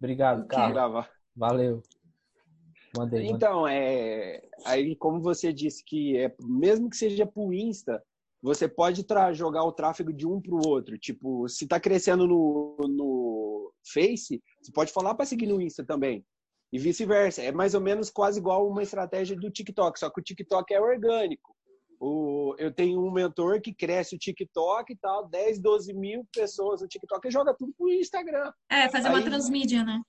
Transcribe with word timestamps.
Obrigado, 0.00 0.48
Carlos. 0.48 0.72
Gravar. 0.72 1.10
Valeu. 1.36 1.82
Mandei. 2.96 3.20
mandei. 3.20 3.26
Então, 3.26 3.68
é, 3.68 4.42
aí 4.64 4.96
como 4.96 5.20
você 5.20 5.52
disse 5.52 5.84
que 5.84 6.16
é, 6.16 6.34
mesmo 6.40 6.88
que 6.88 6.96
seja 6.96 7.26
pro 7.26 7.52
Insta, 7.52 8.02
você 8.42 8.66
pode 8.66 9.04
jogar 9.34 9.62
o 9.64 9.72
tráfego 9.72 10.12
de 10.12 10.26
um 10.26 10.40
para 10.40 10.54
o 10.54 10.66
outro. 10.66 10.98
Tipo, 10.98 11.46
se 11.48 11.68
tá 11.68 11.78
crescendo 11.78 12.26
no, 12.26 12.76
no 12.80 13.72
Face, 13.92 14.42
você 14.60 14.72
pode 14.72 14.92
falar 14.92 15.14
para 15.14 15.26
seguir 15.26 15.46
no 15.46 15.60
Insta 15.60 15.84
também. 15.84 16.24
E 16.72 16.78
vice-versa. 16.78 17.42
É 17.42 17.52
mais 17.52 17.74
ou 17.74 17.80
menos 17.80 18.10
quase 18.10 18.38
igual 18.38 18.66
uma 18.66 18.82
estratégia 18.82 19.36
do 19.36 19.50
TikTok, 19.50 19.98
só 19.98 20.08
que 20.08 20.20
o 20.20 20.24
TikTok 20.24 20.72
é 20.72 20.80
orgânico. 20.80 21.54
O, 22.02 22.54
eu 22.58 22.72
tenho 22.72 22.98
um 23.04 23.10
mentor 23.10 23.60
que 23.60 23.74
cresce 23.74 24.16
o 24.16 24.18
TikTok 24.18 24.90
e 24.92 24.96
tal, 24.96 25.28
10, 25.28 25.60
12 25.60 25.92
mil 25.92 26.26
pessoas 26.32 26.80
no 26.80 26.88
TikTok 26.88 27.28
e 27.28 27.30
joga 27.30 27.54
tudo 27.54 27.74
pro 27.76 27.90
Instagram. 27.92 28.50
É, 28.70 28.88
fazer 28.88 29.08
uma 29.10 29.18
Aí- 29.18 29.24
transmídia, 29.24 29.84
né? 29.84 30.00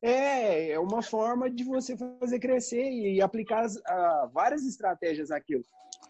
É, 0.00 0.70
é 0.70 0.78
uma 0.78 1.02
forma 1.02 1.50
de 1.50 1.62
você 1.64 1.96
fazer 1.96 2.38
crescer 2.38 2.90
e 2.90 3.20
aplicar 3.20 3.64
as- 3.64 3.80
várias 4.32 4.64
estratégias 4.64 5.28
naquilo. 5.28 5.64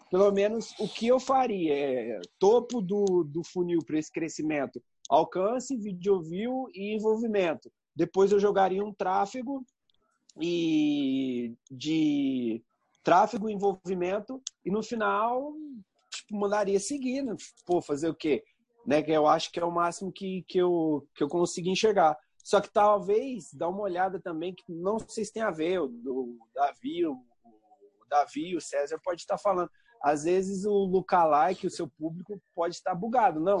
Pelo 0.09 0.31
menos 0.31 0.73
o 0.79 0.87
que 0.87 1.07
eu 1.07 1.19
faria 1.19 1.73
é 1.73 2.21
topo 2.39 2.81
do, 2.81 3.23
do 3.25 3.43
funil 3.43 3.79
para 3.85 3.99
esse 3.99 4.11
crescimento, 4.11 4.81
alcance, 5.09 5.75
video 5.75 6.21
view 6.21 6.69
e 6.73 6.95
envolvimento. 6.95 7.69
Depois 7.95 8.31
eu 8.31 8.39
jogaria 8.39 8.83
um 8.83 8.93
tráfego 8.93 9.65
e 10.39 11.55
de 11.69 12.61
tráfego, 13.07 13.49
envolvimento 13.49 14.41
e 14.65 14.69
no 14.69 14.83
final 14.83 15.53
tipo, 16.11 16.37
mandaria 16.37 16.77
seguir, 16.77 17.21
né? 17.21 17.37
pô, 17.65 17.81
fazer 17.81 18.09
o 18.09 18.13
quê? 18.13 18.43
Né? 18.85 19.01
Que 19.01 19.11
eu 19.11 19.25
acho 19.25 19.49
que 19.49 19.61
é 19.61 19.63
o 19.63 19.71
máximo 19.71 20.11
que, 20.11 20.43
que, 20.45 20.57
eu, 20.57 21.07
que 21.15 21.23
eu 21.23 21.29
consigo 21.29 21.69
enxergar. 21.69 22.17
Só 22.43 22.59
que 22.59 22.69
talvez 22.69 23.53
dá 23.53 23.69
uma 23.69 23.83
olhada 23.83 24.19
também 24.19 24.53
que 24.53 24.63
não 24.67 24.99
sei 24.99 25.23
se 25.23 25.31
tem 25.31 25.41
a 25.41 25.51
ver, 25.51 25.79
o, 25.79 25.85
o 25.85 26.37
Davi, 26.53 27.05
o, 27.05 27.13
o 27.13 28.05
Davi, 28.09 28.57
o 28.57 28.61
César 28.61 28.99
pode 29.01 29.21
estar 29.21 29.37
falando. 29.37 29.71
Às 30.03 30.25
vezes 30.25 30.65
o 30.65 30.73
lookalike, 30.73 31.65
o 31.65 31.71
seu 31.71 31.87
público 31.87 32.41
pode 32.53 32.75
estar 32.75 32.93
bugado, 32.93 33.39
não? 33.39 33.59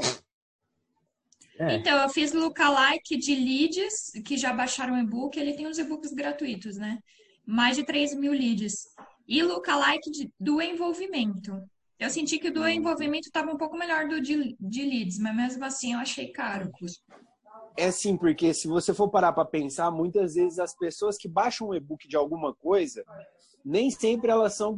É, 1.57 1.75
Então, 1.75 1.97
eu 2.01 2.09
fiz 2.09 2.33
lookalike 2.33 3.15
de 3.15 3.33
leads 3.33 4.11
que 4.25 4.35
já 4.35 4.51
baixaram 4.51 4.95
o 4.95 4.99
e-book. 4.99 5.39
Ele 5.39 5.53
tem 5.53 5.67
os 5.67 5.79
e-books 5.79 6.11
gratuitos, 6.11 6.75
né? 6.75 6.99
Mais 7.45 7.77
de 7.77 7.85
3 7.85 8.13
mil 8.13 8.33
leads. 8.33 8.87
E 9.27 9.43
lookalike 9.43 10.09
de, 10.09 10.31
do 10.39 10.61
envolvimento. 10.61 11.61
Eu 11.99 12.09
senti 12.09 12.37
que 12.37 12.49
o 12.49 12.53
do 12.53 12.67
envolvimento 12.67 13.27
estava 13.27 13.51
um 13.51 13.57
pouco 13.57 13.75
melhor 13.75 14.07
do 14.07 14.21
de, 14.21 14.55
de 14.59 14.83
leads, 14.83 15.17
mas 15.17 15.35
mesmo 15.35 15.65
assim 15.65 15.93
eu 15.93 15.99
achei 15.99 16.27
caro 16.31 16.67
o 16.67 16.71
custo. 16.71 17.01
É 17.75 17.91
sim, 17.91 18.15
porque 18.15 18.53
se 18.53 18.67
você 18.67 18.93
for 18.93 19.09
parar 19.09 19.33
para 19.33 19.45
pensar, 19.45 19.91
muitas 19.91 20.35
vezes 20.35 20.59
as 20.59 20.75
pessoas 20.75 21.17
que 21.17 21.27
baixam 21.27 21.69
um 21.69 21.73
e-book 21.73 22.07
de 22.07 22.15
alguma 22.15 22.53
coisa, 22.53 23.03
nem 23.65 23.91
sempre 23.91 24.31
elas 24.31 24.53
são 24.53 24.75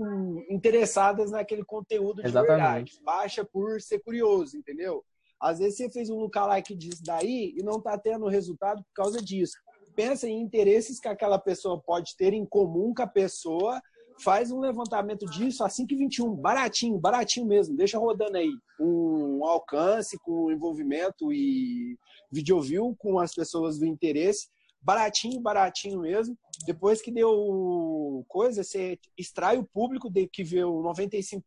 interessadas 0.49 1.31
naquele 1.31 1.63
conteúdo 1.63 2.21
de 2.21 2.27
Exatamente. 2.27 2.57
verdade. 2.57 2.99
Baixa 3.03 3.45
por 3.45 3.79
ser 3.81 3.99
curioso, 3.99 4.57
entendeu? 4.57 5.03
Às 5.39 5.59
vezes 5.59 5.77
você 5.77 5.89
fez 5.89 6.09
um 6.09 6.17
lookalike 6.17 6.75
disso 6.75 7.01
daí 7.05 7.53
e 7.55 7.63
não 7.63 7.81
tá 7.81 7.97
tendo 7.97 8.27
resultado 8.27 8.83
por 8.83 8.93
causa 8.93 9.21
disso. 9.21 9.53
Pensa 9.95 10.27
em 10.27 10.41
interesses 10.41 10.99
que 10.99 11.07
aquela 11.07 11.39
pessoa 11.39 11.81
pode 11.81 12.15
ter 12.17 12.33
em 12.33 12.45
comum 12.45 12.93
com 12.93 13.03
a 13.03 13.07
pessoa, 13.07 13.81
faz 14.19 14.51
um 14.51 14.59
levantamento 14.59 15.25
disso 15.25 15.63
assim 15.63 15.85
que 15.85 15.95
21, 15.95 16.35
baratinho, 16.35 16.97
baratinho 16.97 17.45
mesmo, 17.45 17.75
deixa 17.75 17.97
rodando 17.97 18.37
aí 18.37 18.51
um 18.79 19.45
alcance 19.45 20.17
com 20.19 20.51
envolvimento 20.51 21.31
e 21.31 21.97
video 22.31 22.61
view 22.61 22.95
com 22.97 23.19
as 23.19 23.33
pessoas 23.33 23.79
do 23.79 23.85
interesse, 23.85 24.47
baratinho, 24.81 25.41
baratinho 25.41 26.01
mesmo. 26.01 26.37
Depois 26.65 27.01
que 27.01 27.11
deu 27.11 28.25
coisa, 28.27 28.63
você 28.63 28.99
extrai 29.17 29.57
o 29.57 29.65
público 29.65 30.09
de, 30.09 30.27
que 30.27 30.43
vê 30.43 30.63
o 30.63 30.81
95% 30.83 31.41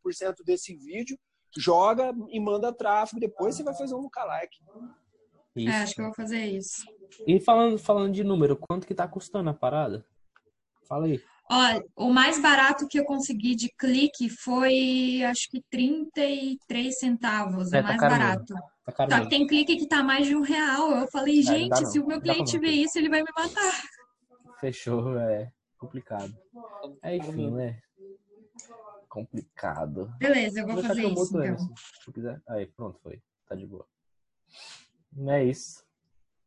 desse 0.44 0.74
vídeo, 0.74 1.18
joga 1.56 2.14
e 2.28 2.40
manda 2.40 2.72
tráfego, 2.72 3.20
depois 3.20 3.54
você 3.54 3.62
vai 3.62 3.74
fazer 3.74 3.94
um 3.94 4.00
lookalike. 4.00 4.58
isso. 5.54 5.68
É, 5.68 5.82
acho 5.82 5.94
que 5.94 6.00
eu 6.00 6.06
vou 6.06 6.14
fazer 6.14 6.44
isso. 6.46 6.84
E 7.26 7.38
falando, 7.40 7.78
falando 7.78 8.12
de 8.12 8.24
número, 8.24 8.56
quanto 8.56 8.86
que 8.86 8.94
tá 8.94 9.06
custando 9.06 9.50
a 9.50 9.54
parada? 9.54 10.04
Fala 10.88 11.06
aí. 11.06 11.20
Ó, 11.54 12.06
o 12.06 12.10
mais 12.10 12.40
barato 12.40 12.88
que 12.88 12.98
eu 12.98 13.04
consegui 13.04 13.54
de 13.54 13.68
clique 13.76 14.30
foi, 14.30 15.22
acho 15.24 15.50
que 15.50 15.62
33 15.70 16.98
centavos, 16.98 17.74
É, 17.74 17.80
o 17.80 17.82
tá 17.82 17.88
mais 17.88 18.00
caro 18.00 18.12
barato. 18.14 18.54
Tá 18.86 19.06
Só 19.10 19.20
que 19.20 19.28
tem 19.28 19.46
clique 19.46 19.76
que 19.76 19.86
tá 19.86 20.02
mais 20.02 20.26
de 20.26 20.34
um 20.34 20.40
real. 20.40 20.92
Eu 20.92 21.08
falei, 21.08 21.44
dá 21.44 21.52
gente, 21.52 21.82
não. 21.82 21.90
se 21.90 22.00
o 22.00 22.06
meu 22.06 22.22
cliente 22.22 22.58
ver 22.58 22.70
isso, 22.70 22.98
ele 22.98 23.10
vai 23.10 23.22
me 23.22 23.28
matar. 23.36 23.82
Fechou, 24.60 25.18
é 25.18 25.52
complicado. 25.76 26.34
É 27.02 27.16
enfim, 27.16 27.50
né? 27.50 27.82
Complicado. 29.06 30.10
Beleza, 30.18 30.60
eu 30.60 30.66
vou 30.66 30.76
Vou 30.76 30.84
fazer 30.84 31.04
isso, 31.04 31.38
então. 31.38 31.74
Se 32.02 32.12
quiser. 32.12 32.40
Aí, 32.48 32.66
pronto, 32.66 32.98
foi. 33.02 33.20
Tá 33.46 33.54
de 33.54 33.66
boa. 33.66 33.86
É 35.28 35.44
isso. 35.44 35.84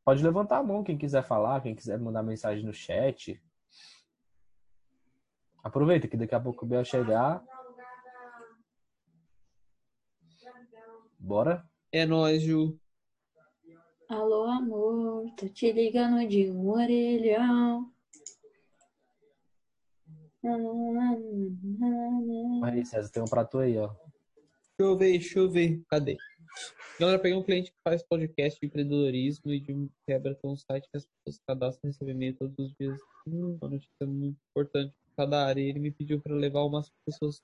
Pode 0.03 0.23
levantar 0.23 0.57
a 0.57 0.63
mão 0.63 0.83
quem 0.83 0.97
quiser 0.97 1.23
falar, 1.23 1.61
quem 1.61 1.75
quiser 1.75 1.99
mandar 1.99 2.23
mensagem 2.23 2.65
no 2.65 2.73
chat. 2.73 3.39
Aproveita 5.65 6.07
que 6.07 6.15
daqui 6.15 6.35
a 6.35 6.39
pouco 6.39 6.63
o 6.63 6.67
Bel 6.67 6.85
chegar. 6.85 7.43
Bora? 11.17 11.67
É 11.91 12.05
nóis, 12.05 12.43
Ju. 12.43 12.79
Alô, 14.07 14.43
amor, 14.43 15.25
tô 15.35 15.49
te 15.49 15.71
ligando 15.71 16.27
de 16.27 16.51
um 16.51 16.69
orelhão. 16.69 17.91
Aí, 22.63 22.85
César, 22.85 23.09
tem 23.09 23.23
um 23.23 23.25
pra 23.25 23.43
tu 23.43 23.57
aí, 23.57 23.75
ó. 23.75 23.87
Deixa 23.87 24.81
eu 24.81 24.95
ver, 24.95 25.11
deixa 25.17 25.39
eu 25.39 25.49
ver. 25.49 25.81
Cadê? 25.89 26.15
Galera, 26.99 27.17
peguei 27.17 27.35
um 27.35 27.43
cliente 27.43 27.71
que 27.71 27.77
faz 27.83 28.03
podcast 28.03 28.59
de 28.59 28.67
empreendedorismo 28.67 29.51
e 29.51 29.59
de 29.59 29.89
quebra 30.07 30.35
tem 30.35 30.51
um 30.51 30.55
site 30.55 30.87
que 30.91 30.97
as 30.97 31.07
pessoas 31.07 31.41
cadastram 31.47 31.89
e 31.89 31.91
recebem 31.91 32.13
e-mail 32.13 32.37
todos 32.37 32.55
os 32.59 32.71
dias. 32.79 32.99
Hum, 33.27 33.57
uma 33.59 33.71
notícia 33.71 34.05
muito 34.05 34.37
importante 34.51 34.93
cada 35.15 35.45
área. 35.45 35.61
Ele 35.61 35.79
me 35.79 35.91
pediu 35.91 36.19
para 36.19 36.35
levar 36.35 36.63
umas 36.63 36.91
pessoas 37.05 37.41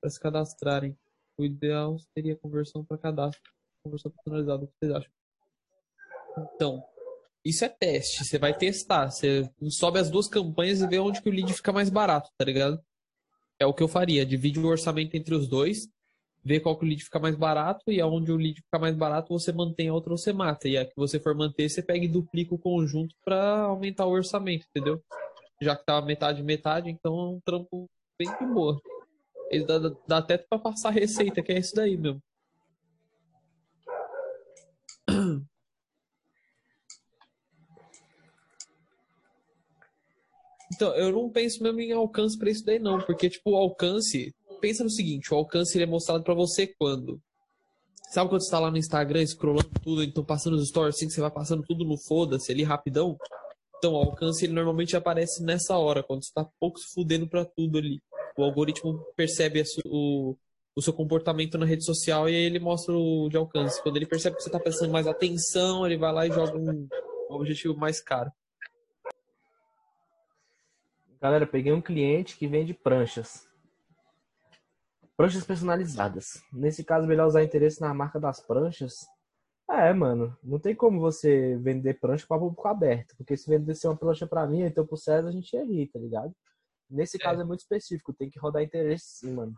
para 0.00 0.10
se 0.10 0.20
cadastrarem. 0.20 0.96
O 1.38 1.44
ideal 1.44 1.96
seria 2.14 2.36
conversão 2.36 2.84
para 2.84 2.98
cadastro. 2.98 3.50
Conversão 3.82 4.10
personalizada. 4.10 4.64
O 4.64 4.66
que 4.66 4.74
vocês 4.80 4.92
acham? 4.92 5.12
Então, 6.54 6.82
isso 7.44 7.64
é 7.64 7.68
teste. 7.68 8.24
Você 8.24 8.38
vai 8.38 8.56
testar. 8.56 9.10
Você 9.10 9.48
sobe 9.70 9.98
as 9.98 10.10
duas 10.10 10.28
campanhas 10.28 10.80
e 10.80 10.86
vê 10.86 10.98
onde 10.98 11.22
que 11.22 11.28
o 11.28 11.32
lead 11.32 11.52
fica 11.52 11.72
mais 11.72 11.90
barato, 11.90 12.30
tá 12.36 12.44
ligado? 12.44 12.82
É 13.58 13.66
o 13.66 13.74
que 13.74 13.82
eu 13.82 13.88
faria. 13.88 14.26
Divide 14.26 14.58
o 14.58 14.66
orçamento 14.66 15.16
entre 15.16 15.34
os 15.34 15.48
dois 15.48 15.88
ver 16.44 16.60
qual 16.60 16.78
que 16.78 16.84
o 16.84 16.88
lead 16.88 17.04
fica 17.04 17.18
mais 17.18 17.36
barato 17.36 17.90
e 17.90 18.00
aonde 18.00 18.32
o 18.32 18.36
lead 18.36 18.60
fica 18.62 18.78
mais 18.78 18.96
barato 18.96 19.32
você 19.32 19.52
mantém 19.52 19.88
a 19.88 19.94
outra 19.94 20.12
ou 20.12 20.18
você 20.18 20.32
mata. 20.32 20.68
E 20.68 20.78
a 20.78 20.84
que 20.84 20.94
você 20.96 21.20
for 21.20 21.34
manter, 21.34 21.68
você 21.68 21.82
pega 21.82 22.04
e 22.04 22.08
duplica 22.08 22.54
o 22.54 22.58
conjunto 22.58 23.14
para 23.24 23.60
aumentar 23.60 24.06
o 24.06 24.12
orçamento, 24.12 24.66
entendeu? 24.68 25.02
Já 25.60 25.76
que 25.76 25.84
tava 25.84 26.06
metade 26.06 26.42
metade, 26.42 26.90
então 26.90 27.18
é 27.18 27.28
um 27.30 27.40
trampo 27.40 27.88
bem 28.18 28.28
de 28.38 28.46
boa. 28.46 28.80
Ele 29.50 29.64
dá, 29.64 29.78
dá 30.06 30.18
até 30.18 30.38
para 30.38 30.58
passar 30.58 30.90
receita, 30.90 31.42
que 31.42 31.52
é 31.52 31.58
isso 31.58 31.74
daí 31.74 31.96
mesmo. 31.96 32.22
Então, 40.74 40.94
eu 40.94 41.10
não 41.10 41.30
penso 41.30 41.60
mesmo 41.62 41.80
em 41.80 41.90
alcance 41.90 42.38
para 42.38 42.50
isso 42.50 42.64
daí 42.64 42.78
não, 42.78 43.00
porque 43.00 43.28
tipo, 43.28 43.50
o 43.52 43.56
alcance 43.56 44.32
pensa 44.60 44.84
no 44.84 44.90
seguinte, 44.90 45.32
o 45.32 45.36
alcance 45.36 45.76
ele 45.76 45.84
é 45.84 45.86
mostrado 45.86 46.22
para 46.22 46.34
você 46.34 46.66
quando? 46.66 47.20
Sabe 48.10 48.30
quando 48.30 48.42
você 48.42 48.50
tá 48.50 48.58
lá 48.58 48.70
no 48.70 48.76
Instagram 48.76 49.26
scrollando 49.26 49.70
tudo, 49.82 50.04
então 50.04 50.24
passando 50.24 50.54
os 50.54 50.68
stories 50.68 50.94
assim, 50.94 51.06
que 51.06 51.12
você 51.12 51.20
vai 51.20 51.30
passando 51.30 51.62
tudo 51.62 51.84
no 51.84 51.98
foda-se 51.98 52.52
ali 52.52 52.62
rapidão? 52.62 53.18
Então, 53.78 53.92
o 53.92 53.96
alcance 53.96 54.44
ele 54.44 54.52
normalmente 54.52 54.96
aparece 54.96 55.42
nessa 55.42 55.76
hora, 55.78 56.02
quando 56.02 56.24
você 56.24 56.32
tá 56.34 56.44
pouco 56.58 56.78
se 56.78 56.92
fudendo 56.92 57.28
pra 57.28 57.44
tudo 57.44 57.78
ali. 57.78 58.02
O 58.36 58.42
algoritmo 58.42 59.04
percebe 59.16 59.64
su- 59.64 59.80
o, 59.86 60.36
o 60.76 60.82
seu 60.82 60.92
comportamento 60.92 61.56
na 61.56 61.64
rede 61.64 61.84
social 61.84 62.28
e 62.28 62.34
aí 62.34 62.42
ele 62.42 62.58
mostra 62.58 62.92
o 62.92 63.28
de 63.28 63.36
alcance. 63.36 63.80
Quando 63.82 63.96
ele 63.96 64.06
percebe 64.06 64.36
que 64.36 64.42
você 64.42 64.50
tá 64.50 64.58
prestando 64.58 64.92
mais 64.92 65.06
atenção, 65.06 65.86
ele 65.86 65.96
vai 65.96 66.12
lá 66.12 66.26
e 66.26 66.32
joga 66.32 66.56
um, 66.58 66.88
um 67.30 67.34
objetivo 67.34 67.76
mais 67.76 68.00
caro. 68.00 68.32
Galera, 71.20 71.46
peguei 71.46 71.72
um 71.72 71.80
cliente 71.82 72.36
que 72.36 72.46
vende 72.46 72.74
pranchas. 72.74 73.46
Pranchas 75.16 75.44
personalizadas. 75.44 76.42
Nesse 76.52 76.84
caso, 76.84 77.06
melhor 77.06 77.26
usar 77.26 77.42
interesse 77.42 77.80
na 77.80 77.92
marca 77.92 78.20
das 78.20 78.40
pranchas. 78.40 78.92
É, 79.70 79.92
mano. 79.92 80.36
Não 80.42 80.58
tem 80.58 80.74
como 80.74 80.98
você 80.98 81.56
vender 81.58 82.00
prancha 82.00 82.26
para 82.26 82.38
público 82.38 82.66
aberto. 82.66 83.14
Porque 83.16 83.36
se 83.36 83.48
vendesse 83.50 83.86
uma 83.86 83.96
prancha 83.96 84.26
para 84.26 84.46
mim, 84.46 84.62
então 84.62 84.86
pro 84.86 84.96
César, 84.96 85.28
a 85.28 85.32
gente 85.32 85.52
ia 85.54 85.64
rir, 85.64 85.88
tá 85.88 85.98
ligado? 85.98 86.34
Nesse 86.88 87.18
caso 87.18 87.42
é 87.42 87.44
muito 87.44 87.60
específico. 87.60 88.14
Tem 88.14 88.30
que 88.30 88.38
rodar 88.38 88.62
interesse 88.62 89.04
sim, 89.18 89.32
mano. 89.32 89.54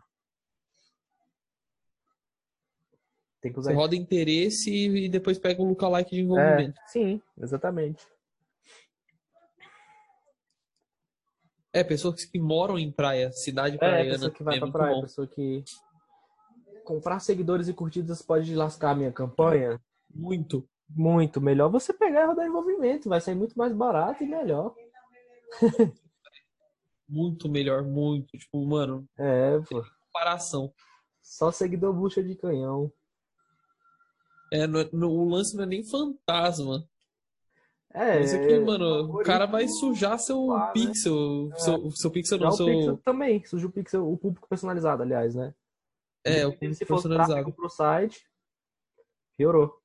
Tem 3.39 3.51
que 3.53 3.57
usar 3.59 3.71
Você 3.71 3.75
roda 3.75 3.95
interesse 3.95 4.69
e 4.69 5.09
depois 5.09 5.39
pega 5.39 5.61
um 5.61 5.69
lookalike 5.69 6.11
de 6.11 6.19
É, 6.19 6.23
envolvimento. 6.23 6.79
sim, 6.87 7.21
exatamente. 7.39 8.05
É, 11.73 11.83
pessoas 11.85 12.25
que 12.25 12.37
moram 12.37 12.77
em 12.77 12.91
praia, 12.91 13.31
cidade 13.31 13.75
É, 13.75 13.79
praiana. 13.79 14.11
pessoa 14.11 14.31
que 14.31 14.43
vai 14.43 14.57
é 14.57 14.59
pra 14.59 14.71
praia, 14.71 14.95
bom. 14.95 15.01
pessoa 15.01 15.25
que. 15.25 15.63
Comprar 16.83 17.19
seguidores 17.19 17.69
e 17.69 17.73
curtidas 17.73 18.21
pode 18.21 18.53
lascar 18.53 18.91
a 18.91 18.95
minha 18.95 19.11
campanha. 19.11 19.79
Muito. 20.13 20.67
Muito. 20.89 21.39
Melhor 21.41 21.69
você 21.69 21.93
pegar 21.93 22.23
e 22.23 22.25
rodar 22.27 22.45
envolvimento. 22.47 23.07
Vai 23.09 23.21
sair 23.21 23.35
muito 23.35 23.57
mais 23.57 23.73
barato 23.73 24.23
e 24.23 24.27
melhor. 24.27 24.73
Muito 27.07 27.49
melhor, 27.49 27.83
muito. 27.83 28.37
Tipo, 28.37 28.65
mano, 28.65 29.05
É, 29.17 29.59
pô. 29.69 29.83
comparação. 30.05 30.73
Só 31.21 31.51
seguidor 31.51 31.93
bucha 31.93 32.23
de 32.23 32.35
canhão. 32.35 32.89
É, 34.49 34.65
no, 34.65 34.83
no- 34.93 35.09
o 35.11 35.27
lance 35.29 35.55
não 35.57 35.63
é 35.63 35.67
nem 35.67 35.83
fantasma. 35.83 36.87
É, 37.93 38.21
Isso 38.21 38.37
aqui, 38.37 38.57
mano, 38.59 39.11
o 39.19 39.23
cara 39.23 39.45
vai 39.45 39.67
sujar 39.67 40.17
seu 40.19 40.45
lá, 40.45 40.67
né? 40.67 40.71
pixel. 40.71 41.49
Seu, 41.57 41.91
seu 41.91 42.09
pixel 42.11 42.37
Já 42.37 42.45
não, 42.45 42.51
o 42.51 42.55
seu. 42.55 42.65
Pixel 42.67 42.97
também. 43.03 43.45
Surgiu 43.45 43.67
o 43.67 43.71
Pixel, 43.73 44.09
o 44.09 44.17
público 44.17 44.47
personalizado, 44.47 45.03
aliás, 45.03 45.35
né? 45.35 45.53
É, 46.23 46.47
o 46.47 46.51
Se 46.51 46.57
público 46.57 46.85
for 46.85 47.01
tráfego 47.01 47.17
personalizado. 47.17 47.53
pro 47.53 47.69
site, 47.69 48.25
piorou. 49.37 49.80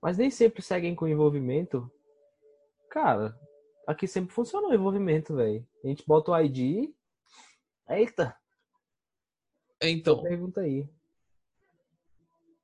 Mas 0.00 0.16
nem 0.16 0.30
sempre 0.30 0.62
seguem 0.62 0.94
com 0.94 1.08
envolvimento. 1.08 1.90
Cara, 2.88 3.38
aqui 3.86 4.06
sempre 4.06 4.32
funcionou 4.32 4.70
o 4.70 4.74
envolvimento, 4.74 5.34
velho. 5.34 5.66
A 5.84 5.88
gente 5.88 6.04
bota 6.06 6.30
o 6.32 6.40
ID. 6.40 6.92
Eita, 7.88 8.36
É, 9.80 9.88
então. 9.90 10.22
pergunta 10.22 10.60
aí. 10.60 10.88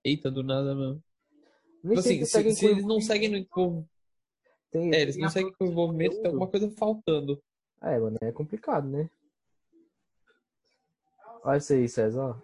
Eita, 0.04 0.31
do 0.31 0.42
nada, 0.42 0.75
mano. 0.75 1.02
Nem 1.82 1.96
Tipo 1.96 2.00
assim, 2.00 2.08
sempre 2.10 2.26
se, 2.26 2.31
seguem 2.32 2.54
se 2.54 2.60
com 2.60 2.69
eles 2.72 2.84
não 2.84 3.00
seguem 3.00 3.28
no 3.31 3.37
envolvimento. 3.38 3.88
tem- 4.70 4.94
É, 4.94 5.00
eles 5.00 5.16
não 5.16 5.28
seguem 5.30 5.52
com 5.52 5.64
envolvimento, 5.66 6.16
tem 6.16 6.26
alguma 6.26 6.48
coisa 6.48 6.70
faltando. 6.72 7.42
É, 7.82 7.98
mano, 7.98 8.19
é 8.20 8.30
complicado, 8.32 8.87
né? 8.88 9.10
Olha 11.42 11.58
isso 11.58 11.72
aí, 11.72 11.88
César. 11.88 12.42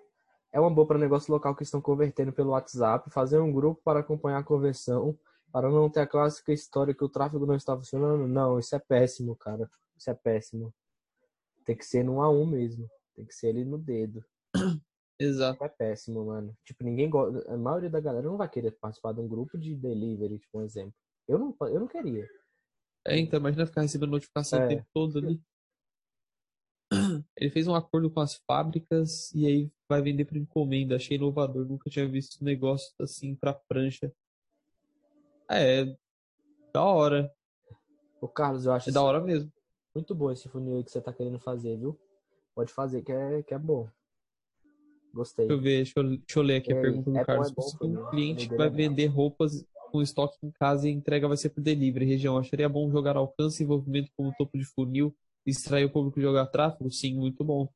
É 0.52 0.58
uma 0.58 0.70
boa 0.70 0.86
para 0.86 0.98
negócio 0.98 1.32
local 1.32 1.54
que 1.54 1.62
estão 1.62 1.80
convertendo 1.80 2.32
pelo 2.32 2.50
WhatsApp, 2.50 3.08
fazer 3.10 3.38
um 3.38 3.52
grupo 3.52 3.80
para 3.84 4.00
acompanhar 4.00 4.38
a 4.38 4.44
conversão, 4.44 5.16
para 5.52 5.70
não 5.70 5.88
ter 5.88 6.00
a 6.00 6.06
clássica 6.06 6.52
história 6.52 6.94
que 6.94 7.04
o 7.04 7.08
tráfego 7.08 7.46
não 7.46 7.54
está 7.54 7.76
funcionando. 7.76 8.26
Não, 8.26 8.58
isso 8.58 8.74
é 8.74 8.78
péssimo, 8.78 9.36
cara. 9.36 9.70
Isso 9.96 10.10
é 10.10 10.14
péssimo. 10.14 10.74
Tem 11.64 11.76
que 11.76 11.84
ser 11.84 12.02
no 12.02 12.14
1 12.16 12.22
a 12.22 12.30
1 12.30 12.46
mesmo. 12.46 12.88
Tem 13.14 13.24
que 13.24 13.34
ser 13.34 13.48
ali 13.48 13.64
no 13.64 13.78
dedo. 13.78 14.24
Exato. 15.20 15.62
É 15.62 15.68
péssimo, 15.68 16.24
mano. 16.24 16.56
Tipo, 16.64 16.82
ninguém 16.82 17.10
gosta. 17.10 17.52
A 17.52 17.56
maioria 17.56 17.90
da 17.90 18.00
galera 18.00 18.26
não 18.26 18.38
vai 18.38 18.48
querer 18.48 18.72
participar 18.72 19.12
de 19.12 19.20
um 19.20 19.28
grupo 19.28 19.58
de 19.58 19.74
delivery, 19.76 20.38
tipo, 20.38 20.58
um 20.58 20.62
exemplo. 20.62 20.94
Eu 21.28 21.38
não, 21.38 21.54
eu 21.68 21.80
não 21.80 21.86
queria. 21.86 22.26
É, 23.06 23.18
então, 23.18 23.38
imagina 23.38 23.66
ficar 23.66 23.82
recebendo 23.82 24.10
notificação 24.10 24.60
É. 24.60 24.64
o 24.64 24.68
tempo 24.68 24.86
todo 24.92 25.18
ali. 25.18 25.40
Ele 27.40 27.48
fez 27.50 27.66
um 27.66 27.74
acordo 27.74 28.10
com 28.10 28.20
as 28.20 28.34
fábricas 28.46 29.32
e 29.34 29.46
aí 29.46 29.70
vai 29.88 30.02
vender 30.02 30.26
por 30.26 30.36
encomenda. 30.36 30.96
Achei 30.96 31.16
inovador, 31.16 31.66
nunca 31.66 31.88
tinha 31.88 32.06
visto 32.06 32.40
um 32.42 32.44
negócio 32.44 32.92
assim 33.00 33.34
pra 33.34 33.54
prancha. 33.54 34.12
É, 35.50 35.86
da 36.72 36.84
hora. 36.84 37.32
Ô, 38.20 38.28
Carlos, 38.28 38.66
eu 38.66 38.72
acho 38.72 38.90
É 38.90 38.92
da 38.92 39.02
hora 39.02 39.20
mesmo. 39.20 39.50
Muito 39.94 40.14
bom 40.14 40.30
esse 40.30 40.48
funil 40.50 40.76
aí 40.76 40.84
que 40.84 40.90
você 40.90 41.00
tá 41.00 41.14
querendo 41.14 41.38
fazer, 41.40 41.78
viu? 41.78 41.98
Pode 42.54 42.72
fazer, 42.72 43.02
que 43.02 43.10
é, 43.10 43.42
que 43.42 43.54
é 43.54 43.58
bom. 43.58 43.88
Gostei. 45.14 45.48
Deixa 45.48 45.58
eu 45.58 45.62
ver, 45.62 45.76
deixa 45.76 45.92
eu, 45.96 46.04
deixa 46.04 46.38
eu 46.38 46.42
ler 46.42 46.56
aqui 46.56 46.70
E 46.70 46.74
a 46.74 46.76
aí, 46.76 46.82
pergunta 46.82 47.10
do 47.10 47.16
é 47.16 47.20
bom, 47.20 47.26
Carlos. 47.26 47.48
é 47.48 47.54
bom, 47.54 47.62
Se 47.62 47.78
Fernando. 47.78 47.98
um 48.00 48.06
O 48.06 48.10
cliente 48.10 48.44
funil 48.44 48.58
vai 48.58 48.66
é 48.66 48.70
bom. 48.70 48.76
vender 48.76 49.06
roupas 49.06 49.64
com 49.90 50.02
estoque 50.02 50.36
em 50.42 50.50
casa 50.52 50.86
e 50.86 50.90
a 50.92 50.94
entrega 50.94 51.26
vai 51.26 51.36
ser 51.38 51.48
por 51.48 51.62
delivery, 51.62 52.04
região, 52.04 52.36
acharia 52.36 52.68
bom 52.68 52.88
jogar 52.90 53.16
alcance 53.16 53.62
e 53.62 53.64
envolvimento 53.64 54.10
como 54.14 54.32
topo 54.36 54.56
de 54.56 54.64
funil 54.64 55.16
extrair 55.50 55.84
o 55.84 55.90
público 55.92 56.18
e 56.18 56.22
jogar 56.22 56.46
tráfego? 56.46 56.90
Sim, 56.90 57.14
muito 57.16 57.44
bom. 57.44 57.68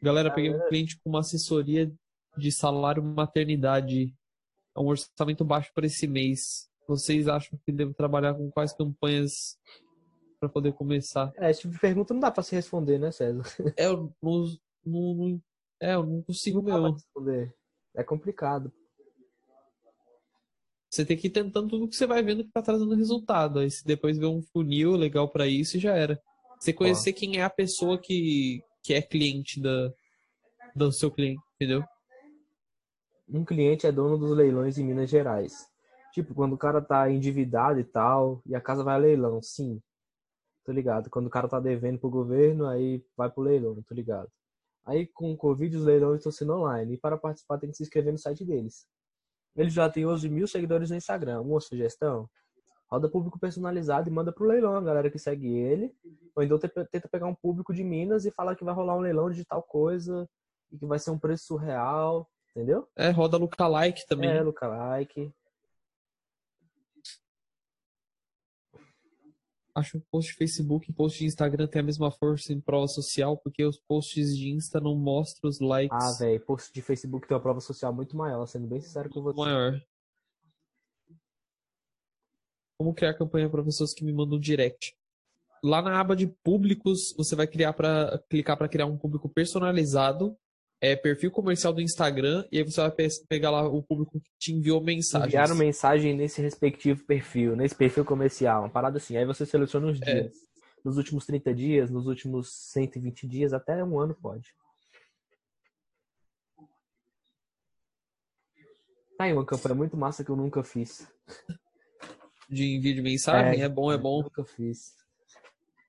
Galera, 0.00 0.30
peguei 0.32 0.50
um 0.52 0.66
cliente 0.68 0.98
com 1.00 1.10
uma 1.10 1.20
assessoria 1.20 1.92
de 2.36 2.50
salário 2.50 3.02
maternidade. 3.02 4.14
É 4.76 4.80
um 4.80 4.86
orçamento 4.86 5.44
baixo 5.44 5.70
para 5.74 5.86
esse 5.86 6.06
mês. 6.06 6.68
Vocês 6.88 7.28
acham 7.28 7.58
que 7.64 7.70
devo 7.70 7.94
trabalhar 7.94 8.34
com 8.34 8.50
quais 8.50 8.72
campanhas 8.72 9.56
para 10.40 10.48
poder 10.48 10.72
começar? 10.72 11.32
É, 11.36 11.50
esse 11.50 11.60
tipo 11.60 11.74
de 11.74 11.78
pergunta 11.80 12.12
não 12.12 12.20
dá 12.20 12.30
pra 12.30 12.42
se 12.42 12.54
responder, 12.54 12.98
né, 12.98 13.12
César? 13.12 13.44
É, 13.76 13.86
eu 13.86 14.12
não, 14.20 14.44
não- 14.84 15.14
não- 15.14 15.42
é, 15.80 15.94
eu 15.94 16.04
não 16.04 16.22
consigo 16.22 16.60
Não 16.60 16.64
mesmo. 16.82 16.92
responder. 16.94 17.54
É 17.94 18.02
complicado. 18.02 18.72
Você 20.92 21.06
tem 21.06 21.16
que 21.16 21.28
ir 21.28 21.30
tentando 21.30 21.70
tudo 21.70 21.88
que 21.88 21.96
você 21.96 22.06
vai 22.06 22.22
vendo 22.22 22.44
que 22.44 22.50
tá 22.50 22.60
trazendo 22.60 22.94
resultado. 22.94 23.60
Aí 23.60 23.70
se 23.70 23.82
depois 23.82 24.18
vê 24.18 24.26
um 24.26 24.42
funil 24.42 24.92
legal 24.92 25.26
para 25.26 25.46
isso, 25.46 25.78
já 25.78 25.96
era. 25.96 26.20
Você 26.60 26.70
conhecer 26.70 27.14
quem 27.14 27.38
é 27.38 27.42
a 27.42 27.48
pessoa 27.48 27.98
que, 27.98 28.62
que 28.82 28.92
é 28.92 29.00
cliente 29.00 29.58
da, 29.58 29.90
do 30.76 30.92
seu 30.92 31.10
cliente, 31.10 31.40
entendeu? 31.54 31.82
Um 33.26 33.42
cliente 33.42 33.86
é 33.86 33.90
dono 33.90 34.18
dos 34.18 34.36
leilões 34.36 34.76
em 34.76 34.84
Minas 34.84 35.08
Gerais. 35.08 35.66
Tipo, 36.12 36.34
quando 36.34 36.52
o 36.52 36.58
cara 36.58 36.82
tá 36.82 37.10
endividado 37.10 37.80
e 37.80 37.84
tal, 37.84 38.42
e 38.44 38.54
a 38.54 38.60
casa 38.60 38.84
vai 38.84 38.96
a 38.96 38.98
leilão, 38.98 39.40
sim. 39.42 39.80
Tô 40.62 40.72
ligado. 40.72 41.08
Quando 41.08 41.26
o 41.26 41.30
cara 41.30 41.48
tá 41.48 41.58
devendo 41.58 42.00
pro 42.00 42.10
governo, 42.10 42.66
aí 42.66 43.02
vai 43.16 43.30
pro 43.30 43.42
leilão, 43.42 43.82
tô 43.82 43.94
ligado. 43.94 44.30
Aí 44.84 45.06
com 45.06 45.32
o 45.32 45.36
Covid 45.38 45.74
os 45.74 45.84
leilões 45.84 46.18
estão 46.18 46.30
sendo 46.30 46.52
online. 46.52 46.92
E 46.92 46.98
para 46.98 47.16
participar 47.16 47.56
tem 47.56 47.70
que 47.70 47.78
se 47.78 47.82
inscrever 47.82 48.12
no 48.12 48.18
site 48.18 48.44
deles. 48.44 48.86
Ele 49.56 49.70
já 49.70 49.88
tem 49.88 50.06
11 50.06 50.28
mil 50.28 50.46
seguidores 50.46 50.90
no 50.90 50.96
Instagram. 50.96 51.40
Uma 51.42 51.60
sugestão? 51.60 52.28
Roda 52.90 53.08
público 53.08 53.38
personalizado 53.38 54.08
e 54.08 54.12
manda 54.12 54.32
pro 54.32 54.46
leilão 54.46 54.74
a 54.76 54.80
galera 54.80 55.10
que 55.10 55.18
segue 55.18 55.48
ele. 55.48 55.94
Ou 56.34 56.42
então 56.42 56.58
te- 56.58 56.68
tenta 56.90 57.08
pegar 57.08 57.26
um 57.26 57.34
público 57.34 57.72
de 57.72 57.82
Minas 57.82 58.24
e 58.26 58.30
fala 58.30 58.54
que 58.56 58.64
vai 58.64 58.74
rolar 58.74 58.96
um 58.96 59.00
leilão 59.00 59.30
de 59.30 59.44
tal 59.44 59.62
coisa 59.62 60.28
e 60.70 60.78
que 60.78 60.86
vai 60.86 60.98
ser 60.98 61.10
um 61.10 61.18
preço 61.18 61.44
surreal. 61.46 62.28
Entendeu? 62.50 62.86
É, 62.96 63.08
roda 63.10 63.38
lookalike 63.38 64.06
também. 64.06 64.30
É, 64.30 64.42
lookalike. 64.42 65.32
Acho 69.74 69.92
que 69.92 70.06
post 70.10 70.32
de 70.32 70.36
Facebook 70.36 70.90
e 70.90 70.92
post 70.92 71.18
de 71.18 71.24
Instagram 71.24 71.66
tem 71.66 71.80
a 71.80 71.84
mesma 71.84 72.10
força 72.10 72.52
em 72.52 72.60
prova 72.60 72.86
social, 72.86 73.38
porque 73.38 73.64
os 73.64 73.80
posts 73.80 74.36
de 74.36 74.50
Insta 74.50 74.78
não 74.78 74.94
mostram 74.94 75.48
os 75.48 75.60
likes 75.60 75.96
Ah, 75.98 76.12
velho, 76.18 76.44
post 76.44 76.70
de 76.72 76.82
Facebook 76.82 77.26
tem 77.26 77.34
uma 77.34 77.42
prova 77.42 77.60
social 77.60 77.92
muito 77.94 78.14
maior, 78.14 78.44
sendo 78.46 78.66
bem 78.66 78.80
sincero 78.82 79.08
com 79.08 79.22
você. 79.22 79.40
maior. 79.40 79.80
Como 82.78 82.92
criar 82.94 83.14
campanha 83.14 83.48
para 83.48 83.64
pessoas 83.64 83.94
que 83.94 84.04
me 84.04 84.12
mandam 84.12 84.38
direct? 84.38 84.94
Lá 85.64 85.80
na 85.80 85.98
aba 85.98 86.14
de 86.16 86.26
públicos, 86.26 87.14
você 87.16 87.34
vai 87.34 87.46
criar 87.46 87.72
para 87.72 88.18
clicar 88.28 88.58
para 88.58 88.68
criar 88.68 88.86
um 88.86 88.98
público 88.98 89.28
personalizado, 89.28 90.36
é 90.84 90.96
perfil 90.96 91.30
comercial 91.30 91.72
do 91.72 91.80
Instagram, 91.80 92.44
e 92.50 92.58
aí 92.58 92.64
você 92.64 92.80
vai 92.80 92.90
pe- 92.90 93.08
pegar 93.28 93.50
lá 93.52 93.66
o 93.66 93.80
público 93.82 94.20
que 94.20 94.30
te 94.36 94.52
enviou 94.52 94.82
mensagens. 94.82 95.28
Enviaram 95.28 95.54
mensagem 95.54 96.12
nesse 96.14 96.42
respectivo 96.42 97.04
perfil, 97.04 97.54
nesse 97.54 97.74
perfil 97.74 98.04
comercial, 98.04 98.62
uma 98.64 98.68
parada 98.68 98.96
assim. 98.98 99.16
Aí 99.16 99.24
você 99.24 99.46
seleciona 99.46 99.86
os 99.92 100.02
É. 100.02 100.04
dias. 100.22 100.34
Nos 100.84 100.96
últimos 100.96 101.24
30 101.24 101.54
dias, 101.54 101.88
nos 101.88 102.08
últimos 102.08 102.52
120 102.72 103.28
dias, 103.28 103.52
até 103.52 103.84
um 103.84 104.00
ano 104.00 104.16
pode. 104.20 104.48
Tá 109.16 109.24
aí 109.24 109.32
uma 109.32 109.46
campanha 109.46 109.76
muito 109.76 109.96
massa 109.96 110.24
que 110.24 110.30
eu 110.30 110.36
nunca 110.36 110.64
fiz. 110.64 111.06
de 112.50 112.64
envio 112.76 112.94
de 112.94 113.00
mensagem, 113.02 113.62
é, 113.62 113.68
bom, 113.68 113.92
é 113.92 113.96
bom. 113.96 114.22
Nunca 114.24 114.44
fiz. 114.44 114.94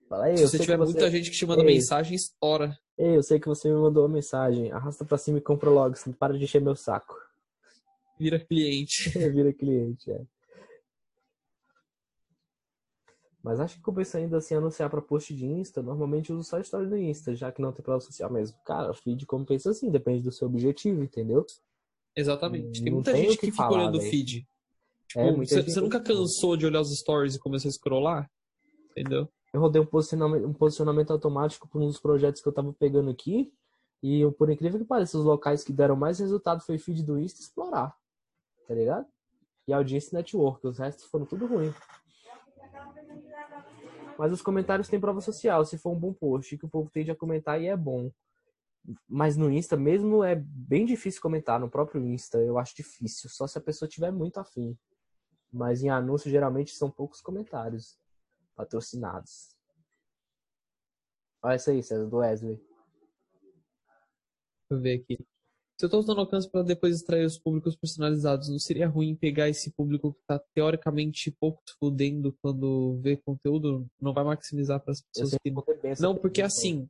Fala 0.09 0.25
aí, 0.25 0.37
Se 0.37 0.43
você 0.47 0.59
tiver 0.59 0.77
você... 0.77 0.91
muita 0.93 1.09
gente 1.11 1.31
que 1.31 1.37
te 1.37 1.45
manda 1.45 1.61
Ei. 1.63 1.67
mensagem, 1.75 2.15
estoura. 2.15 2.77
Ei, 2.97 3.17
eu 3.17 3.23
sei 3.23 3.39
que 3.39 3.47
você 3.47 3.67
me 3.69 3.75
mandou 3.75 4.03
uma 4.03 4.13
mensagem. 4.13 4.71
Arrasta 4.71 5.03
pra 5.03 5.17
cima 5.17 5.39
e 5.39 5.41
compra 5.41 5.69
logo, 5.69 5.95
senão 5.95 6.15
para 6.15 6.37
de 6.37 6.43
encher 6.43 6.61
meu 6.61 6.75
saco. 6.75 7.15
Vira 8.19 8.39
cliente. 8.39 9.09
Vira 9.31 9.51
cliente, 9.53 10.11
é. 10.11 10.21
Mas 13.41 13.59
acho 13.59 13.75
que 13.75 13.81
começa 13.81 14.17
ainda 14.17 14.37
assim 14.37 14.55
a 14.55 14.57
anunciar 14.59 14.89
para 14.89 15.01
post 15.01 15.33
de 15.35 15.45
Insta. 15.45 15.81
Normalmente 15.81 16.29
eu 16.29 16.37
uso 16.37 16.47
só 16.47 16.59
história 16.59 16.87
do 16.87 16.95
Insta, 16.97 17.35
já 17.35 17.51
que 17.51 17.61
não 17.61 17.73
tem 17.73 17.83
prova 17.83 17.99
social 17.99 18.31
mesmo. 18.31 18.57
Cara, 18.65 18.93
feed 18.93 19.25
compensa 19.25 19.71
assim, 19.71 19.91
depende 19.91 20.23
do 20.23 20.31
seu 20.31 20.47
objetivo, 20.47 21.03
entendeu? 21.03 21.45
Exatamente. 22.15 22.81
Tem 22.81 22.89
Não 22.89 22.97
muita 22.97 23.11
tem 23.11 23.23
gente 23.25 23.37
que 23.37 23.47
que 23.47 23.51
fica 23.51 23.69
olhando 23.69 23.95
o 23.95 23.99
velho. 23.99 24.09
feed. 24.09 24.47
Tipo, 25.09 25.19
É, 25.19 25.31
você, 25.33 25.55
gente- 25.61 25.71
você 25.73 25.81
nunca 25.81 25.99
cansou 25.99 26.55
de 26.55 26.65
olhar 26.65 26.79
os 26.79 26.97
stories 26.97 27.35
e 27.35 27.39
começou 27.39 27.67
a 27.67 27.71
scrollar? 27.73 28.31
Entendeu? 28.91 29.27
Eu 29.53 29.61
rodei 29.61 29.79
um 29.79 29.85
posicionamento, 29.85 30.47
um 30.47 30.53
posicionamento 30.53 31.11
automático 31.11 31.67
por 31.67 31.79
um 31.79 31.85
dos 31.85 31.99
projetos 31.99 32.41
que 32.41 32.47
eu 32.47 32.51
tava 32.51 32.73
pegando 32.73 33.11
aqui. 33.11 33.53
E 34.01 34.19
eu, 34.19 34.31
por 34.31 34.49
incrível 34.49 34.79
que 34.79 34.85
pareça, 34.85 35.17
os 35.17 35.23
locais 35.23 35.63
que 35.63 35.71
deram 35.71 35.95
mais 35.95 36.19
resultado 36.19 36.61
foi 36.61 36.79
feed 36.79 37.03
do 37.03 37.19
Insta 37.19 37.39
explorar. 37.39 37.95
Tá 38.67 38.73
ligado? 38.73 39.05
E 39.67 39.71
audiência 39.71 40.17
network. 40.17 40.65
Os 40.65 40.79
restos 40.79 41.05
foram 41.05 41.25
tudo 41.25 41.45
ruim. 41.45 41.71
Mas 44.17 44.31
os 44.31 44.41
comentários 44.41 44.89
têm 44.89 44.99
prova 44.99 45.21
social. 45.21 45.63
Se 45.65 45.77
for 45.77 45.91
um 45.91 45.99
bom 45.99 46.11
post, 46.13 46.57
que 46.57 46.65
o 46.65 46.69
povo 46.69 46.89
tende 46.89 47.11
a 47.11 47.15
comentar 47.15 47.61
e 47.61 47.67
é 47.67 47.77
bom. 47.77 48.11
Mas 49.07 49.37
no 49.37 49.51
Insta 49.51 49.77
mesmo 49.77 50.23
é 50.23 50.35
bem 50.35 50.83
difícil 50.83 51.21
comentar. 51.21 51.59
No 51.59 51.69
próprio 51.69 52.03
Insta 52.03 52.39
eu 52.39 52.57
acho 52.57 52.75
difícil. 52.75 53.29
Só 53.29 53.45
se 53.45 53.57
a 53.57 53.61
pessoa 53.61 53.87
tiver 53.87 54.11
muito 54.11 54.39
afim. 54.39 54.75
Mas 55.51 55.83
em 55.83 55.89
anúncio 55.89 56.29
geralmente 56.29 56.73
são 56.75 56.89
poucos 56.89 57.21
comentários. 57.21 58.01
Patrocinados. 58.55 59.55
Olha 61.41 61.55
isso 61.55 61.69
aí, 61.69 61.83
César, 61.83 62.05
do 62.05 62.17
Wesley. 62.17 62.55
Deixa 62.55 62.67
eu 64.71 64.79
ver 64.79 65.01
aqui. 65.01 65.17
Se 65.77 65.85
eu 65.85 65.87
estou 65.87 65.99
usando 65.99 66.19
alcance 66.19 66.49
para 66.49 66.63
depois 66.63 66.95
extrair 66.95 67.25
os 67.25 67.37
públicos 67.37 67.75
personalizados, 67.75 68.47
não 68.47 68.59
seria 68.59 68.87
ruim 68.87 69.15
pegar 69.15 69.49
esse 69.49 69.71
público 69.71 70.13
que 70.13 70.19
está 70.21 70.39
teoricamente 70.53 71.31
pouco 71.31 71.61
se 71.67 71.75
fudendo 71.79 72.37
quando 72.41 72.99
vê 73.01 73.17
conteúdo? 73.17 73.85
Não 73.99 74.13
vai 74.13 74.23
maximizar 74.23 74.79
para 74.79 74.93
as 74.93 75.01
pessoas 75.01 75.35
que. 75.43 75.51
Não, 75.99 76.15
porque 76.15 76.41
assim, 76.41 76.87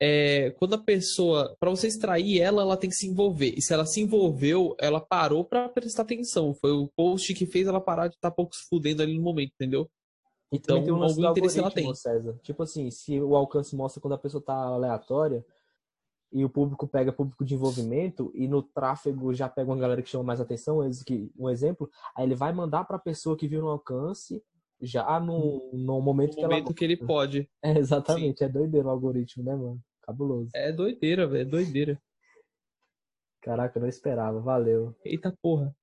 é, 0.00 0.50
quando 0.52 0.74
a 0.74 0.78
pessoa, 0.78 1.56
para 1.58 1.70
você 1.70 1.86
extrair 1.86 2.40
ela, 2.40 2.62
ela 2.62 2.76
tem 2.76 2.90
que 2.90 2.96
se 2.96 3.06
envolver. 3.06 3.54
E 3.56 3.62
se 3.62 3.72
ela 3.72 3.86
se 3.86 4.00
envolveu, 4.00 4.76
ela 4.78 5.00
parou 5.00 5.44
para 5.44 5.68
prestar 5.68 6.02
atenção. 6.02 6.54
Foi 6.54 6.72
o 6.72 6.88
post 6.94 7.32
que 7.34 7.46
fez 7.46 7.66
ela 7.66 7.80
parar 7.80 8.08
de 8.08 8.14
estar 8.14 8.30
tá 8.30 8.34
pouco 8.34 8.54
se 8.54 8.66
fudendo 8.68 9.02
ali 9.02 9.16
no 9.16 9.22
momento, 9.22 9.52
entendeu? 9.54 9.90
Então, 10.54 10.82
um 10.84 11.02
algum 11.02 11.30
interesse 11.30 11.58
ela 11.58 11.70
tem. 11.70 11.92
César. 11.94 12.38
Tipo 12.42 12.62
assim, 12.62 12.90
se 12.90 13.20
o 13.20 13.34
alcance 13.34 13.74
mostra 13.74 14.00
quando 14.00 14.14
a 14.14 14.18
pessoa 14.18 14.42
tá 14.42 14.54
aleatória 14.54 15.44
e 16.32 16.44
o 16.44 16.48
público 16.48 16.86
pega 16.86 17.12
público 17.12 17.44
de 17.44 17.54
envolvimento 17.54 18.30
e 18.34 18.48
no 18.48 18.62
tráfego 18.62 19.32
já 19.32 19.48
pega 19.48 19.70
uma 19.70 19.78
galera 19.78 20.02
que 20.02 20.08
chama 20.08 20.24
mais 20.24 20.40
atenção, 20.40 20.80
um 21.38 21.48
exemplo, 21.48 21.90
aí 22.16 22.24
ele 22.24 22.34
vai 22.34 22.52
mandar 22.52 22.84
para 22.84 22.96
a 22.96 23.00
pessoa 23.00 23.36
que 23.36 23.46
viu 23.48 23.60
no 23.60 23.68
alcance 23.68 24.42
já 24.80 25.18
no, 25.20 25.70
no 25.72 26.00
momento, 26.00 26.30
no 26.30 26.36
que, 26.36 26.42
momento 26.42 26.66
ela... 26.66 26.74
que 26.74 26.84
ele 26.84 26.96
pode. 26.96 27.48
É, 27.62 27.78
exatamente, 27.78 28.38
Sim. 28.38 28.44
é 28.44 28.48
doideira 28.48 28.88
o 28.88 28.90
algoritmo, 28.90 29.44
né, 29.44 29.54
mano? 29.54 29.80
Cabuloso. 30.02 30.50
É 30.54 30.70
doideira, 30.70 31.26
velho, 31.26 31.42
é 31.42 31.44
doideira. 31.44 32.02
Caraca, 33.40 33.78
eu 33.78 33.82
não 33.82 33.88
esperava, 33.88 34.40
valeu. 34.40 34.94
Eita 35.04 35.34
porra. 35.40 35.74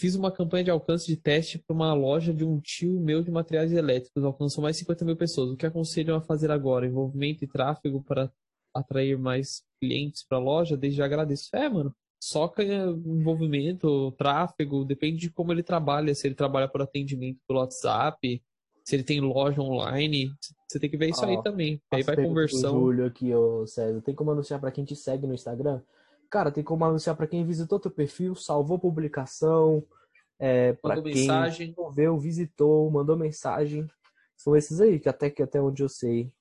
Fiz 0.00 0.14
uma 0.14 0.32
campanha 0.32 0.64
de 0.64 0.70
alcance 0.70 1.06
de 1.06 1.14
teste 1.14 1.58
para 1.58 1.76
uma 1.76 1.92
loja 1.92 2.32
de 2.32 2.42
um 2.42 2.58
tio 2.58 2.98
meu 2.98 3.22
de 3.22 3.30
materiais 3.30 3.70
elétricos. 3.70 4.24
Alcançou 4.24 4.62
mais 4.62 4.78
50 4.78 5.04
mil 5.04 5.14
pessoas. 5.14 5.50
O 5.50 5.56
que 5.58 5.66
aconselham 5.66 6.16
a 6.16 6.22
fazer 6.22 6.50
agora? 6.50 6.86
Envolvimento 6.86 7.44
e 7.44 7.46
tráfego 7.46 8.02
para 8.02 8.32
atrair 8.74 9.18
mais 9.18 9.62
clientes 9.78 10.24
para 10.26 10.38
a 10.38 10.40
loja? 10.40 10.74
Desde 10.74 10.96
já 10.96 11.04
agradeço. 11.04 11.54
É, 11.54 11.68
mano. 11.68 11.94
Soca 12.18 12.62
envolvimento, 12.64 14.10
tráfego, 14.12 14.86
depende 14.86 15.18
de 15.18 15.30
como 15.30 15.52
ele 15.52 15.62
trabalha. 15.62 16.14
Se 16.14 16.26
ele 16.26 16.34
trabalha 16.34 16.66
por 16.66 16.80
atendimento 16.80 17.38
pelo 17.46 17.60
WhatsApp, 17.60 18.42
se 18.82 18.96
ele 18.96 19.04
tem 19.04 19.20
loja 19.20 19.60
online. 19.60 20.32
Você 20.66 20.80
tem 20.80 20.88
que 20.88 20.96
ver 20.96 21.10
isso 21.10 21.26
aí 21.26 21.42
também. 21.42 21.78
Aí 21.92 22.02
vai 22.02 22.16
conversão. 22.16 22.72
Júlio 22.72 23.04
aqui, 23.04 23.34
ô 23.34 23.66
César. 23.66 24.00
Tem 24.00 24.14
como 24.14 24.30
anunciar 24.30 24.60
para 24.60 24.70
quem 24.70 24.82
te 24.82 24.96
segue 24.96 25.26
no 25.26 25.34
Instagram? 25.34 25.82
Cara, 26.30 26.52
tem 26.52 26.62
como 26.62 26.84
anunciar 26.84 27.16
para 27.16 27.26
quem 27.26 27.44
visitou 27.44 27.80
teu 27.80 27.90
perfil, 27.90 28.36
salvou 28.36 28.78
publicação, 28.78 29.84
é, 30.38 30.72
para 30.74 31.02
quem 31.02 31.14
mensagem. 31.14 31.74
visitou, 32.18 32.90
mandou 32.90 33.16
mensagem. 33.16 33.86
São 34.36 34.56
esses 34.56 34.80
aí, 34.80 35.00
que 35.00 35.08
até, 35.08 35.28
que 35.28 35.42
até 35.42 35.60
onde 35.60 35.82
eu 35.82 35.88
sei. 35.88 36.32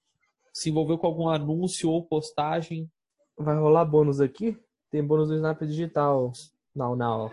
Se 0.54 0.70
envolveu 0.70 0.98
com 0.98 1.08
algum 1.08 1.28
anúncio 1.28 1.90
ou 1.90 2.06
postagem. 2.06 2.90
Vai 3.36 3.58
rolar 3.58 3.84
bônus 3.84 4.22
aqui? 4.22 4.58
Tem 4.92 5.04
bônus 5.04 5.30
do 5.30 5.36
Snap 5.36 5.62
Digital. 5.64 6.32
Não, 6.76 6.96
não. 6.96 7.32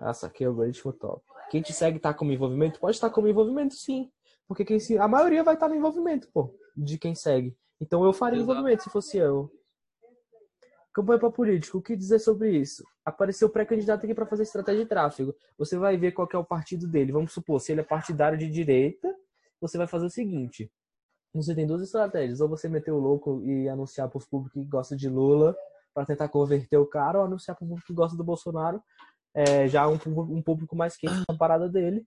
Essa 0.00 0.28
aqui 0.28 0.44
é 0.44 0.46
o 0.46 0.50
algoritmo 0.50 0.92
top. 0.92 1.22
Quem 1.50 1.62
te 1.62 1.72
segue 1.72 1.98
tá 1.98 2.14
com 2.14 2.30
envolvimento? 2.30 2.80
Pode 2.80 2.96
estar 2.96 3.10
com 3.10 3.26
envolvimento, 3.26 3.74
sim. 3.74 4.10
Porque 4.46 4.64
quem 4.64 4.78
se... 4.78 4.98
a 4.98 5.08
maioria 5.08 5.42
vai 5.42 5.54
estar 5.54 5.68
no 5.68 5.74
envolvimento, 5.74 6.28
pô, 6.32 6.54
de 6.76 6.98
quem 6.98 7.14
segue. 7.14 7.56
Então 7.80 8.04
eu 8.04 8.12
faria 8.12 8.38
Exato. 8.38 8.50
envolvimento 8.50 8.82
se 8.84 8.90
fosse 8.90 9.18
eu. 9.18 9.50
Campanha 10.94 11.18
para 11.18 11.30
político, 11.30 11.78
o 11.78 11.82
que 11.82 11.96
dizer 11.96 12.20
sobre 12.20 12.56
isso? 12.56 12.84
Apareceu 13.04 13.50
pré-candidato 13.50 14.04
aqui 14.04 14.14
para 14.14 14.26
fazer 14.26 14.44
estratégia 14.44 14.84
de 14.84 14.88
tráfego. 14.88 15.34
Você 15.58 15.76
vai 15.76 15.96
ver 15.96 16.12
qual 16.12 16.28
é 16.32 16.38
o 16.38 16.44
partido 16.44 16.86
dele. 16.86 17.10
Vamos 17.10 17.32
supor, 17.32 17.60
se 17.60 17.72
ele 17.72 17.80
é 17.80 17.84
partidário 17.84 18.38
de 18.38 18.48
direita, 18.48 19.12
você 19.60 19.76
vai 19.76 19.88
fazer 19.88 20.06
o 20.06 20.10
seguinte: 20.10 20.70
você 21.34 21.52
tem 21.52 21.66
duas 21.66 21.82
estratégias. 21.82 22.40
Ou 22.40 22.48
você 22.48 22.68
meter 22.68 22.92
o 22.92 22.98
louco 22.98 23.42
e 23.42 23.68
anunciar 23.68 24.08
para 24.08 24.18
os 24.18 24.24
públicos 24.24 24.62
que 24.62 24.68
gostam 24.68 24.96
de 24.96 25.08
Lula 25.08 25.56
para 25.92 26.06
tentar 26.06 26.28
converter 26.28 26.76
o 26.76 26.86
cara, 26.86 27.18
ou 27.18 27.24
anunciar 27.24 27.56
para 27.56 27.64
o 27.64 27.68
público 27.68 27.86
que 27.88 27.92
gosta 27.92 28.16
do 28.16 28.24
Bolsonaro, 28.24 28.80
é, 29.34 29.66
já 29.66 29.88
um, 29.88 29.98
um 30.06 30.42
público 30.42 30.76
mais 30.76 30.96
quente 30.96 31.24
na 31.28 31.36
parada 31.36 31.68
dele, 31.68 32.06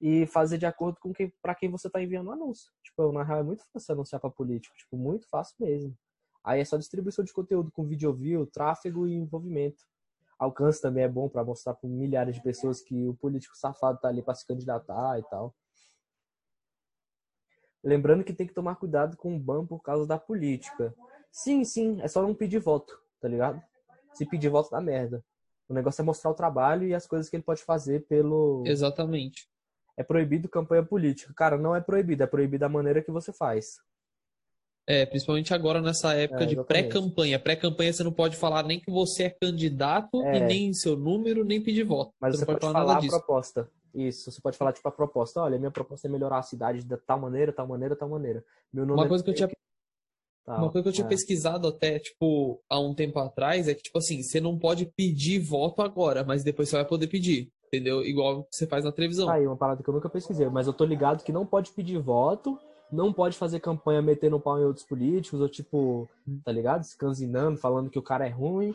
e 0.00 0.26
fazer 0.26 0.58
de 0.58 0.66
acordo 0.66 0.98
com 1.00 1.12
quem, 1.12 1.32
para 1.40 1.54
quem 1.54 1.70
você 1.70 1.86
está 1.86 2.02
enviando 2.02 2.28
o 2.28 2.32
anúncio. 2.32 2.70
Tipo, 2.82 3.12
na 3.12 3.22
real 3.22 3.40
é 3.40 3.42
muito 3.42 3.62
fácil 3.72 3.94
anunciar 3.94 4.20
para 4.20 4.30
político, 4.30 4.74
tipo, 4.76 4.96
muito 4.96 5.26
fácil 5.28 5.54
mesmo. 5.58 5.96
Aí 6.46 6.60
é 6.60 6.64
só 6.64 6.76
distribuição 6.76 7.24
de 7.24 7.32
conteúdo 7.32 7.72
com 7.72 7.84
vídeo 7.84 8.12
view, 8.14 8.46
tráfego 8.46 9.08
e 9.08 9.12
envolvimento. 9.12 9.84
Alcance 10.38 10.80
também 10.80 11.02
é 11.02 11.08
bom 11.08 11.28
para 11.28 11.44
mostrar 11.44 11.74
para 11.74 11.90
milhares 11.90 12.36
de 12.36 12.42
pessoas 12.42 12.80
que 12.80 13.08
o 13.08 13.14
político 13.14 13.56
safado 13.56 13.98
tá 13.98 14.06
ali 14.06 14.22
para 14.22 14.36
se 14.36 14.46
candidatar 14.46 15.18
e 15.18 15.24
tal. 15.24 15.52
Lembrando 17.82 18.22
que 18.22 18.32
tem 18.32 18.46
que 18.46 18.54
tomar 18.54 18.76
cuidado 18.76 19.16
com 19.16 19.34
o 19.34 19.40
ban 19.40 19.66
por 19.66 19.82
causa 19.82 20.06
da 20.06 20.20
política. 20.20 20.94
Sim, 21.32 21.64
sim, 21.64 22.00
é 22.00 22.06
só 22.06 22.22
não 22.22 22.32
pedir 22.32 22.60
voto, 22.60 22.96
tá 23.20 23.26
ligado? 23.26 23.60
Se 24.12 24.24
pedir 24.24 24.48
voto 24.48 24.70
dá 24.70 24.80
merda. 24.80 25.24
O 25.68 25.74
negócio 25.74 26.00
é 26.00 26.04
mostrar 26.04 26.30
o 26.30 26.34
trabalho 26.34 26.86
e 26.86 26.94
as 26.94 27.08
coisas 27.08 27.28
que 27.28 27.34
ele 27.34 27.42
pode 27.42 27.64
fazer 27.64 28.06
pelo. 28.06 28.62
Exatamente. 28.64 29.48
É 29.96 30.04
proibido 30.04 30.48
campanha 30.48 30.84
política. 30.84 31.34
Cara, 31.34 31.58
não 31.58 31.74
é 31.74 31.80
proibido, 31.80 32.22
é 32.22 32.26
proibido 32.26 32.64
a 32.64 32.68
maneira 32.68 33.02
que 33.02 33.10
você 33.10 33.32
faz. 33.32 33.80
É, 34.88 35.04
principalmente 35.04 35.52
agora 35.52 35.82
nessa 35.82 36.14
época 36.14 36.44
é, 36.44 36.46
de 36.46 36.64
pré-campanha. 36.64 37.40
Pré-campanha 37.40 37.92
você 37.92 38.04
não 38.04 38.12
pode 38.12 38.36
falar 38.36 38.62
nem 38.62 38.78
que 38.78 38.90
você 38.90 39.24
é 39.24 39.30
candidato 39.30 40.22
é. 40.22 40.36
e 40.36 40.40
nem 40.40 40.72
seu 40.72 40.96
número, 40.96 41.44
nem 41.44 41.60
pedir 41.60 41.82
voto. 41.82 42.12
Mas 42.20 42.34
você, 42.34 42.40
você 42.40 42.46
pode, 42.46 42.60
pode 42.60 42.72
falar, 42.72 42.94
falar 42.94 43.04
a 43.04 43.10
proposta. 43.10 43.68
Isso, 43.92 44.30
você 44.30 44.40
pode 44.40 44.56
falar 44.56 44.72
tipo 44.72 44.88
a 44.88 44.92
proposta. 44.92 45.40
Olha, 45.40 45.58
minha 45.58 45.70
proposta 45.72 46.06
é 46.06 46.10
melhorar 46.10 46.38
a 46.38 46.42
cidade 46.42 46.84
de 46.84 46.96
tal 46.98 47.18
maneira, 47.18 47.52
tal 47.52 47.66
maneira, 47.66 47.96
tal 47.96 48.08
maneira. 48.08 48.44
Meu 48.72 48.86
nome 48.86 49.00
Uma 49.00 49.06
é 49.06 49.08
coisa 49.08 49.24
que 49.24 49.30
eu 49.30 49.34
tinha 49.34 49.50
Uma 50.46 50.70
coisa 50.70 50.82
que 50.84 50.88
eu 50.90 50.92
tinha 50.92 51.06
é. 51.06 51.08
pesquisado 51.08 51.66
até, 51.66 51.98
tipo, 51.98 52.62
há 52.70 52.78
um 52.78 52.94
tempo 52.94 53.18
atrás 53.18 53.66
é 53.66 53.74
que, 53.74 53.82
tipo 53.82 53.98
assim, 53.98 54.22
você 54.22 54.38
não 54.38 54.56
pode 54.56 54.86
pedir 54.96 55.40
voto 55.40 55.82
agora, 55.82 56.22
mas 56.22 56.44
depois 56.44 56.68
você 56.68 56.76
vai 56.76 56.84
poder 56.84 57.08
pedir, 57.08 57.50
entendeu? 57.66 58.04
Igual 58.04 58.46
você 58.48 58.68
faz 58.68 58.84
na 58.84 58.92
televisão. 58.92 59.28
Aí, 59.28 59.44
uma 59.46 59.56
parada 59.56 59.82
que 59.82 59.88
eu 59.88 59.94
nunca 59.94 60.08
pesquisei, 60.08 60.48
mas 60.48 60.68
eu 60.68 60.72
tô 60.72 60.84
ligado 60.84 61.24
que 61.24 61.32
não 61.32 61.44
pode 61.44 61.72
pedir 61.72 61.98
voto 61.98 62.56
não 62.90 63.12
pode 63.12 63.36
fazer 63.36 63.60
campanha 63.60 64.00
metendo 64.00 64.40
pau 64.40 64.60
em 64.60 64.64
outros 64.64 64.86
políticos, 64.86 65.40
ou 65.40 65.48
tipo, 65.48 66.08
tá 66.44 66.52
ligado? 66.52 66.82
Escanzinando, 66.82 67.58
falando 67.58 67.90
que 67.90 67.98
o 67.98 68.02
cara 68.02 68.26
é 68.26 68.30
ruim. 68.30 68.74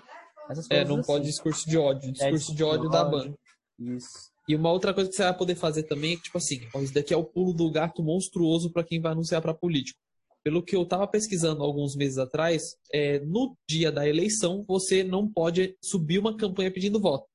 Essas 0.50 0.70
é, 0.70 0.84
não 0.84 1.00
assim. 1.00 1.08
pode 1.08 1.26
discurso 1.26 1.70
de 1.70 1.78
ódio. 1.78 2.10
É, 2.10 2.12
discurso 2.12 2.52
é, 2.52 2.56
de 2.56 2.64
ódio, 2.64 2.90
da 2.90 3.04
banda. 3.04 3.34
Isso. 3.80 4.32
E 4.48 4.56
uma 4.56 4.72
outra 4.72 4.94
coisa 4.94 5.10
que 5.10 5.16
você 5.16 5.24
vai 5.24 5.38
poder 5.38 5.56
fazer 5.56 5.84
também 5.84 6.14
é 6.14 6.16
que, 6.18 6.24
tipo 6.24 6.38
assim, 6.38 6.68
ó, 6.74 6.82
isso 6.82 6.94
daqui 6.94 7.14
é 7.14 7.18
o 7.18 7.24
pulo 7.24 7.54
do 7.54 7.72
gato 7.72 8.04
monstruoso 8.04 8.72
para 8.72 8.84
quem 8.84 9.00
vai 9.00 9.14
anunciar 9.14 9.42
para 9.42 9.54
político. 9.54 10.00
Pelo 10.44 10.64
que 10.64 10.76
eu 10.76 10.86
tava 10.86 11.08
pesquisando 11.08 11.64
alguns 11.64 11.96
meses 11.96 12.18
atrás, 12.18 12.76
é, 12.92 13.20
no 13.20 13.56
dia 13.70 13.92
da 13.92 14.08
eleição, 14.08 14.66
você 14.68 15.04
não 15.04 15.32
pode 15.32 15.78
subir 15.82 16.18
uma 16.18 16.36
campanha 16.36 16.72
pedindo 16.72 17.00
voto. 17.00 17.28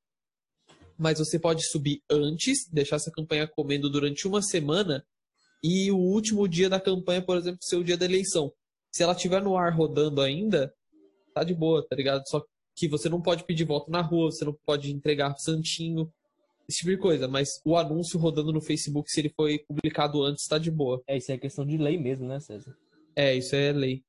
Mas 0.99 1.19
você 1.19 1.39
pode 1.39 1.65
subir 1.69 2.03
antes, 2.11 2.69
deixar 2.71 2.97
essa 2.97 3.13
campanha 3.13 3.47
comendo 3.47 3.89
durante 3.89 4.27
uma 4.27 4.43
semana 4.43 5.05
e 5.63 5.91
o 5.91 5.99
último 5.99 6.47
dia 6.49 6.69
da 6.69 6.81
campanha, 6.81 7.23
por 7.23 7.37
exemplo, 7.37 7.59
ser 7.63 7.77
o 7.77 7.85
dia 7.85 7.97
da 7.97 8.05
eleição. 8.05 8.53
Se 8.93 9.03
ela 9.03 9.13
estiver 9.13 9.43
no 9.43 9.57
ar 9.57 9.73
rodando 9.73 10.21
ainda, 10.21 10.73
tá 11.35 11.45
de 11.45 11.55
boa, 11.55 11.87
tá 11.87 11.95
ligado? 11.95 12.23
Só 12.29 12.43
que 12.75 12.89
você 12.89 13.09
não 13.09 13.21
pode 13.21 13.45
pedir 13.45 13.65
voto 13.65 13.91
na 13.91 14.01
rua, 14.01 14.31
você 14.31 14.45
não 14.45 14.57
pode 14.65 14.93
entregar 14.93 15.37
santinho, 15.39 16.13
esse 16.69 16.79
tipo 16.79 16.91
de 16.91 16.99
coisa. 16.99 17.29
Mas 17.29 17.61
o 17.65 17.77
anúncio 17.77 18.19
rodando 18.19 18.53
no 18.53 18.61
Facebook, 18.61 19.11
se 19.11 19.21
ele 19.21 19.31
foi 19.31 19.59
publicado 19.61 20.23
antes, 20.23 20.47
tá 20.47 20.59
de 20.59 20.71
boa. 20.71 21.03
É, 21.07 21.17
isso 21.17 21.33
é 21.33 21.39
questão 21.39 21.65
de 21.65 21.77
lei 21.77 21.99
mesmo, 21.99 22.27
né, 22.27 22.41
César? 22.41 22.77
É, 23.15 23.35
isso 23.35 23.55
é 23.55 23.73
lei. 23.73 24.05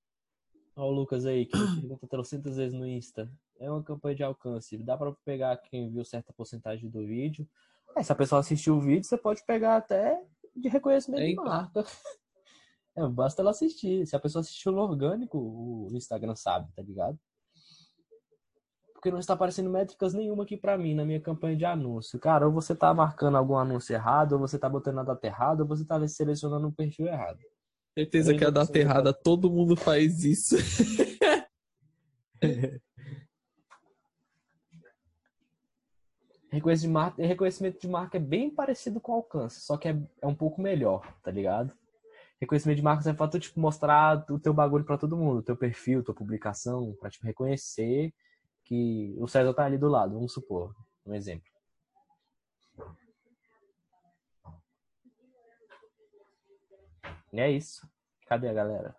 Olha 0.75 0.91
o 0.91 0.91
Lucas 0.91 1.25
aí, 1.25 1.45
que 1.45 1.57
pergunta 1.57 2.07
trocentas 2.07 2.57
vezes 2.57 2.73
no 2.73 2.87
Insta. 2.87 3.31
É 3.59 3.69
uma 3.69 3.83
campanha 3.83 4.15
de 4.15 4.23
alcance. 4.23 4.77
Dá 4.77 4.95
para 4.97 5.11
pegar 5.25 5.57
quem 5.57 5.89
viu 5.89 6.03
certa 6.05 6.31
porcentagem 6.33 6.89
do 6.89 7.05
vídeo. 7.05 7.47
É, 7.95 8.03
se 8.03 8.11
a 8.11 8.15
pessoa 8.15 8.41
assistiu 8.41 8.75
o 8.75 8.81
vídeo, 8.81 9.03
você 9.03 9.17
pode 9.17 9.43
pegar 9.45 9.77
até 9.77 10.21
de 10.59 10.69
reconhecimento 10.69 11.21
é, 11.21 11.27
de 11.27 11.35
marca. 11.35 11.85
É, 12.95 13.07
basta 13.07 13.41
ela 13.41 13.51
assistir. 13.51 14.05
Se 14.07 14.15
a 14.15 14.19
pessoa 14.19 14.41
assistiu 14.41 14.71
no 14.71 14.81
orgânico, 14.81 15.37
o 15.37 15.95
Instagram 15.95 16.35
sabe, 16.35 16.71
tá 16.75 16.81
ligado? 16.81 17.17
Porque 18.93 19.11
não 19.11 19.19
está 19.19 19.33
aparecendo 19.33 19.69
métricas 19.69 20.13
nenhuma 20.13 20.43
aqui 20.43 20.57
para 20.57 20.77
mim 20.77 20.95
na 20.95 21.05
minha 21.05 21.21
campanha 21.21 21.55
de 21.55 21.65
anúncio. 21.65 22.19
Cara, 22.19 22.47
ou 22.47 22.51
você 22.51 22.75
tá 22.75 22.91
marcando 22.93 23.37
algum 23.37 23.55
anúncio 23.55 23.93
errado, 23.93 24.33
ou 24.33 24.39
você 24.39 24.57
tá 24.57 24.67
botando 24.67 24.99
a 24.99 25.03
data 25.03 25.27
errada, 25.27 25.61
ou 25.61 25.67
você 25.67 25.85
tá 25.85 26.05
selecionando 26.07 26.67
um 26.67 26.71
perfil 26.71 27.05
errado. 27.05 27.39
Certeza 27.93 28.35
que 28.35 28.43
a 28.43 28.49
data 28.49 28.77
errada, 28.77 29.13
todo 29.13 29.51
mundo 29.51 29.75
faz 29.75 30.23
isso. 30.23 30.55
Reconhecimento 36.49 36.87
de, 36.87 36.93
marca, 36.93 37.25
reconhecimento 37.25 37.81
de 37.81 37.87
marca 37.87 38.17
é 38.17 38.21
bem 38.21 38.49
parecido 38.49 39.01
com 39.01 39.13
alcance, 39.13 39.59
só 39.61 39.77
que 39.77 39.89
é, 39.89 40.01
é 40.21 40.27
um 40.27 40.35
pouco 40.35 40.61
melhor, 40.61 41.13
tá 41.21 41.29
ligado? 41.29 41.73
Reconhecimento 42.39 42.77
de 42.77 42.83
marca 42.83 43.03
serve 43.03 43.17
pra 43.17 43.27
tu, 43.27 43.39
tipo, 43.39 43.59
mostrar 43.59 44.25
o 44.29 44.39
teu 44.39 44.53
bagulho 44.53 44.85
para 44.85 44.97
todo 44.97 45.17
mundo, 45.17 45.39
o 45.39 45.43
teu 45.43 45.57
perfil, 45.57 46.03
tua 46.03 46.15
publicação, 46.15 46.95
pra, 46.99 47.09
tipo, 47.09 47.25
reconhecer 47.25 48.13
que 48.63 49.15
o 49.17 49.27
César 49.27 49.53
tá 49.53 49.65
ali 49.65 49.77
do 49.77 49.87
lado, 49.87 50.13
vamos 50.13 50.33
supor, 50.33 50.73
um 51.05 51.13
exemplo. 51.13 51.49
E 57.31 57.39
é 57.39 57.51
isso. 57.51 57.87
Cadê 58.25 58.49
a 58.49 58.53
galera? 58.53 58.95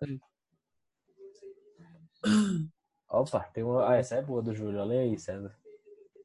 Opa, 3.11 3.41
tem 3.53 3.65
uma. 3.65 3.89
Ah, 3.91 3.97
essa 3.97 4.17
é 4.17 4.23
boa 4.23 4.43
do 4.43 4.55
Júlio. 4.55 4.81
Olha 4.81 5.01
aí, 5.01 5.19
César. 5.19 5.58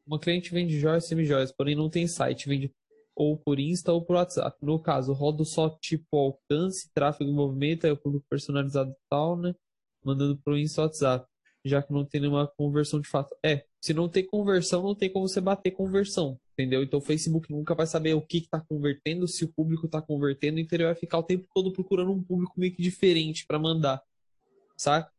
Uma 0.06 0.20
cliente 0.20 0.52
vende 0.52 0.80
joias 0.80 1.06
e 1.06 1.08
semi-joias, 1.08 1.52
porém 1.52 1.76
não 1.76 1.90
tem 1.90 2.08
site, 2.08 2.50
vende 2.50 2.74
ou 3.16 3.38
por 3.38 3.60
Insta 3.60 3.94
ou 3.94 4.04
por 4.04 4.16
WhatsApp. 4.16 4.58
No 4.62 4.80
caso, 4.80 5.14
rodo 5.14 5.46
só 5.46 5.70
tipo 5.70 6.18
alcance, 6.18 6.90
tráfego 6.94 7.30
e 7.30 7.34
movimento, 7.34 7.86
aí 7.86 7.92
o 7.92 7.98
público 7.98 8.26
personalizado 8.30 8.92
e 8.92 8.96
tal, 9.10 9.38
né? 9.38 9.56
Mandando 10.04 10.38
pro 10.38 10.58
Insta 10.58 10.82
ou 10.82 10.88
WhatsApp, 10.88 11.28
já 11.64 11.82
que 11.82 11.94
não 11.94 12.06
tem 12.06 12.22
nenhuma 12.22 12.48
conversão 12.48 13.00
de 13.00 13.08
fato. 13.08 13.36
É, 13.44 13.66
se 13.80 13.94
não 13.94 14.10
tem 14.10 14.26
conversão, 14.26 14.84
não 14.84 14.96
tem 14.96 15.10
como 15.12 15.28
você 15.28 15.40
bater 15.40 15.72
conversão, 15.72 16.40
entendeu? 16.54 16.84
Então 16.84 17.00
o 17.00 17.02
Facebook 17.02 17.52
nunca 17.52 17.76
vai 17.76 17.86
saber 17.86 18.14
o 18.14 18.22
que 18.22 18.40
está 18.40 18.60
convertendo, 18.60 19.28
se 19.28 19.46
o 19.46 19.54
público 19.54 19.86
está 19.86 20.02
convertendo, 20.02 20.60
então 20.60 20.76
ele 20.76 20.86
vai 20.86 20.96
ficar 20.96 21.20
o 21.20 21.24
tempo 21.24 21.48
todo 21.54 21.72
procurando 21.72 22.12
um 22.12 22.24
público 22.24 22.54
meio 22.58 22.74
que 22.74 22.82
diferente 22.82 23.46
para 23.46 23.60
mandar, 23.60 24.02
saca? 24.76 25.13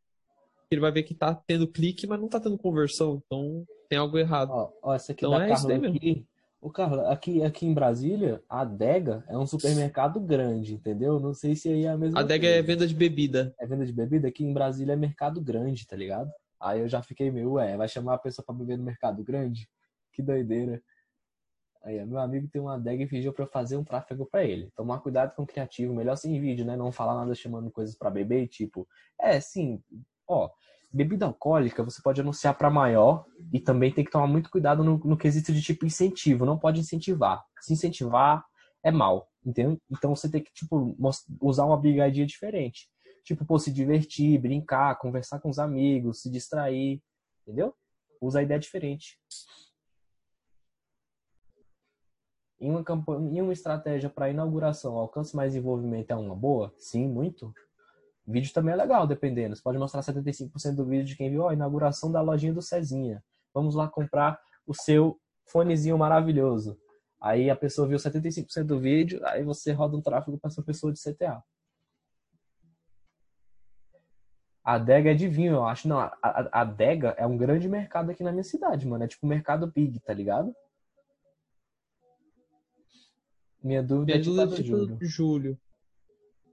Ele 0.74 0.80
vai 0.80 0.90
ver 0.92 1.04
que 1.04 1.14
tá 1.14 1.34
tendo 1.34 1.68
clique, 1.68 2.06
mas 2.06 2.20
não 2.20 2.28
tá 2.28 2.40
tendo 2.40 2.58
conversão, 2.58 3.22
então 3.24 3.64
tem 3.88 3.98
algo 3.98 4.18
errado. 4.18 4.50
Ó, 4.50 4.72
ó 4.82 4.94
essa 4.94 5.12
aqui 5.12 5.24
Então 5.24 5.38
da 5.38 5.44
é 5.46 5.48
Carla 5.48 5.76
aqui. 5.76 6.26
O 6.60 6.70
Carla, 6.70 7.12
aqui, 7.12 7.42
aqui 7.42 7.66
em 7.66 7.74
Brasília, 7.74 8.42
a 8.48 8.62
Adega 8.62 9.22
é 9.28 9.36
um 9.36 9.46
supermercado 9.46 10.18
grande, 10.18 10.74
entendeu? 10.74 11.20
Não 11.20 11.34
sei 11.34 11.54
se 11.54 11.68
aí 11.68 11.84
é 11.84 11.90
a 11.90 11.96
mesma 11.98 12.18
A 12.18 12.22
adega 12.22 12.48
é 12.48 12.52
coisa. 12.54 12.66
venda 12.66 12.86
de 12.86 12.94
bebida. 12.94 13.54
É 13.60 13.66
venda 13.66 13.84
de 13.84 13.92
bebida, 13.92 14.28
aqui 14.28 14.44
em 14.44 14.52
Brasília 14.52 14.94
é 14.94 14.96
mercado 14.96 15.40
grande, 15.42 15.86
tá 15.86 15.94
ligado? 15.94 16.30
Aí 16.58 16.80
eu 16.80 16.88
já 16.88 17.02
fiquei 17.02 17.30
meio, 17.30 17.52
ué, 17.52 17.76
vai 17.76 17.86
chamar 17.86 18.14
a 18.14 18.18
pessoa 18.18 18.44
pra 18.44 18.54
beber 18.54 18.78
no 18.78 18.84
mercado 18.84 19.22
grande? 19.22 19.68
Que 20.12 20.22
doideira. 20.22 20.82
Aí, 21.82 22.02
meu 22.06 22.18
amigo 22.18 22.48
tem 22.48 22.62
uma 22.62 22.76
adega 22.76 23.02
e 23.02 23.06
pediu 23.06 23.30
pra 23.34 23.44
eu 23.44 23.48
fazer 23.48 23.76
um 23.76 23.84
tráfego 23.84 24.24
pra 24.24 24.42
ele. 24.42 24.70
Tomar 24.74 25.00
cuidado 25.00 25.34
com 25.34 25.42
o 25.42 25.46
criativo, 25.46 25.94
melhor 25.94 26.16
sem 26.16 26.40
vídeo, 26.40 26.64
né? 26.64 26.76
Não 26.76 26.90
falar 26.90 27.14
nada 27.14 27.34
chamando 27.34 27.70
coisas 27.70 27.94
pra 27.94 28.08
beber, 28.10 28.48
tipo, 28.48 28.88
é, 29.20 29.38
sim, 29.38 29.82
ó, 30.28 30.50
bebida 30.92 31.26
alcoólica 31.26 31.82
você 31.82 32.00
pode 32.02 32.20
anunciar 32.20 32.56
pra 32.56 32.70
maior 32.70 33.24
e 33.52 33.60
também 33.60 33.92
tem 33.92 34.04
que 34.04 34.10
tomar 34.10 34.26
muito 34.26 34.50
cuidado 34.50 34.84
no, 34.84 34.98
no 34.98 35.16
quesito 35.16 35.52
de 35.52 35.60
tipo 35.60 35.84
incentivo, 35.84 36.46
não 36.46 36.58
pode 36.58 36.80
incentivar. 36.80 37.44
Se 37.60 37.72
incentivar 37.72 38.44
é 38.82 38.92
mal, 38.92 39.28
entendeu? 39.44 39.80
Então 39.90 40.14
você 40.14 40.30
tem 40.30 40.42
que, 40.42 40.52
tipo, 40.52 40.96
usar 41.40 41.64
uma 41.64 41.76
brigadinha 41.76 42.26
diferente. 42.26 42.88
Tipo, 43.24 43.44
pô, 43.44 43.58
se 43.58 43.72
divertir, 43.72 44.38
brincar, 44.38 44.98
conversar 44.98 45.40
com 45.40 45.48
os 45.48 45.58
amigos, 45.58 46.20
se 46.20 46.30
distrair, 46.30 47.02
entendeu? 47.42 47.74
Usa 48.20 48.40
a 48.40 48.42
ideia 48.42 48.60
diferente. 48.60 49.18
Em 52.60 52.70
uma, 52.70 52.84
campanha, 52.84 53.38
em 53.38 53.42
uma 53.42 53.52
estratégia 53.52 54.08
para 54.08 54.30
inauguração, 54.30 54.96
alcance 54.96 55.34
mais 55.34 55.56
envolvimento 55.56 56.12
é 56.12 56.16
uma 56.16 56.36
boa? 56.36 56.72
Sim, 56.78 57.08
muito. 57.08 57.52
Vídeo 58.26 58.52
também 58.52 58.72
é 58.72 58.76
legal, 58.76 59.06
dependendo. 59.06 59.54
Você 59.54 59.62
pode 59.62 59.78
mostrar 59.78 60.00
75% 60.00 60.74
do 60.74 60.86
vídeo 60.86 61.04
de 61.04 61.16
quem 61.16 61.30
viu, 61.30 61.42
ó, 61.42 61.52
inauguração 61.52 62.10
da 62.10 62.22
lojinha 62.22 62.54
do 62.54 62.62
Cezinha. 62.62 63.22
Vamos 63.52 63.74
lá 63.74 63.86
comprar 63.88 64.40
o 64.66 64.74
seu 64.74 65.20
fonezinho 65.46 65.98
maravilhoso. 65.98 66.78
Aí 67.20 67.50
a 67.50 67.56
pessoa 67.56 67.86
viu 67.86 67.98
75% 67.98 68.64
do 68.64 68.80
vídeo, 68.80 69.20
aí 69.26 69.42
você 69.42 69.72
roda 69.72 69.96
um 69.96 70.02
tráfego 70.02 70.38
para 70.38 70.48
essa 70.50 70.62
pessoa 70.62 70.92
de 70.92 71.00
CTA. 71.00 71.42
A 74.64 74.74
adega 74.74 75.10
é 75.10 75.14
de 75.14 75.28
vinho, 75.28 75.52
eu 75.52 75.64
acho. 75.64 75.86
Não, 75.86 76.00
a, 76.00 76.16
a, 76.22 76.48
a 76.50 76.60
adega 76.62 77.14
é 77.18 77.26
um 77.26 77.36
grande 77.36 77.68
mercado 77.68 78.10
aqui 78.10 78.22
na 78.22 78.32
minha 78.32 78.44
cidade, 78.44 78.86
mano. 78.86 79.04
É 79.04 79.08
tipo 79.08 79.26
o 79.26 79.28
mercado 79.28 79.70
Big, 79.70 80.00
tá 80.00 80.14
ligado? 80.14 80.54
Minha 83.62 83.82
dúvida 83.82 84.12
Minha 84.12 84.16
é 84.16 84.22
tipo 84.22 84.36
dúvida 84.36 84.42
a 84.42 84.54
é 84.54 84.56
do 84.56 84.62
tipo. 84.62 85.06
Júlio. 85.06 85.60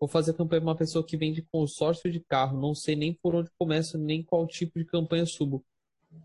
Vou 0.01 0.07
fazer 0.07 0.33
campanha 0.33 0.61
pra 0.61 0.71
uma 0.71 0.75
pessoa 0.75 1.05
que 1.05 1.15
vende 1.15 1.45
consórcio 1.51 2.11
de 2.11 2.19
carro. 2.19 2.59
Não 2.59 2.73
sei 2.73 2.95
nem 2.95 3.13
por 3.13 3.35
onde 3.35 3.51
começo, 3.55 3.99
nem 3.99 4.23
qual 4.23 4.47
tipo 4.47 4.79
de 4.79 4.85
campanha 4.85 5.27
subo. 5.27 5.63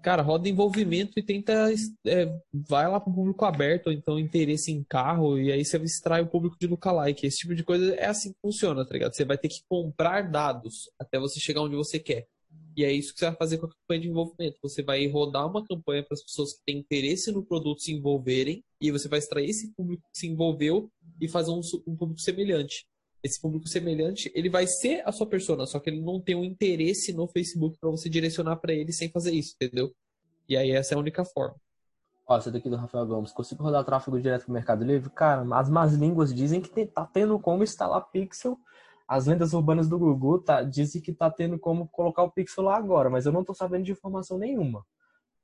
Cara, 0.03 0.23
roda 0.23 0.49
envolvimento 0.49 1.19
e 1.19 1.23
tenta. 1.23 1.71
é, 2.07 2.41
vai 2.53 2.89
lá 2.89 2.99
pro 2.99 3.13
público 3.13 3.45
aberto, 3.45 3.89
ou 3.89 3.93
então 3.93 4.19
interesse 4.19 4.73
em 4.73 4.83
carro, 4.83 5.39
e 5.39 5.53
aí 5.53 5.63
você 5.63 5.77
extrai 5.77 6.23
o 6.23 6.27
público 6.27 6.57
de 6.59 6.67
lookalike. 6.67 7.27
Esse 7.27 7.39
tipo 7.39 7.55
de 7.55 7.63
coisa 7.63 7.95
é 7.97 8.07
assim 8.07 8.33
que 8.33 8.39
funciona, 8.41 8.83
tá 8.83 8.95
ligado? 8.95 9.15
Você 9.15 9.27
vai 9.27 9.37
ter 9.37 9.49
que 9.49 9.61
comprar 9.69 10.23
dados 10.23 10.91
até 10.99 11.19
você 11.19 11.39
chegar 11.39 11.61
onde 11.61 11.77
você 11.77 11.99
quer. 11.99 12.27
E 12.75 12.83
é 12.83 12.91
isso 12.91 13.13
que 13.13 13.19
você 13.19 13.27
vai 13.27 13.37
fazer 13.37 13.59
com 13.59 13.67
a 13.67 13.71
campanha 13.71 14.01
de 14.01 14.09
envolvimento. 14.09 14.59
Você 14.63 14.83
vai 14.83 15.07
rodar 15.07 15.47
uma 15.47 15.65
campanha 15.65 16.03
para 16.03 16.15
as 16.15 16.23
pessoas 16.23 16.55
que 16.55 16.65
têm 16.67 16.79
interesse 16.79 17.31
no 17.31 17.45
produto 17.45 17.83
se 17.83 17.93
envolverem, 17.93 18.65
e 18.81 18.91
você 18.91 19.07
vai 19.07 19.19
extrair 19.19 19.51
esse 19.51 19.71
público 19.75 20.03
que 20.13 20.19
se 20.19 20.27
envolveu 20.27 20.91
e 21.21 21.29
fazer 21.29 21.51
um, 21.51 21.61
um 21.87 21.95
público 21.95 22.21
semelhante. 22.21 22.87
Esse 23.27 23.41
público 23.41 23.69
semelhante, 23.69 24.31
ele 24.35 24.49
vai 24.49 24.67
ser 24.67 25.03
a 25.05 25.11
sua 25.11 25.27
persona, 25.27 25.67
só 25.67 25.81
que 25.81 25.91
ele 25.91 26.01
não 26.01 26.21
tem 26.21 26.37
um 26.37 26.45
interesse 26.45 27.13
no 27.13 27.27
Facebook 27.27 27.77
para 27.81 27.91
você 27.91 28.09
direcionar 28.09 28.57
para 28.57 28.73
ele 28.73 28.93
sem 28.93 29.11
fazer 29.11 29.33
isso, 29.33 29.57
entendeu? 29.61 29.93
E 30.49 30.57
aí 30.57 30.71
essa 30.71 30.95
é 30.95 30.97
a 30.97 31.01
única 31.01 31.25
forma. 31.25 31.57
Ó, 32.25 32.37
essa 32.37 32.51
daqui 32.51 32.69
do 32.69 32.77
Rafael 32.77 33.07
Gomes. 33.07 33.33
Consigo 33.33 33.65
rodar 33.65 33.85
tráfego 33.85 34.21
direto 34.21 34.45
pro 34.45 34.53
Mercado 34.53 34.85
Livre? 34.85 35.11
Cara, 35.11 35.45
as 35.57 35.69
más 35.69 35.93
línguas 35.95 36.33
dizem 36.33 36.61
que 36.61 36.87
tá 36.87 37.05
tendo 37.05 37.39
como 37.39 37.65
instalar 37.65 38.01
pixel. 38.11 38.59
As 39.09 39.27
lendas 39.27 39.53
urbanas 39.53 39.89
do 39.89 39.99
Google 39.99 40.41
tá, 40.41 40.63
dizem 40.63 41.01
que 41.01 41.13
tá 41.13 41.31
tendo 41.31 41.59
como 41.59 41.89
colocar 41.89 42.23
o 42.23 42.31
pixel 42.31 42.65
lá 42.65 42.77
agora, 42.77 43.11
mas 43.11 43.27
eu 43.27 43.33
não 43.33 43.45
tô 43.45 43.55
sabendo 43.55 43.85
de 43.85 43.93
informação 43.93 44.39
nenhuma. 44.39 44.85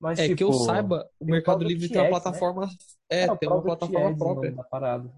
Mas, 0.00 0.18
É 0.18 0.24
tipo, 0.24 0.36
que 0.36 0.44
eu 0.44 0.52
saiba, 0.52 1.08
o 1.20 1.24
Mercado 1.24 1.64
Livre 1.64 1.88
tem 1.88 1.98
uma 1.98 2.04
né? 2.04 2.10
plataforma, 2.10 2.68
é, 3.08 3.30
o 3.30 3.36
tem 3.36 3.48
uma 3.48 3.62
plataforma 3.62 4.16
própria. 4.16 4.50
da 4.50 4.64
parada. 4.64 5.12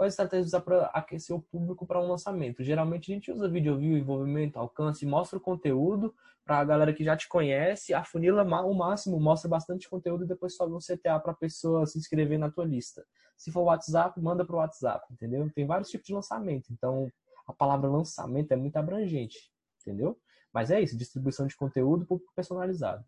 Qual 0.00 0.06
a 0.06 0.08
estratégia 0.08 0.46
usar 0.46 0.60
para 0.62 0.86
aquecer 0.94 1.36
o 1.36 1.42
público 1.42 1.86
para 1.86 2.00
um 2.00 2.08
lançamento? 2.08 2.64
Geralmente 2.64 3.12
a 3.12 3.14
gente 3.14 3.30
usa 3.30 3.46
vídeo 3.50 3.76
view, 3.76 3.98
envolvimento, 3.98 4.58
alcance, 4.58 5.04
mostra 5.04 5.36
o 5.36 5.40
conteúdo 5.42 6.14
para 6.42 6.58
a 6.58 6.64
galera 6.64 6.94
que 6.94 7.04
já 7.04 7.14
te 7.14 7.28
conhece, 7.28 7.92
afunila 7.92 8.42
o 8.42 8.74
máximo, 8.74 9.20
mostra 9.20 9.50
bastante 9.50 9.90
conteúdo 9.90 10.24
e 10.24 10.26
depois 10.26 10.56
sobe 10.56 10.72
um 10.72 10.78
CTA 10.78 11.20
para 11.20 11.32
a 11.32 11.36
pessoa 11.36 11.84
se 11.84 11.98
inscrever 11.98 12.38
na 12.38 12.50
tua 12.50 12.64
lista. 12.64 13.04
Se 13.36 13.52
for 13.52 13.64
WhatsApp, 13.64 14.18
manda 14.22 14.42
para 14.42 14.56
o 14.56 14.58
WhatsApp, 14.60 15.04
entendeu? 15.12 15.50
Tem 15.54 15.66
vários 15.66 15.90
tipos 15.90 16.06
de 16.06 16.14
lançamento, 16.14 16.72
então 16.72 17.12
a 17.46 17.52
palavra 17.52 17.90
lançamento 17.90 18.50
é 18.52 18.56
muito 18.56 18.78
abrangente, 18.78 19.52
entendeu? 19.82 20.18
Mas 20.50 20.70
é 20.70 20.80
isso, 20.80 20.96
distribuição 20.96 21.46
de 21.46 21.54
conteúdo 21.54 22.06
público 22.06 22.32
personalizado. 22.34 23.04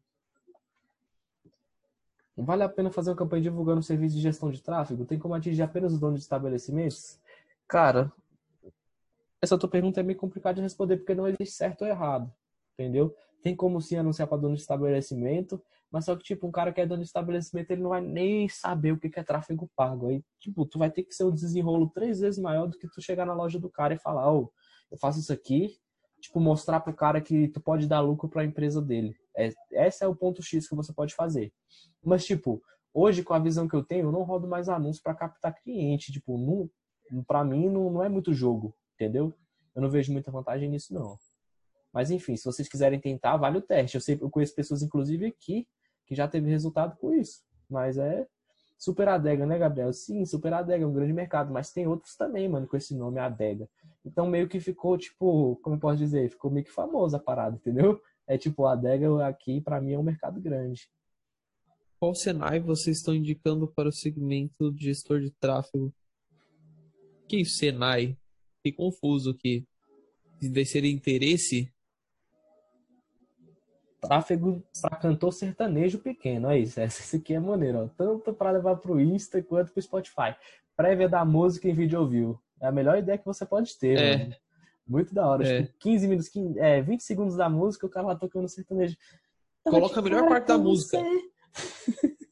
Vale 2.37 2.62
a 2.62 2.68
pena 2.68 2.90
fazer 2.90 3.11
uma 3.11 3.16
campanha 3.16 3.42
divulgando 3.42 3.81
um 3.81 3.83
serviço 3.83 4.16
de 4.16 4.23
gestão 4.23 4.51
de 4.51 4.62
tráfego? 4.62 5.05
Tem 5.05 5.18
como 5.18 5.35
atingir 5.35 5.62
apenas 5.62 5.92
os 5.92 6.01
donos 6.01 6.21
de 6.21 6.25
estabelecimentos? 6.25 7.21
Cara, 7.68 8.11
essa 9.40 9.59
tua 9.59 9.68
pergunta 9.68 10.01
é 10.01 10.03
meio 10.03 10.18
complicada 10.18 10.55
de 10.55 10.62
responder 10.62 10.97
porque 10.97 11.14
não 11.14 11.27
existe 11.27 11.57
certo 11.57 11.83
ou 11.83 11.88
errado, 11.88 12.33
entendeu? 12.75 13.14
Tem 13.42 13.55
como 13.55 13.81
sim 13.81 13.97
anunciar 13.97 14.29
para 14.29 14.38
dono 14.38 14.55
de 14.55 14.61
estabelecimento, 14.61 15.61
mas 15.90 16.07
só 16.07 16.16
que, 16.16 16.23
tipo, 16.23 16.47
um 16.47 16.51
cara 16.51 16.73
que 16.73 16.81
é 16.81 16.87
dono 16.87 17.03
de 17.03 17.09
estabelecimento, 17.09 17.71
ele 17.71 17.83
não 17.83 17.90
vai 17.90 18.01
nem 18.01 18.49
saber 18.49 18.92
o 18.92 18.99
que 18.99 19.18
é 19.18 19.23
tráfego 19.23 19.68
pago. 19.77 20.09
Aí, 20.09 20.25
tipo, 20.38 20.64
tu 20.64 20.79
vai 20.79 20.90
ter 20.90 21.03
que 21.03 21.12
ser 21.12 21.25
um 21.25 21.31
desenrolo 21.31 21.90
três 21.90 22.21
vezes 22.21 22.40
maior 22.40 22.66
do 22.66 22.79
que 22.79 22.88
tu 22.88 23.03
chegar 23.03 23.27
na 23.27 23.35
loja 23.35 23.59
do 23.59 23.68
cara 23.68 23.92
e 23.92 23.99
falar, 23.99 24.33
ô, 24.33 24.51
eu 24.90 24.97
faço 24.97 25.21
isso 25.21 25.33
aqui, 25.33 25.77
tipo, 26.18 26.40
mostrar 26.40 26.81
pro 26.81 26.95
cara 26.95 27.21
que 27.21 27.49
tu 27.49 27.61
pode 27.61 27.87
dar 27.87 28.01
lucro 28.01 28.29
para 28.29 28.40
a 28.40 28.45
empresa 28.45 28.81
dele. 28.81 29.14
É, 29.37 29.53
esse 29.87 30.05
é 30.05 30.09
o 30.09 30.14
ponto 30.14 30.42
X 30.42 30.68
que 30.68 30.75
você 30.75 30.92
pode 30.92 31.14
fazer. 31.14 31.53
Mas, 32.03 32.25
tipo, 32.25 32.62
hoje, 32.92 33.23
com 33.23 33.35
a 33.35 33.38
visão 33.38 33.68
que 33.68 33.75
eu 33.75 33.83
tenho, 33.83 34.09
eu 34.09 34.12
não 34.12 34.23
rodo 34.23 34.47
mais 34.47 34.68
anúncios 34.68 35.03
para 35.03 35.14
captar 35.14 35.55
cliente. 35.55 36.12
Tipo, 36.12 36.37
não, 36.38 36.71
pra 37.25 37.45
mim, 37.45 37.68
não, 37.68 37.90
não 37.90 38.03
é 38.03 38.09
muito 38.09 38.33
jogo, 38.33 38.75
entendeu? 38.95 39.35
Eu 39.75 39.83
não 39.83 39.90
vejo 39.90 40.12
muita 40.12 40.31
vantagem 40.31 40.68
nisso, 40.68 40.92
não. 40.92 41.18
Mas, 41.92 42.11
enfim, 42.11 42.37
se 42.37 42.45
vocês 42.45 42.68
quiserem 42.68 42.99
tentar, 42.99 43.37
vale 43.37 43.59
o 43.59 43.62
teste. 43.62 43.97
Eu, 43.97 44.01
sei, 44.01 44.18
eu 44.21 44.31
conheço 44.31 44.55
pessoas, 44.55 44.83
inclusive, 44.83 45.27
aqui, 45.27 45.66
que 46.07 46.14
já 46.14 46.27
teve 46.27 46.49
resultado 46.49 46.97
com 46.97 47.12
isso. 47.12 47.42
Mas 47.68 47.99
é 47.99 48.27
super 48.79 49.09
adega, 49.09 49.47
né, 49.47 49.59
Gabriel? 49.59 49.92
Sim, 49.92 50.25
super 50.25 50.53
adega 50.53 50.85
é 50.85 50.87
um 50.87 50.92
grande 50.92 51.12
mercado. 51.12 51.53
Mas 51.53 51.71
tem 51.71 51.87
outros 51.87 52.16
também, 52.16 52.49
mano, 52.49 52.66
com 52.66 52.77
esse 52.77 52.95
nome, 52.95 53.18
adega. 53.18 53.68
Então, 54.05 54.27
meio 54.27 54.49
que 54.49 54.59
ficou, 54.59 54.97
tipo, 54.97 55.57
como 55.62 55.77
eu 55.77 55.81
posso 55.81 55.99
dizer? 55.99 56.31
Ficou 56.31 56.51
meio 56.51 56.64
que 56.64 56.73
famosa 56.73 57.18
a 57.18 57.21
parada, 57.21 57.57
entendeu? 57.57 58.01
É 58.33 58.38
tipo, 58.38 58.64
a 58.64 58.73
adega 58.73 59.27
aqui, 59.27 59.61
pra 59.61 59.79
mim, 59.79 59.92
é 59.92 59.99
um 59.99 60.03
mercado 60.03 60.40
grande. 60.40 60.88
Qual 62.01 62.14
Senai 62.14 62.61
vocês 62.61 62.97
estão 62.97 63.14
indicando 63.14 63.68
para 63.68 63.90
o 63.90 63.92
segmento 63.92 64.73
de 64.73 64.85
gestor 64.87 65.21
de 65.21 65.31
tráfego? 65.33 65.92
Que 67.29 67.45
Senai? 67.45 68.16
Fiquei 68.57 68.73
confuso 68.73 69.33
aqui. 69.33 69.66
Deve 70.40 70.64
ser 70.64 70.83
interesse? 70.87 71.71
Tráfego 74.01 74.64
para 74.81 74.97
cantor 74.97 75.31
sertanejo 75.31 75.99
pequeno, 75.99 76.49
é 76.49 76.59
isso. 76.59 76.81
Esse 76.81 77.16
aqui 77.16 77.35
é 77.35 77.38
maneiro, 77.38 77.85
ó. 77.85 77.88
Tanto 77.88 78.33
para 78.33 78.51
levar 78.53 78.77
pro 78.77 78.99
Insta 78.99 79.42
quanto 79.42 79.73
pro 79.73 79.83
Spotify. 79.83 80.35
Prévia 80.75 81.07
da 81.07 81.23
música 81.23 81.68
em 81.68 81.75
vídeo 81.75 82.09
view. 82.09 82.40
É 82.62 82.66
a 82.66 82.73
melhor 82.73 82.97
ideia 82.97 83.18
que 83.18 83.27
você 83.27 83.45
pode 83.45 83.79
ter, 83.79 83.99
É. 83.99 84.16
mano. 84.16 84.35
Muito 84.87 85.14
da 85.14 85.27
hora. 85.27 85.47
É. 85.47 85.62
Tipo, 85.62 85.79
15 85.79 86.09
minutos, 86.09 86.29
15, 86.29 86.59
é, 86.59 86.83
20 86.83 87.03
segundos 87.03 87.37
da 87.37 87.49
música, 87.49 87.87
o 87.87 87.90
cara 87.90 88.09
lá 88.09 88.16
tocando 88.16 88.49
sertanejo. 88.49 88.97
Eu 89.64 89.73
Coloca 89.73 90.01
a 90.01 90.03
melhor 90.03 90.29
parte 90.29 90.49
da 90.49 90.59
música. 90.59 90.99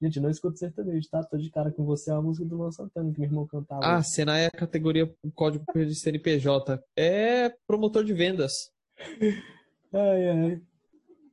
Gente, 0.00 0.20
não 0.20 0.30
escuto 0.30 0.58
sertanejo, 0.58 1.08
tá? 1.08 1.22
Tô 1.22 1.36
de 1.36 1.50
cara 1.50 1.70
com 1.70 1.84
você, 1.84 2.10
é 2.10 2.14
uma 2.14 2.22
música 2.22 2.46
do 2.46 2.56
Luan 2.56 2.72
Santana 2.72 3.12
que 3.12 3.20
meu 3.20 3.28
irmão 3.28 3.46
cantava. 3.46 3.80
Ah, 3.84 4.02
Senai 4.02 4.44
é 4.44 4.46
a 4.46 4.50
categoria 4.50 5.14
código 5.34 5.64
de 5.74 5.94
CNPJ. 5.94 6.82
É 6.96 7.54
promotor 7.66 8.04
de 8.04 8.12
vendas. 8.12 8.72
Ai, 9.92 10.28
ai. 10.28 10.62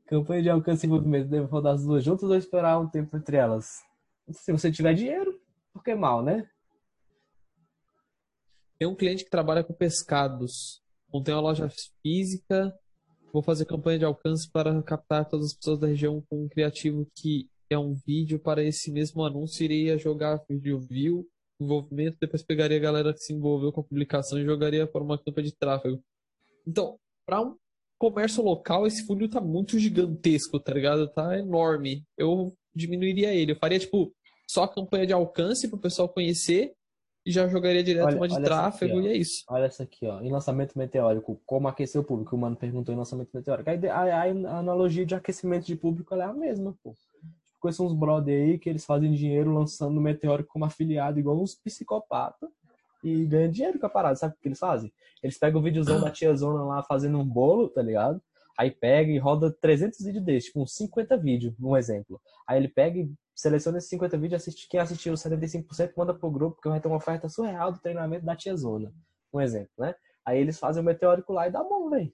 Campanha 0.05 0.43
de 0.43 0.49
alcance 0.49 0.85
e 0.85 0.89
movimento. 0.89 1.27
Devo 1.27 1.47
rodar 1.47 1.73
as 1.73 1.83
duas 1.83 2.03
juntas 2.03 2.29
ou 2.29 2.35
esperar 2.37 2.79
um 2.79 2.87
tempo 2.87 3.17
entre 3.17 3.35
elas? 3.35 3.81
Se 4.29 4.51
você 4.53 4.71
tiver 4.71 4.93
dinheiro, 4.93 5.37
por 5.73 5.83
que 5.83 5.93
mal, 5.95 6.23
né? 6.23 6.47
Tem 8.83 8.89
um 8.89 8.95
cliente 8.95 9.23
que 9.23 9.29
trabalha 9.29 9.63
com 9.63 9.73
pescados. 9.73 10.81
Montei 11.07 11.33
uma 11.33 11.39
loja 11.39 11.71
física. 12.01 12.77
Vou 13.31 13.41
fazer 13.41 13.63
campanha 13.63 13.99
de 13.99 14.03
alcance 14.03 14.51
para 14.51 14.83
captar 14.83 15.25
todas 15.25 15.45
as 15.45 15.53
pessoas 15.53 15.79
da 15.79 15.87
região 15.87 16.21
com 16.29 16.43
um 16.43 16.49
criativo 16.49 17.09
que 17.15 17.47
é 17.69 17.77
um 17.77 17.93
vídeo 17.93 18.39
para 18.39 18.61
esse 18.61 18.91
mesmo 18.91 19.23
anúncio. 19.23 19.63
Iria 19.63 19.97
jogar 19.97 20.43
vídeo 20.49 20.77
view, 20.81 21.25
envolvimento, 21.61 22.17
depois 22.19 22.43
pegaria 22.43 22.75
a 22.75 22.81
galera 22.81 23.13
que 23.13 23.21
se 23.21 23.31
envolveu 23.31 23.71
com 23.71 23.79
a 23.79 23.85
publicação 23.85 24.37
e 24.37 24.43
jogaria 24.43 24.85
para 24.85 25.01
uma 25.01 25.17
campanha 25.17 25.47
de 25.47 25.55
tráfego. 25.55 26.03
Então, 26.67 26.99
para 27.25 27.39
um 27.39 27.55
comércio 27.97 28.43
local, 28.43 28.85
esse 28.85 29.05
funil 29.05 29.29
tá 29.29 29.39
muito 29.39 29.79
gigantesco, 29.79 30.59
tá 30.59 30.73
ligado? 30.73 31.07
Tá 31.07 31.39
enorme. 31.39 32.05
Eu 32.17 32.53
diminuiria 32.75 33.33
ele. 33.33 33.53
Eu 33.53 33.59
faria, 33.59 33.79
tipo, 33.79 34.13
só 34.45 34.67
campanha 34.67 35.07
de 35.07 35.13
alcance 35.13 35.69
para 35.69 35.77
o 35.77 35.81
pessoal 35.81 36.09
conhecer 36.09 36.73
e 37.25 37.31
já 37.31 37.47
jogaria 37.47 37.83
direto 37.83 38.05
Olha- 38.07 38.17
uma 38.17 38.27
de 38.27 38.41
tráfego 38.41 38.97
aqui, 38.99 39.07
e 39.07 39.11
é 39.11 39.17
isso. 39.17 39.43
Olha 39.49 39.65
essa 39.65 39.83
aqui, 39.83 40.05
ó. 40.05 40.21
Em 40.21 40.29
lançamento 40.31 40.77
meteórico, 40.77 41.39
como 41.45 41.67
aquecer 41.67 41.99
o 41.99 42.03
público? 42.03 42.35
O 42.35 42.39
mano 42.39 42.55
perguntou 42.55 42.93
em 42.93 42.97
lançamento 42.97 43.29
meteórico. 43.33 43.69
A, 43.69 43.73
ide- 43.73 43.87
a- 43.87 44.23
a 44.23 44.57
analogia 44.59 45.05
de 45.05 45.15
aquecimento 45.15 45.65
de 45.65 45.75
público 45.75 46.13
é 46.15 46.21
a 46.23 46.33
mesma, 46.33 46.75
pô. 46.83 46.95
Conheço 47.59 47.85
uns 47.85 47.93
brother 47.93 48.41
aí 48.41 48.57
que 48.57 48.69
eles 48.69 48.85
fazem 48.85 49.13
dinheiro 49.13 49.53
lançando 49.53 49.99
meteórico 50.01 50.49
como 50.51 50.65
afiliado, 50.65 51.17
igual 51.17 51.41
uns 51.41 51.55
psicopatas, 51.55 52.49
e 53.01 53.25
ganham 53.25 53.49
dinheiro 53.51 53.79
com 53.79 53.85
a 53.85 53.89
parada. 53.89 54.15
Sabe 54.17 54.33
o 54.33 54.37
que 54.41 54.47
eles 54.47 54.59
fazem? 54.59 54.91
Eles 55.21 55.37
pegam 55.37 55.61
o 55.61 55.63
videozão 55.63 56.01
da 56.01 56.11
tia 56.11 56.35
Zona 56.35 56.63
lá 56.63 56.83
fazendo 56.83 57.17
um 57.17 57.25
bolo, 57.25 57.69
tá 57.69 57.81
ligado? 57.81 58.21
Aí 58.57 58.69
pega 58.69 59.11
e 59.11 59.17
roda 59.17 59.49
300 59.49 59.99
vídeos 60.05 60.23
desses, 60.23 60.45
tipo 60.45 60.61
uns 60.61 60.75
50 60.75 61.17
vídeos, 61.17 61.53
um 61.59 61.75
exemplo. 61.75 62.21
Aí 62.45 62.57
ele 62.59 62.67
pega 62.67 62.99
e 62.99 63.09
seleciona 63.35 63.77
esses 63.77 63.89
50 63.89 64.17
vídeos, 64.17 64.41
assiste 64.41 64.67
quem 64.69 64.79
assistiu 64.79 65.13
os 65.13 65.21
75%, 65.21 65.93
manda 65.97 66.13
pro 66.13 66.31
grupo, 66.31 66.61
que 66.61 66.69
vai 66.69 66.79
ter 66.79 66.87
uma 66.87 66.97
oferta 66.97 67.27
surreal 67.29 67.71
do 67.71 67.79
treinamento 67.79 68.25
da 68.25 68.35
tia 68.35 68.55
Zona. 68.55 68.93
Um 69.33 69.41
exemplo, 69.41 69.71
né? 69.77 69.95
Aí 70.25 70.39
eles 70.39 70.59
fazem 70.59 70.81
o 70.81 70.85
meteórico 70.85 71.33
lá 71.33 71.47
e 71.47 71.51
dá 71.51 71.63
bom, 71.63 71.89
velho. 71.89 72.13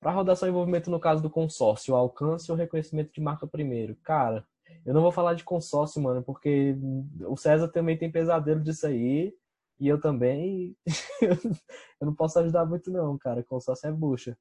Para 0.00 0.12
rodar 0.12 0.36
só 0.36 0.46
envolvimento 0.46 0.90
no 0.90 1.00
caso 1.00 1.22
do 1.22 1.30
consórcio, 1.30 1.94
alcance 1.94 2.50
ou 2.50 2.56
reconhecimento 2.56 3.10
de 3.12 3.20
marca 3.20 3.46
primeiro. 3.46 3.96
Cara, 4.04 4.46
eu 4.84 4.92
não 4.92 5.00
vou 5.00 5.10
falar 5.10 5.34
de 5.34 5.44
consórcio, 5.44 6.00
mano, 6.02 6.22
porque 6.22 6.76
o 7.26 7.36
César 7.36 7.68
também 7.68 7.96
tem 7.96 8.12
pesadelo 8.12 8.62
disso 8.62 8.86
aí. 8.86 9.34
E 9.80 9.88
eu 9.88 10.00
também. 10.00 10.76
eu 12.00 12.06
não 12.06 12.14
posso 12.14 12.38
ajudar 12.38 12.64
muito, 12.64 12.90
não, 12.90 13.18
cara. 13.18 13.42
Consórcio 13.42 13.88
é 13.88 13.92
bucha. 13.92 14.36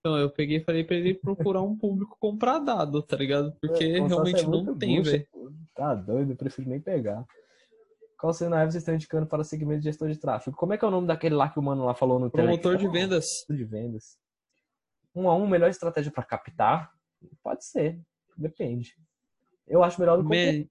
Então, 0.00 0.16
eu 0.16 0.30
peguei 0.30 0.58
e 0.58 0.64
falei 0.64 0.84
pra 0.84 0.96
ele 0.96 1.14
procurar 1.14 1.62
um 1.62 1.76
público 1.76 2.16
comprar 2.20 2.60
dado, 2.60 3.02
tá 3.02 3.16
ligado? 3.16 3.52
Porque 3.60 3.98
Consórcio 3.98 4.08
realmente 4.08 4.44
é 4.44 4.48
não 4.48 4.78
tem, 4.78 5.02
velho. 5.02 5.26
Tá 5.74 5.94
doido, 5.94 6.32
eu 6.32 6.36
prefiro 6.36 6.68
nem 6.68 6.80
pegar. 6.80 7.24
Qual 8.18 8.32
cenário 8.32 8.70
vocês 8.70 8.82
estão 8.82 8.94
indicando 8.94 9.26
para 9.26 9.42
o 9.42 9.44
segmento 9.44 9.80
de 9.80 9.84
gestor 9.84 10.08
de 10.08 10.18
tráfego? 10.18 10.56
Como 10.56 10.72
é 10.72 10.78
que 10.78 10.84
é 10.84 10.88
o 10.88 10.90
nome 10.90 11.06
daquele 11.06 11.34
lá 11.34 11.48
que 11.48 11.58
o 11.58 11.62
mano 11.62 11.84
lá 11.84 11.94
falou 11.94 12.18
no 12.18 12.30
Promotor 12.30 12.76
de 12.76 12.84
Telegram? 12.84 12.92
vendas. 12.92 13.26
de 13.48 13.64
vendas. 13.64 14.18
Um 15.14 15.28
a 15.28 15.36
um, 15.36 15.46
melhor 15.46 15.70
estratégia 15.70 16.10
para 16.10 16.24
captar? 16.24 16.92
Pode 17.42 17.64
ser, 17.64 18.00
depende. 18.36 18.94
Eu 19.66 19.82
acho 19.82 20.00
melhor 20.00 20.20
do 20.22 20.28
que 20.28 20.28
Man- 20.28 20.68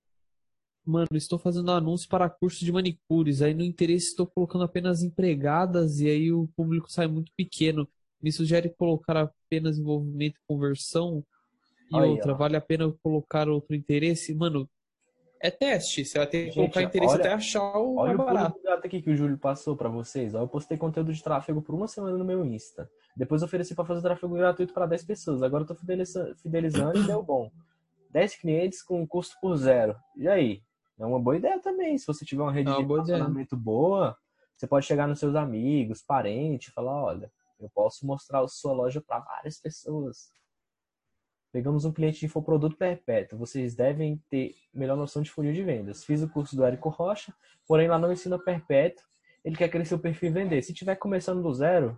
Mano, 0.86 1.08
estou 1.16 1.38
fazendo 1.38 1.70
anúncio 1.72 2.08
para 2.08 2.30
curso 2.30 2.63
de 2.63 2.72
manicures. 2.72 3.42
Aí 3.42 3.54
no 3.54 3.63
interesse 3.63 4.08
estou 4.08 4.26
colocando 4.26 4.63
apenas 4.63 5.04
empregadas 5.04 6.00
e 6.00 6.08
aí 6.10 6.32
o 6.32 6.48
público 6.56 6.90
sai 6.90 7.08
muito 7.08 7.30
pequeno. 7.36 7.86
Me 8.21 8.32
sugere 8.32 8.69
colocar 8.69 9.15
apenas 9.17 9.77
envolvimento 9.77 10.38
e 10.38 10.47
conversão. 10.47 11.23
E 11.91 11.95
outra, 11.95 12.34
vale 12.34 12.58
a 12.58 12.62
pena 12.62 12.91
colocar 13.01 13.47
outro 13.47 13.75
interesse? 13.75 14.34
Mano, 14.34 14.67
é 15.39 15.49
teste. 15.51 16.03
Você 16.03 16.17
vai 16.17 16.27
ter 16.27 16.39
que 16.39 16.51
Gente, 16.51 16.56
colocar 16.56 16.82
interesse 16.84 17.13
olha- 17.13 17.19
até 17.23 17.34
achar 17.34 17.77
o 17.77 17.95
Olha 17.97 18.17
mais 18.17 18.19
o 18.30 18.34
barato. 18.34 18.58
do 18.58 18.63
gato 18.63 18.86
aqui 18.86 19.01
que 19.01 19.10
o 19.12 19.15
Júlio 19.15 19.38
passou 19.38 19.75
para 19.77 19.88
vocês. 19.88 20.34
ó. 20.36 20.41
Eu 20.41 20.47
postei 20.47 20.77
conteúdo 20.77 21.13
de 21.13 21.23
tráfego 21.23 21.62
por 21.62 21.73
uma 21.75 21.88
semana 21.88 22.17
no 22.17 22.25
meu 22.25 22.43
Insta. 22.43 22.89
Depois 23.15 23.41
ofereci 23.43 23.73
para 23.73 23.86
fazer 23.86 24.01
tráfego 24.01 24.34
gratuito 24.36 24.73
para 24.73 24.86
10 24.86 25.03
pessoas. 25.06 25.41
Agora 25.43 25.63
eu 25.63 25.67
tô 25.67 25.75
fideliza- 25.75 26.36
fidelizando 26.41 26.97
e 26.99 27.03
deu 27.08 27.23
bom. 27.23 27.49
10 28.12 28.36
clientes 28.36 28.82
com 28.84 29.06
custo 29.08 29.36
por 29.41 29.56
zero. 29.56 29.95
E 30.17 30.27
aí? 30.27 30.62
É 30.99 31.06
uma 31.06 31.19
boa 31.19 31.38
ideia 31.38 31.60
também. 31.60 31.97
Se 31.97 32.08
você 32.08 32.25
tiver 32.25 32.41
uma 32.41 32.51
rede 32.51 32.69
É 32.69 32.73
uma 32.73 32.82
de 32.82 32.88
relacionamento 32.88 33.56
boa, 33.56 34.17
você 34.56 34.65
pode 34.67 34.86
chegar 34.86 35.08
nos 35.08 35.19
seus 35.19 35.36
amigos, 35.36 36.01
parentes, 36.01 36.73
falar, 36.73 37.01
olha, 37.03 37.32
eu 37.60 37.70
posso 37.70 38.06
mostrar 38.06 38.41
a 38.41 38.48
sua 38.48 38.74
loja 38.74 39.02
para 39.02 39.20
várias 39.20 39.60
pessoas. 39.60 40.32
Pegamos 41.52 41.86
um 41.86 41.91
cliente 41.93 42.20
de 42.20 42.26
infoproduto 42.26 42.76
perpétuo. 42.78 43.38
Vocês 43.39 43.74
devem 43.74 44.22
ter 44.30 44.56
melhor 44.74 44.96
noção 44.98 45.22
de 45.22 45.32
funil 45.32 45.54
de 45.54 45.63
vendas. 45.63 46.04
Fiz 46.04 46.22
o 46.22 46.30
curso 46.30 46.56
do 46.56 46.63
Érico 46.63 46.89
Rocha, 46.89 47.34
porém 47.67 47.88
lá 47.88 47.98
não 47.98 48.12
ensina 48.12 48.38
perpétuo. 48.38 49.04
Ele 49.43 49.56
quer 49.56 49.70
crescer 49.70 49.96
o 49.96 50.00
perfil 50.00 50.30
e 50.30 50.34
vender. 50.34 50.62
Se 50.62 50.74
tiver 50.74 50.96
começando 50.98 51.41
do 51.41 51.54
zero, 51.54 51.98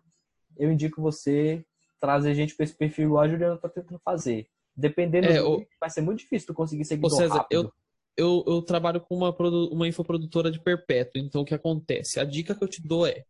eu 0.56 0.72
indico 0.72 1.02
você 1.02 1.66
trazer 2.00 2.34
gente 2.36 2.56
para 2.56 2.64
esse 2.64 2.76
perfil 2.76 3.06
igual 3.08 3.24
a 3.24 3.28
Juliana 3.28 3.56
está 3.56 3.68
tentando 3.68 4.00
fazer. 4.00 4.48
Dependendo 4.76 5.28
É, 5.28 5.42
o- 5.42 5.66
vai 5.80 5.90
ser 5.90 6.02
muito 6.02 6.20
difícil 6.20 6.48
tu 6.48 6.54
conseguir 6.54 6.86
seguidor 6.86 7.18
César, 7.18 7.40
rápido. 7.40 7.74
eu, 8.16 8.44
eu, 8.46 8.54
eu 8.56 8.62
trabalho 8.62 9.02
com 9.02 9.16
uma, 9.18 9.36
uma 9.72 9.88
infoprodutora 9.88 10.52
de 10.52 10.60
perpétuo. 10.62 11.20
Então 11.22 11.42
o 11.42 11.46
que 11.46 11.56
acontece? 11.56 12.20
A 12.20 12.24
dica 12.24 12.54
que 12.56 12.64
eu 12.64 12.68
te 12.68 12.82
dou 12.88 13.06
é 13.06 13.26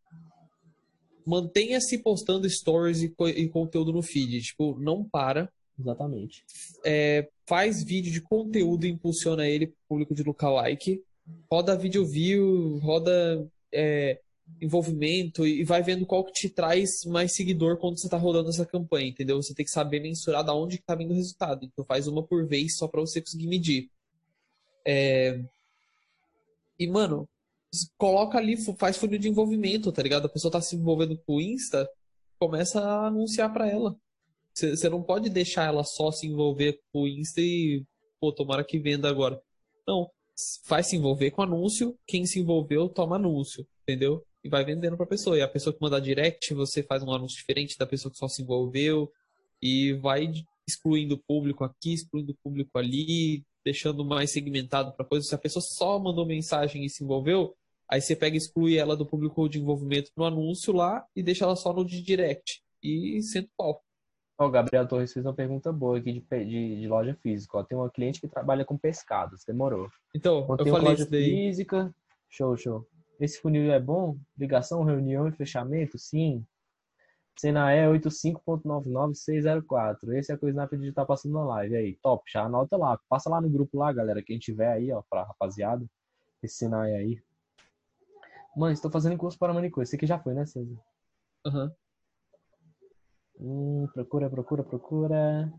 mantenha-se 1.26 1.98
postando 2.00 2.50
stories 2.50 3.02
e, 3.04 3.10
co- 3.10 3.28
e 3.30 3.48
conteúdo 3.50 3.92
no 3.94 4.02
feed. 4.02 4.42
Tipo, 4.42 4.78
não 4.80 5.04
para. 5.04 5.52
Exatamente. 5.80 6.44
é, 6.84 7.30
faz 7.48 7.82
vídeo 7.84 8.12
de 8.12 8.20
conteúdo 8.20 8.86
e 8.86 8.90
impulsiona 8.90 9.48
ele 9.48 9.68
pro 9.68 9.78
público 9.88 10.14
de 10.14 10.24
lookalike, 10.24 11.02
roda 11.50 11.78
vídeo 11.78 12.06
view, 12.06 12.80
roda 12.80 13.48
é, 13.74 14.20
envolvimento 14.62 15.48
e 15.48 15.64
vai 15.64 15.82
vendo 15.82 16.06
qual 16.06 16.26
que 16.26 16.34
te 16.34 16.50
traz 16.50 17.06
mais 17.06 17.34
seguidor 17.34 17.78
quando 17.78 17.98
você 17.98 18.10
tá 18.10 18.18
rodando 18.18 18.50
essa 18.50 18.66
campanha, 18.66 19.08
entendeu? 19.08 19.42
Você 19.42 19.54
tem 19.54 19.64
que 19.64 19.72
saber 19.72 20.02
mensurar 20.02 20.44
da 20.44 20.54
onde 20.54 20.78
que 20.78 20.84
tá 20.84 20.96
vindo 20.96 21.12
o 21.12 21.16
resultado. 21.16 21.66
Então 21.66 21.86
faz 21.86 22.08
uma 22.08 22.24
por 22.24 22.46
vez 22.46 22.76
só 22.76 22.86
para 22.86 23.00
você 23.00 23.22
conseguir 23.22 23.48
medir. 23.48 23.90
É, 24.86 25.40
E, 26.78 26.88
mano, 26.88 27.28
coloca 27.98 28.38
ali, 28.38 28.58
faz 28.76 28.98
funil 28.98 29.20
de 29.20 29.30
envolvimento, 29.30 29.92
tá 29.92 30.02
ligado? 30.02 30.26
A 30.26 30.30
pessoa 30.30 30.52
tá 30.52 30.62
se 30.62 30.76
envolvendo 30.76 31.18
com 31.26 31.36
o 31.36 31.42
Insta, 31.42 31.88
começa 32.40 32.80
a 32.82 33.08
anunciar 33.08 33.52
para 33.54 33.68
ela. 33.70 33.96
Você 34.54 34.90
não 34.90 35.02
pode 35.02 35.30
deixar 35.30 35.66
ela 35.66 35.84
só 35.84 36.12
se 36.12 36.28
envolver 36.28 36.80
com 36.92 37.04
o 37.04 37.08
Insta 37.08 37.40
e, 37.42 37.86
pô, 38.20 38.32
tomara 38.32 38.64
que 38.64 38.80
venda 38.80 39.10
agora. 39.10 39.40
Não, 39.88 40.10
faz 40.66 40.88
se 40.88 40.96
envolver 40.96 41.32
com 41.32 41.42
anúncio, 41.42 41.98
quem 42.06 42.26
se 42.26 42.40
envolveu 42.40 42.90
toma 42.90 43.16
anúncio, 43.16 43.66
entendeu? 43.84 44.26
E 44.44 44.50
vai 44.50 44.66
vendendo 44.66 44.98
pra 44.98 45.06
pessoa. 45.06 45.38
E 45.38 45.42
a 45.42 45.48
pessoa 45.48 45.74
que 45.74 45.82
manda 45.82 46.00
direct, 46.02 46.54
você 46.54 46.82
faz 46.84 47.04
um 47.04 47.14
anúncio 47.14 47.38
diferente 47.38 47.78
da 47.78 47.86
pessoa 47.86 48.12
que 48.12 48.18
só 48.18 48.28
se 48.28 48.42
envolveu 48.42 49.12
e 49.62 49.94
vai 49.94 50.32
excluindo 50.68 51.16
o 51.16 51.24
público 51.28 51.64
aqui, 51.64 51.94
excluindo 51.94 52.32
o 52.32 52.38
público 52.44 52.78
ali, 52.78 53.44
deixando 53.64 54.06
mais 54.06 54.32
segmentado 54.32 54.94
pra 54.94 55.06
coisa. 55.06 55.26
Se 55.26 55.36
a 55.36 55.38
pessoa 55.38 55.62
só 55.62 56.00
mandou 56.00 56.26
mensagem 56.26 56.86
e 56.86 56.90
se 56.90 57.04
envolveu, 57.04 57.56
aí 57.88 58.02
você 58.02 58.16
pega 58.16 58.36
e 58.36 58.38
exclui 58.38 58.78
ela 58.78 58.96
do 58.96 59.06
público 59.06 59.48
de 59.50 59.60
envolvimento 59.60 60.12
no 60.16 60.26
anúncio 60.26 60.74
lá 60.74 61.06
e 61.16 61.24
deixa 61.24 61.46
ela 61.46 61.56
só 61.56 61.74
no 61.74 61.86
de 61.86 62.02
direct. 62.02 62.62
E 62.82 63.22
senta 63.22 63.50
o 63.58 63.58
pau. 63.58 63.84
O 64.40 64.50
Gabriel 64.50 64.88
Torres 64.88 65.12
fez 65.12 65.26
uma 65.26 65.34
pergunta 65.34 65.70
boa 65.72 65.98
aqui 65.98 66.14
de, 66.14 66.22
de, 66.22 66.80
de 66.80 66.88
loja 66.88 67.14
física. 67.22 67.58
Ó, 67.58 67.64
tem 67.64 67.78
uma 67.78 67.90
cliente 67.90 68.22
que 68.22 68.28
trabalha 68.28 68.64
com 68.64 68.78
pescados. 68.78 69.44
Demorou. 69.46 69.90
Então, 70.16 70.48
eu 70.58 70.66
falei 70.66 70.72
loja 70.72 71.04
isso 71.04 71.12
daí. 71.12 71.26
física, 71.26 71.94
show, 72.30 72.56
show. 72.56 72.88
Esse 73.20 73.42
funil 73.42 73.70
é 73.70 73.80
bom? 73.82 74.18
Ligação, 74.38 74.84
reunião 74.84 75.28
e 75.28 75.34
fechamento? 75.34 75.98
Sim. 75.98 76.46
Senae 77.40 77.88
85.99604. 77.88 80.14
Esse 80.18 80.34
é 80.34 80.36
a 80.36 80.38
coisa 80.38 80.68
que 80.68 80.92
tá 80.92 81.06
passando 81.06 81.36
na 81.36 81.46
live. 81.46 81.78
Aí, 81.78 81.96
top, 82.02 82.30
já 82.30 82.44
anota 82.44 82.76
lá. 82.76 83.00
Passa 83.08 83.30
lá 83.30 83.40
no 83.40 83.50
grupo 83.50 83.78
lá, 83.78 83.94
galera. 83.94 84.22
Quem 84.22 84.38
tiver 84.38 84.70
aí, 84.70 84.92
ó, 84.92 85.02
pra 85.10 85.24
rapaziada. 85.24 85.86
Esse 86.44 86.58
Senae 86.58 86.94
aí. 86.94 87.24
Mano, 88.58 88.74
estou 88.74 88.92
fazendo 88.92 89.18
curso 89.18 89.40
para 89.40 89.54
manicure. 89.54 89.84
Esse 89.84 89.96
aqui 89.96 90.06
já 90.06 90.20
foi, 90.20 90.34
né, 90.34 90.46
César? 90.46 90.76
Aham. 91.46 91.72
Hum, 93.40 93.88
procura, 93.94 94.30
procura, 94.30 94.64
procura. 94.64 95.54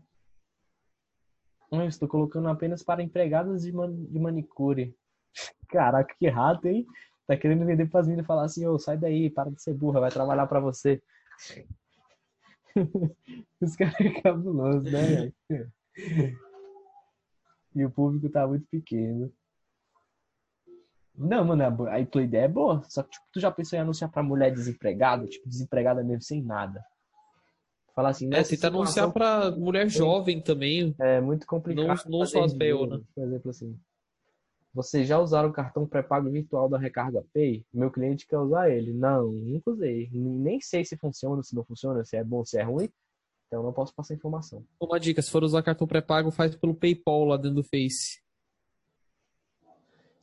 Hum, 1.71 1.87
estou 1.87 2.07
colocando 2.07 2.47
apenas 2.47 2.83
para 2.83 3.01
empregadas 3.01 3.63
de, 3.63 3.71
man- 3.71 4.05
de 4.05 4.19
manicure. 4.19 4.95
Caraca, 5.67 6.13
que 6.19 6.29
rato, 6.29 6.67
hein? 6.67 6.85
Tá 7.25 7.35
querendo 7.35 7.65
vender 7.65 7.89
para 7.89 8.01
as 8.01 8.07
meninas 8.07 8.25
e 8.25 8.27
falar 8.27 8.43
assim, 8.43 8.67
ô, 8.67 8.77
sai 8.77 8.97
daí, 8.97 9.31
para 9.31 9.49
de 9.49 9.59
ser 9.59 9.73
burra, 9.73 9.99
vai 9.99 10.11
trabalhar 10.11 10.45
para 10.45 10.59
você. 10.59 11.01
Os 13.61 13.75
caras 13.75 13.95
é 13.99 14.21
cabuloso, 14.21 14.89
né, 14.89 15.31
e 17.75 17.85
o 17.85 17.91
público 17.91 18.29
tá 18.29 18.47
muito 18.47 18.65
pequeno. 18.69 19.31
Não, 21.15 21.45
mano, 21.45 21.63
a 21.87 22.05
tua 22.05 22.23
ideia 22.23 22.45
é 22.45 22.47
boa. 22.47 22.81
Só 22.89 23.03
que, 23.03 23.11
tipo, 23.11 23.25
tu 23.31 23.39
já 23.39 23.51
pensou 23.51 23.77
em 23.77 23.81
anunciar 23.81 24.09
pra 24.09 24.23
mulher 24.23 24.51
desempregada? 24.51 25.25
Tipo, 25.27 25.47
desempregada 25.47 26.03
mesmo, 26.03 26.21
sem 26.21 26.41
nada. 26.41 26.83
Falar 27.93 28.09
assim, 28.09 28.29
É, 28.33 28.41
tentar 28.43 28.69
anunciar 28.69 29.11
pra 29.11 29.51
mulher 29.51 29.87
jovem 29.89 30.41
também. 30.41 30.95
É 30.99 31.19
muito 31.21 31.45
complicado. 31.45 31.85
Não- 32.09 32.19
não 32.19 32.25
só 32.25 32.43
as 32.43 32.53
beonas. 32.53 33.03
Por 33.13 33.23
exemplo, 33.25 33.49
assim. 33.51 33.79
Vocês 34.73 35.05
já 35.05 35.19
usaram 35.19 35.49
o 35.49 35.53
cartão 35.53 35.85
pré-pago 35.85 36.29
virtual 36.29 36.69
da 36.69 36.77
Recarga 36.77 37.25
Pay? 37.33 37.65
Meu 37.73 37.91
cliente 37.91 38.25
quer 38.25 38.37
usar 38.37 38.69
ele. 38.69 38.93
Não, 38.93 39.29
nunca 39.29 39.71
usei. 39.71 40.09
Nem 40.13 40.61
sei 40.61 40.85
se 40.85 40.95
funciona, 40.95 41.43
se 41.43 41.53
não 41.53 41.63
funciona, 41.63 42.05
se 42.05 42.15
é 42.15 42.23
bom, 42.23 42.45
se 42.45 42.57
é 42.57 42.63
ruim. 42.63 42.89
Então 43.47 43.61
não 43.61 43.73
posso 43.73 43.93
passar 43.93 44.13
informação. 44.13 44.65
Uma 44.79 44.97
dica, 44.97 45.21
se 45.21 45.29
for 45.29 45.43
usar 45.43 45.61
cartão 45.61 45.85
pré-pago, 45.85 46.31
faz 46.31 46.55
pelo 46.55 46.73
PayPal 46.73 47.25
lá 47.25 47.35
dentro 47.35 47.55
do 47.55 47.63
Face. 47.63 48.21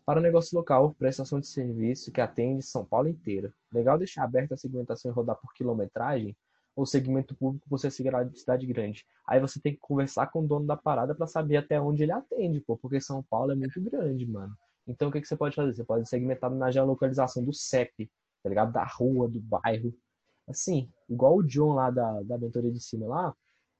Para 0.07 0.23
negócio 0.23 0.57
local, 0.57 0.95
prestação 0.95 1.39
de 1.39 1.47
serviço 1.47 2.11
que 2.11 2.23
atende 2.23 2.63
São 2.63 2.83
Paulo 2.83 3.09
inteira. 3.09 3.53
Legal 3.71 3.99
deixar 3.99 4.25
aberta 4.25 4.55
a 4.55 4.57
segmentação 4.57 5.11
e 5.11 5.15
rodar 5.15 5.37
por 5.37 5.53
quilometragem 5.53 6.35
ou 6.79 6.87
segmento 6.87 7.35
público 7.35 7.67
você 7.69 7.89
de 7.89 8.39
cidade 8.39 8.65
grande. 8.65 9.05
Aí 9.27 9.41
você 9.41 9.61
tem 9.61 9.73
que 9.75 9.81
conversar 9.81 10.29
com 10.29 10.45
o 10.45 10.47
dono 10.47 10.65
da 10.65 10.77
parada 10.77 11.13
para 11.13 11.27
saber 11.27 11.57
até 11.57 11.81
onde 11.81 12.05
ele 12.05 12.13
atende, 12.13 12.61
pô, 12.61 12.77
porque 12.77 13.01
São 13.01 13.21
Paulo 13.21 13.51
é 13.51 13.57
muito 13.57 13.81
grande, 13.81 14.25
mano. 14.25 14.57
Então 14.87 15.09
o 15.09 15.13
que, 15.13 15.21
que 15.21 15.27
você 15.27 15.37
pode 15.37 15.57
fazer? 15.57 15.75
Você 15.75 15.83
pode 15.83 16.09
segmentar 16.09 16.49
na 16.53 16.71
geolocalização 16.71 17.45
do 17.45 17.53
CEP, 17.53 18.09
tá 18.45 18.49
ligado? 18.49 18.73
Da 18.73 18.85
rua, 18.85 19.29
do 19.29 19.41
bairro. 19.41 19.93
Assim, 20.47 20.89
igual 21.09 21.39
o 21.39 21.43
John 21.43 21.75
lá 21.75 21.91
da, 21.91 22.23
da 22.23 22.39
mentoria 22.39 22.71
de 22.71 22.81
cima 22.81 23.09
lá, 23.09 23.35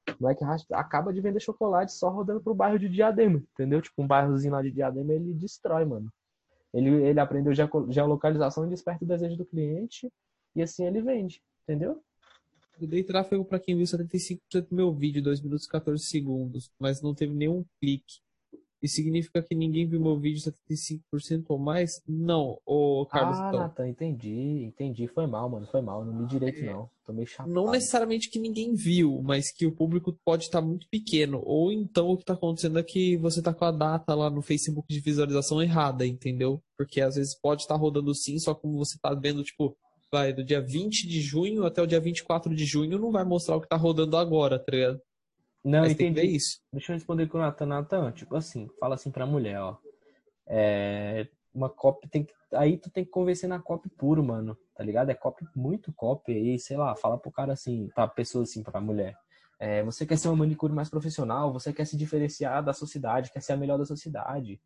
o 0.09 0.23
moleque 0.23 0.43
raspa- 0.43 0.77
acaba 0.77 1.13
de 1.13 1.21
vender 1.21 1.39
chocolate 1.39 1.93
só 1.93 2.09
rodando 2.09 2.41
pro 2.41 2.53
bairro 2.53 2.77
de 2.77 2.89
Diadema, 2.89 3.39
entendeu? 3.53 3.81
Tipo, 3.81 4.03
um 4.03 4.07
bairrozinho 4.07 4.53
lá 4.53 4.61
de 4.61 4.71
Diadema 4.71 5.13
ele 5.13 5.33
destrói, 5.33 5.85
mano. 5.85 6.11
Ele, 6.73 6.89
ele 7.03 7.19
aprendeu 7.19 7.53
geolocalização 7.89 8.65
e 8.65 8.69
desperta 8.69 9.05
o 9.05 9.07
desejo 9.07 9.37
do 9.37 9.45
cliente 9.45 10.11
e 10.55 10.61
assim 10.61 10.85
ele 10.85 11.01
vende, 11.01 11.41
entendeu? 11.63 12.03
Eu 12.79 12.87
dei 12.87 13.03
tráfego 13.03 13.43
pra 13.43 13.59
quem 13.59 13.75
viu 13.75 13.85
75% 13.85 14.39
do 14.69 14.75
meu 14.75 14.93
vídeo, 14.93 15.21
2 15.21 15.41
minutos 15.41 15.65
e 15.65 15.69
14 15.69 16.03
segundos, 16.05 16.69
mas 16.79 17.01
não 17.01 17.13
teve 17.13 17.33
nenhum 17.33 17.65
clique. 17.81 18.21
Isso 18.81 18.95
significa 18.95 19.41
que 19.41 19.53
ninguém 19.53 19.85
viu 19.85 19.99
meu 19.99 20.17
vídeo 20.17 20.41
75% 20.41 21.43
ou 21.49 21.59
mais? 21.59 22.01
Não, 22.07 22.57
ô 22.65 23.05
Carlos. 23.05 23.37
ah, 23.37 23.47
então. 23.49 23.59
Nathan, 23.59 23.89
entendi, 23.89 24.63
entendi. 24.63 25.05
Foi 25.07 25.27
mal, 25.27 25.49
mano, 25.49 25.67
foi 25.67 25.81
mal. 25.81 26.05
Não 26.05 26.21
li 26.21 26.27
direito, 26.27 26.63
não. 26.63 26.89
Tô 27.05 27.11
meio 27.11 27.27
chapado. 27.27 27.53
Não 27.53 27.71
necessariamente 27.71 28.29
que 28.29 28.39
ninguém 28.39 28.73
viu, 28.73 29.21
mas 29.21 29.51
que 29.51 29.65
o 29.65 29.75
público 29.75 30.17
pode 30.23 30.45
estar 30.45 30.61
muito 30.61 30.87
pequeno. 30.89 31.41
Ou 31.43 31.73
então 31.73 32.09
o 32.09 32.15
que 32.15 32.23
está 32.23 32.33
acontecendo 32.33 32.79
é 32.79 32.83
que 32.83 33.17
você 33.17 33.39
está 33.39 33.53
com 33.53 33.65
a 33.65 33.71
data 33.71 34.15
lá 34.15 34.29
no 34.29 34.41
Facebook 34.41 34.87
de 34.89 35.01
visualização 35.01 35.61
errada, 35.61 36.07
entendeu? 36.07 36.61
Porque 36.77 37.01
às 37.01 37.15
vezes 37.15 37.37
pode 37.37 37.63
estar 37.63 37.75
rodando 37.75 38.15
sim, 38.15 38.39
só 38.39 38.55
como 38.55 38.77
você 38.77 38.95
está 38.95 39.13
vendo, 39.13 39.43
tipo, 39.43 39.75
vai 40.11 40.33
do 40.33 40.43
dia 40.43 40.61
20 40.61 41.07
de 41.07 41.21
junho 41.21 41.65
até 41.65 41.81
o 41.81 41.87
dia 41.87 41.99
24 41.99 42.53
de 42.55 42.65
junho, 42.65 42.97
não 42.97 43.11
vai 43.11 43.23
mostrar 43.23 43.55
o 43.55 43.59
que 43.59 43.65
está 43.65 43.75
rodando 43.75 44.17
agora, 44.17 44.59
tá 44.59 44.71
ligado? 44.71 45.01
Não, 45.63 45.81
Mas 45.81 45.95
tem 45.95 46.09
entendi. 46.09 46.35
isso. 46.35 46.59
Deixa 46.71 46.91
eu 46.91 46.95
responder 46.95 47.27
com 47.27 47.37
o 47.37 47.41
Nathan. 47.41 47.65
Nathan, 47.65 48.11
tipo 48.11 48.35
assim, 48.35 48.69
fala 48.79 48.95
assim 48.95 49.11
pra 49.11 49.25
mulher, 49.25 49.59
ó. 49.59 49.77
É, 50.47 51.27
uma 51.53 51.69
copy 51.69 52.07
tem 52.07 52.23
que. 52.23 52.33
Aí 52.53 52.77
tu 52.77 52.89
tem 52.89 53.03
que 53.03 53.11
convencer 53.11 53.47
na 53.47 53.59
copy 53.59 53.89
puro, 53.89 54.23
mano. 54.23 54.57
Tá 54.73 54.83
ligado? 54.83 55.09
É 55.09 55.13
copy, 55.13 55.45
muito 55.55 55.91
copy 55.93 56.31
aí, 56.31 56.57
sei 56.57 56.77
lá, 56.77 56.95
fala 56.95 57.17
pro 57.17 57.31
cara 57.31 57.53
assim, 57.53 57.89
pra 57.93 58.07
pessoa 58.07 58.43
assim, 58.43 58.63
pra 58.63 58.79
mulher. 58.79 59.15
É, 59.59 59.83
você 59.83 60.05
quer 60.05 60.17
ser 60.17 60.29
uma 60.29 60.37
manicure 60.37 60.71
mais 60.71 60.89
profissional, 60.89 61.51
você 61.51 61.73
quer 61.73 61.85
se 61.85 61.97
diferenciar 61.97 62.63
da 62.63 62.71
sociedade, 62.71 63.31
quer 63.31 63.41
ser 63.41 63.53
a 63.53 63.57
melhor 63.57 63.77
da 63.77 63.85
sociedade. 63.85 64.59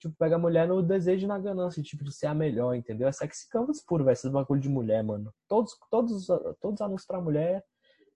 Tipo, 0.00 0.14
pega 0.18 0.36
a 0.36 0.38
mulher 0.38 0.66
no 0.66 0.82
desejo 0.82 1.24
e 1.24 1.28
na 1.28 1.38
ganância, 1.38 1.82
tipo, 1.82 2.02
de 2.02 2.10
ser 2.10 2.26
a 2.26 2.34
melhor, 2.34 2.74
entendeu? 2.74 3.06
É 3.06 3.12
sexy 3.12 3.46
canvas 3.50 3.84
puro, 3.84 4.02
velho, 4.02 4.14
esses 4.14 4.30
bagulho 4.30 4.60
de 4.60 4.68
mulher, 4.68 5.04
mano. 5.04 5.30
Todos, 5.46 5.76
todos, 5.90 6.26
todos 6.26 6.74
os 6.74 6.80
anúncios 6.80 7.06
pra 7.06 7.20
mulher 7.20 7.62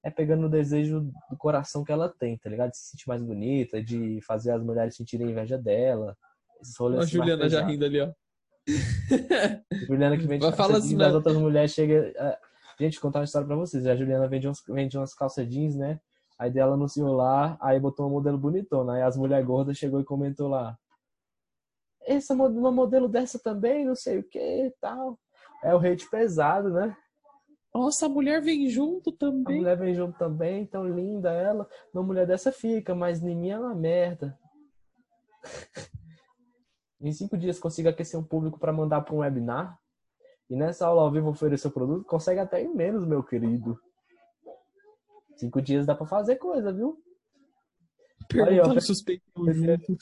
é 0.03 0.11
pegando 0.11 0.43
no 0.43 0.49
desejo 0.49 1.13
do 1.31 1.37
coração 1.37 1.85
que 1.85 1.93
ela 1.93 2.09
tem, 2.09 2.39
tá 2.39 2.49
ligado? 2.49 2.71
De 2.71 2.79
se 2.79 2.91
sentir 2.91 3.07
mais 3.07 3.23
bonita, 3.23 3.83
de 3.83 4.19
fazer 4.23 4.53
as 4.53 4.63
mulheres 4.63 4.97
sentirem 4.97 5.31
inveja 5.31 5.59
dela. 5.59 6.17
Ó, 6.81 6.89
a 6.89 7.05
Juliana 7.05 7.51
já 7.51 7.67
rindo 7.67 7.85
ali, 7.85 8.01
ó. 8.01 8.11
Juliana 9.87 10.17
que 10.17 10.27
vende 10.27 10.41
calça 10.41 10.73
jeans, 10.73 10.85
assim, 10.87 10.95
as 10.95 11.09
né? 11.09 11.13
outras 11.13 11.37
mulheres 11.37 11.71
chegam. 11.71 11.99
é, 11.99 12.39
Gente, 12.81 12.99
contar 12.99 13.19
uma 13.21 13.25
história 13.27 13.47
pra 13.47 13.57
vocês. 13.57 13.87
A 13.87 13.95
Juliana 13.95 14.27
vende, 14.27 14.49
uns, 14.49 14.63
vende 14.67 14.97
umas 14.97 15.15
calças 15.15 15.47
jeans, 15.47 15.77
né? 15.77 16.01
Aí 16.39 16.51
dela 16.51 16.75
anunciou 16.75 17.15
lá, 17.15 17.57
aí 17.61 17.79
botou 17.79 18.07
uma 18.07 18.13
modelo 18.13 18.39
bonitona. 18.39 18.95
Aí 18.95 19.03
as 19.03 19.17
mulheres 19.17 19.47
gordas 19.47 19.77
chegou 19.77 20.01
e 20.01 20.05
comentou 20.05 20.49
lá. 20.49 20.77
Essa 22.07 22.35
uma 22.35 22.71
modelo 22.71 23.09
dessa 23.09 23.39
também, 23.39 23.85
não 23.85 23.95
sei 23.95 24.19
o 24.19 24.23
que 24.23 24.39
e 24.39 24.71
tal. 24.81 25.19
É 25.63 25.75
o 25.75 25.79
hate 25.79 26.09
pesado, 26.11 26.71
né? 26.71 26.97
Nossa, 27.75 28.07
a 28.07 28.09
mulher 28.09 28.41
vem 28.41 28.69
junto 28.69 29.11
A 29.11 29.17
também. 29.17 29.57
mulher 29.57 29.77
vem 29.77 29.95
junto 29.95 30.17
também, 30.17 30.67
tão 30.67 30.87
linda 30.87 31.33
ela. 31.33 31.69
Uma 31.93 32.03
mulher 32.03 32.27
dessa 32.27 32.53
fica, 32.53 32.95
mas 32.95 33.23
em 33.23 33.35
mim 33.35 33.51
é 33.51 33.59
uma 33.59 33.75
merda. 33.75 34.39
em 37.01 37.13
cinco 37.13 37.37
dias 37.37 37.59
consigo 37.59 37.89
aquecer 37.89 38.19
um 38.19 38.25
público 38.25 38.59
para 38.59 38.73
mandar 38.73 39.01
para 39.01 39.15
um 39.15 39.19
webinar. 39.19 39.77
E 40.49 40.55
nessa 40.55 40.87
aula 40.87 41.03
ao 41.03 41.11
vivo 41.11 41.31
oferecer 41.31 41.69
o 41.69 41.73
produto, 41.73 42.05
consegue 42.05 42.39
até 42.39 42.63
em 42.63 42.73
menos, 42.73 43.05
meu 43.05 43.23
querido. 43.23 43.81
Cinco 45.37 45.61
dias 45.61 45.85
dá 45.85 45.95
para 45.95 46.07
fazer 46.07 46.37
coisa, 46.37 46.73
viu? 46.73 47.03
Aí, 48.33 48.41
ó, 48.41 48.45
Perguntando 48.47 48.81
suspeito. 48.81 49.25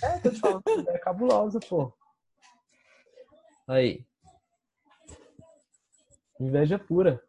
É, 0.02 0.18
tô 0.18 0.30
te 0.30 0.38
falando, 0.40 0.62
é 0.88 0.98
cabulosa, 0.98 1.58
pô. 1.60 1.92
Aí. 3.66 4.04
Inveja 6.40 6.78
pura. 6.78 7.22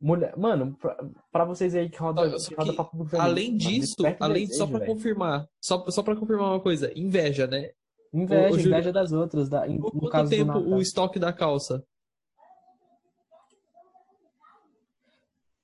Mulher, 0.00 0.36
mano, 0.36 0.76
pra, 0.80 0.96
pra 1.30 1.44
vocês 1.44 1.74
aí 1.76 1.88
que 1.88 1.96
roda, 1.98 2.30
Só- 2.30 2.38
só 2.38 2.48
que 2.48 2.54
roda 2.56 2.72
pra 2.74 2.84
feminino, 2.86 3.20
Além 3.20 3.46
mano, 3.48 3.58
disso, 3.58 3.94
o 4.00 4.16
além 4.24 4.46
só 4.46 4.52
desejo, 4.52 4.68
pra 4.70 4.78
velho. 4.80 4.92
confirmar, 4.92 5.48
só, 5.60 5.90
só 5.90 6.02
para 6.02 6.16
confirmar 6.16 6.48
uma 6.48 6.60
coisa, 6.60 6.92
inveja, 6.98 7.46
né? 7.46 7.70
Inveja, 8.12 8.48
ô, 8.48 8.58
Júlio, 8.58 8.66
inveja 8.66 8.92
das 8.92 9.12
outras. 9.12 9.48
Da, 9.48 9.66
em- 9.68 9.78
Por 9.78 10.10
quanto 10.10 10.28
tempo 10.30 10.58
o 10.58 10.80
estoque 10.80 11.18
da 11.20 11.32
calça? 11.32 11.84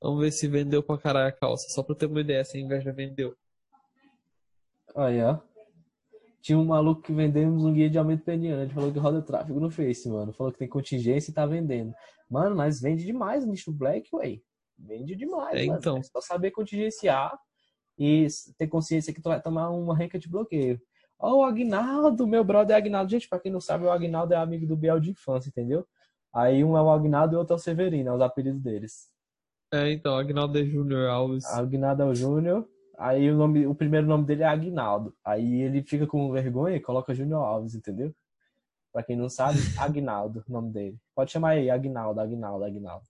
Vamos 0.00 0.20
ver 0.20 0.30
se 0.30 0.46
vendeu 0.46 0.82
pra 0.82 0.96
caralho 0.98 1.28
a 1.28 1.32
calça. 1.32 1.68
Só 1.70 1.82
pra 1.82 1.94
ter 1.96 2.06
uma 2.06 2.20
ideia 2.20 2.44
se 2.44 2.56
a 2.56 2.60
inveja 2.60 2.92
vendeu. 2.92 3.34
Aí, 4.98 5.22
ó. 5.22 5.38
Tinha 6.40 6.58
um 6.58 6.64
maluco 6.64 7.02
que 7.02 7.12
vendemos 7.12 7.64
um 7.64 7.72
guia 7.72 7.90
de 7.90 7.98
aumento 7.98 8.24
peniano. 8.24 8.62
Ele 8.62 8.72
falou 8.72 8.92
que 8.92 8.98
roda 8.98 9.20
tráfego 9.22 9.60
no 9.60 9.70
Face, 9.70 10.08
mano. 10.08 10.32
Falou 10.32 10.52
que 10.52 10.58
tem 10.58 10.68
contingência 10.68 11.30
e 11.30 11.34
tá 11.34 11.44
vendendo. 11.44 11.92
Mano, 12.30 12.54
mas 12.56 12.80
vende 12.80 13.04
demais 13.04 13.44
o 13.44 13.46
nicho 13.48 13.72
black, 13.72 14.08
ué. 14.14 14.40
Vende 14.78 15.16
demais, 15.16 15.58
É, 15.60 15.66
mano. 15.66 15.78
então. 15.78 15.96
É 15.98 16.02
só 16.02 16.20
saber 16.20 16.50
contingenciar 16.52 17.36
e 17.98 18.26
ter 18.56 18.68
consciência 18.68 19.12
que 19.12 19.20
tu 19.20 19.28
vai 19.28 19.40
tomar 19.42 19.70
uma 19.70 19.96
renca 19.96 20.18
de 20.18 20.28
bloqueio. 20.28 20.80
Ó, 21.18 21.40
o 21.40 21.44
Agnaldo, 21.44 22.26
meu 22.26 22.44
brother 22.44 22.76
é 22.76 22.78
Agnaldo. 22.78 23.10
Gente, 23.10 23.28
pra 23.28 23.40
quem 23.40 23.50
não 23.50 23.60
sabe, 23.60 23.84
o 23.84 23.90
Agnaldo 23.90 24.32
é 24.34 24.36
amigo 24.36 24.66
do 24.66 24.76
Biel 24.76 25.00
de 25.00 25.10
infância, 25.10 25.48
entendeu? 25.48 25.84
Aí 26.32 26.62
um 26.62 26.76
é 26.76 26.82
o 26.82 26.90
Agnaldo 26.90 27.34
e 27.34 27.36
o 27.36 27.40
outro 27.40 27.54
é 27.54 27.56
o 27.56 27.58
Severino, 27.58 28.10
é 28.10 28.14
os 28.14 28.20
apelidos 28.20 28.62
deles. 28.62 29.08
É, 29.74 29.90
então, 29.90 30.16
Agnaldo 30.16 30.64
Júnior 30.64 31.08
Alves. 31.10 31.44
Agnaldo 31.46 32.02
é 32.02 32.06
o 32.06 32.14
Júnior. 32.14 32.68
Aí 32.98 33.30
o 33.30 33.36
nome, 33.36 33.64
o 33.66 33.74
primeiro 33.74 34.06
nome 34.06 34.24
dele 34.24 34.42
é 34.42 34.46
Agnaldo. 34.46 35.14
Aí 35.24 35.60
ele 35.62 35.82
fica 35.84 36.06
com 36.06 36.32
vergonha 36.32 36.76
e 36.76 36.80
coloca 36.80 37.14
Júnior 37.14 37.44
Alves, 37.44 37.74
entendeu? 37.74 38.12
Pra 38.92 39.02
quem 39.04 39.16
não 39.16 39.28
sabe, 39.28 39.58
Agnaldo, 39.78 40.44
o 40.48 40.52
nome 40.52 40.72
dele. 40.72 40.98
Pode 41.14 41.30
chamar 41.30 41.50
aí, 41.50 41.70
Agnaldo, 41.70 42.20
Agnaldo, 42.20 42.64
Agnaldo. 42.64 43.06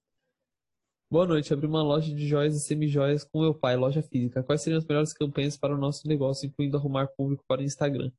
Boa 1.10 1.26
noite. 1.26 1.54
Abri 1.54 1.66
uma 1.66 1.82
loja 1.82 2.14
de 2.14 2.28
joias 2.28 2.54
e 2.54 2.60
semijoias 2.60 3.24
com 3.24 3.40
meu 3.40 3.54
pai, 3.54 3.76
loja 3.76 4.02
física. 4.02 4.42
Quais 4.42 4.60
seriam 4.62 4.78
as 4.78 4.84
melhores 4.86 5.14
campanhas 5.14 5.56
para 5.56 5.74
o 5.74 5.78
nosso 5.78 6.06
negócio, 6.06 6.46
incluindo 6.46 6.76
arrumar 6.76 7.08
público 7.08 7.42
para 7.48 7.62
o 7.62 7.64
Instagram? 7.64 8.12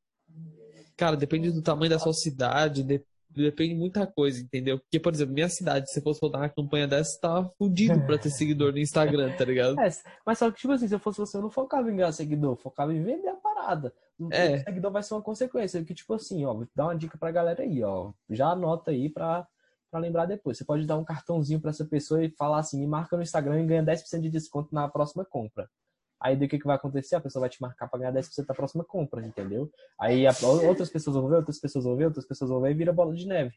Cara, 0.97 1.15
depende 1.15 1.51
do 1.51 1.62
tamanho 1.62 1.91
da 1.91 1.99
sua 1.99 2.13
cidade, 2.13 2.84
de- 2.84 3.05
depende 3.30 3.74
de 3.74 3.80
muita 3.80 4.06
coisa, 4.08 4.42
entendeu? 4.42 4.80
Porque, 4.80 5.00
por 5.00 5.13
exemplo, 5.13 5.34
minha 5.34 5.50
cidade, 5.50 5.89
se 5.92 6.02
fosse 6.02 6.20
rodar 6.22 6.42
uma 6.42 6.50
campanha 6.50 6.88
dessa, 6.88 7.20
tava 7.20 7.50
fudido 7.58 8.00
pra 8.06 8.18
ter 8.18 8.30
seguidor 8.32 8.72
no 8.72 8.80
Instagram, 8.80 9.36
tá 9.38 9.46
ligado? 9.46 9.80
É, 9.80 9.89
mas 10.26 10.38
só 10.38 10.50
que, 10.52 10.60
tipo 10.60 10.74
assim, 10.74 10.88
se 10.88 10.96
eu 10.96 11.00
fosse 11.00 11.20
você, 11.20 11.38
eu 11.38 11.42
não 11.42 11.50
focava 11.50 11.92
em 11.92 11.96
ganhar 11.96 12.12
seguidor, 12.12 12.56
focava 12.58 12.94
em 12.94 13.02
vender 13.04 13.28
a 13.30 13.36
parada. 13.36 13.94
O 14.20 14.28
É. 14.32 14.60
seguidor 14.63 14.92
vai 14.92 15.04
ser 15.04 15.13
uma 15.13 15.22
consequência. 15.22 15.84
Que, 15.84 15.94
tipo 15.94 16.13
assim, 16.13 16.44
ó, 16.46 16.54
vou 16.54 16.68
dar 16.76 16.86
uma 16.86 16.96
dica 16.98 17.18
pra 17.18 17.32
galera 17.32 17.63
aí, 17.63 17.82
ó. 17.84 18.12
Já 18.30 18.48
anota 18.50 18.92
aí 18.92 19.10
pra, 19.10 19.48
pra 19.89 20.00
lembrar 20.00 20.26
depois. 20.26 20.58
Você 20.58 20.65
pode 20.65 20.86
dar 20.86 20.98
um 20.98 21.06
cartãozinho 21.06 21.60
pra 21.62 21.70
essa 21.70 21.86
pessoa 21.86 22.24
e 22.24 22.30
falar 22.32 22.60
assim, 22.60 22.80
me 22.80 22.88
marca 22.88 23.15
no 23.15 23.24
Instagram 23.24 23.62
e 23.62 23.65
ganha 23.68 23.84
10% 23.84 24.22
de 24.22 24.30
desconto 24.30 24.74
na 24.76 24.88
próxima 24.89 25.24
compra. 25.24 25.70
Aí 26.19 26.36
do 26.36 26.47
que, 26.47 26.60
que 26.60 26.65
vai 26.65 26.75
acontecer? 26.75 27.15
A 27.15 27.21
pessoa 27.21 27.41
vai 27.41 27.49
te 27.49 27.62
marcar 27.62 27.88
pra 27.88 27.99
ganhar 27.99 28.12
10% 28.12 28.45
da 28.47 28.53
próxima 28.53 28.84
compra, 28.84 29.25
entendeu? 29.25 29.71
Aí 29.99 30.27
a- 30.27 30.36
outras 30.63 30.89
pessoas 30.89 31.15
vão 31.15 31.27
ver, 31.29 31.36
outras 31.38 31.60
pessoas 31.60 31.86
vão 31.86 31.95
ver, 31.95 32.05
outras 32.05 32.25
pessoas 32.27 32.49
vão 32.51 32.60
ver 32.62 32.71
e 32.71 32.73
vira 32.73 32.91
bola 32.91 33.13
de 33.15 33.25
neve. 33.25 33.55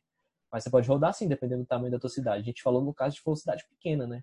Mas 0.50 0.62
você 0.64 0.70
pode 0.70 0.86
rodar 0.86 1.10
assim, 1.10 1.26
dependendo 1.26 1.62
do 1.62 1.66
tamanho 1.66 1.90
da 1.90 1.98
tua 1.98 2.10
cidade. 2.10 2.42
A 2.42 2.44
gente 2.44 2.62
falou 2.62 2.82
no 2.84 2.94
caso 2.94 3.16
de 3.16 3.22
for 3.22 3.34
cidade 3.36 3.64
pequena, 3.68 4.06
né? 4.06 4.22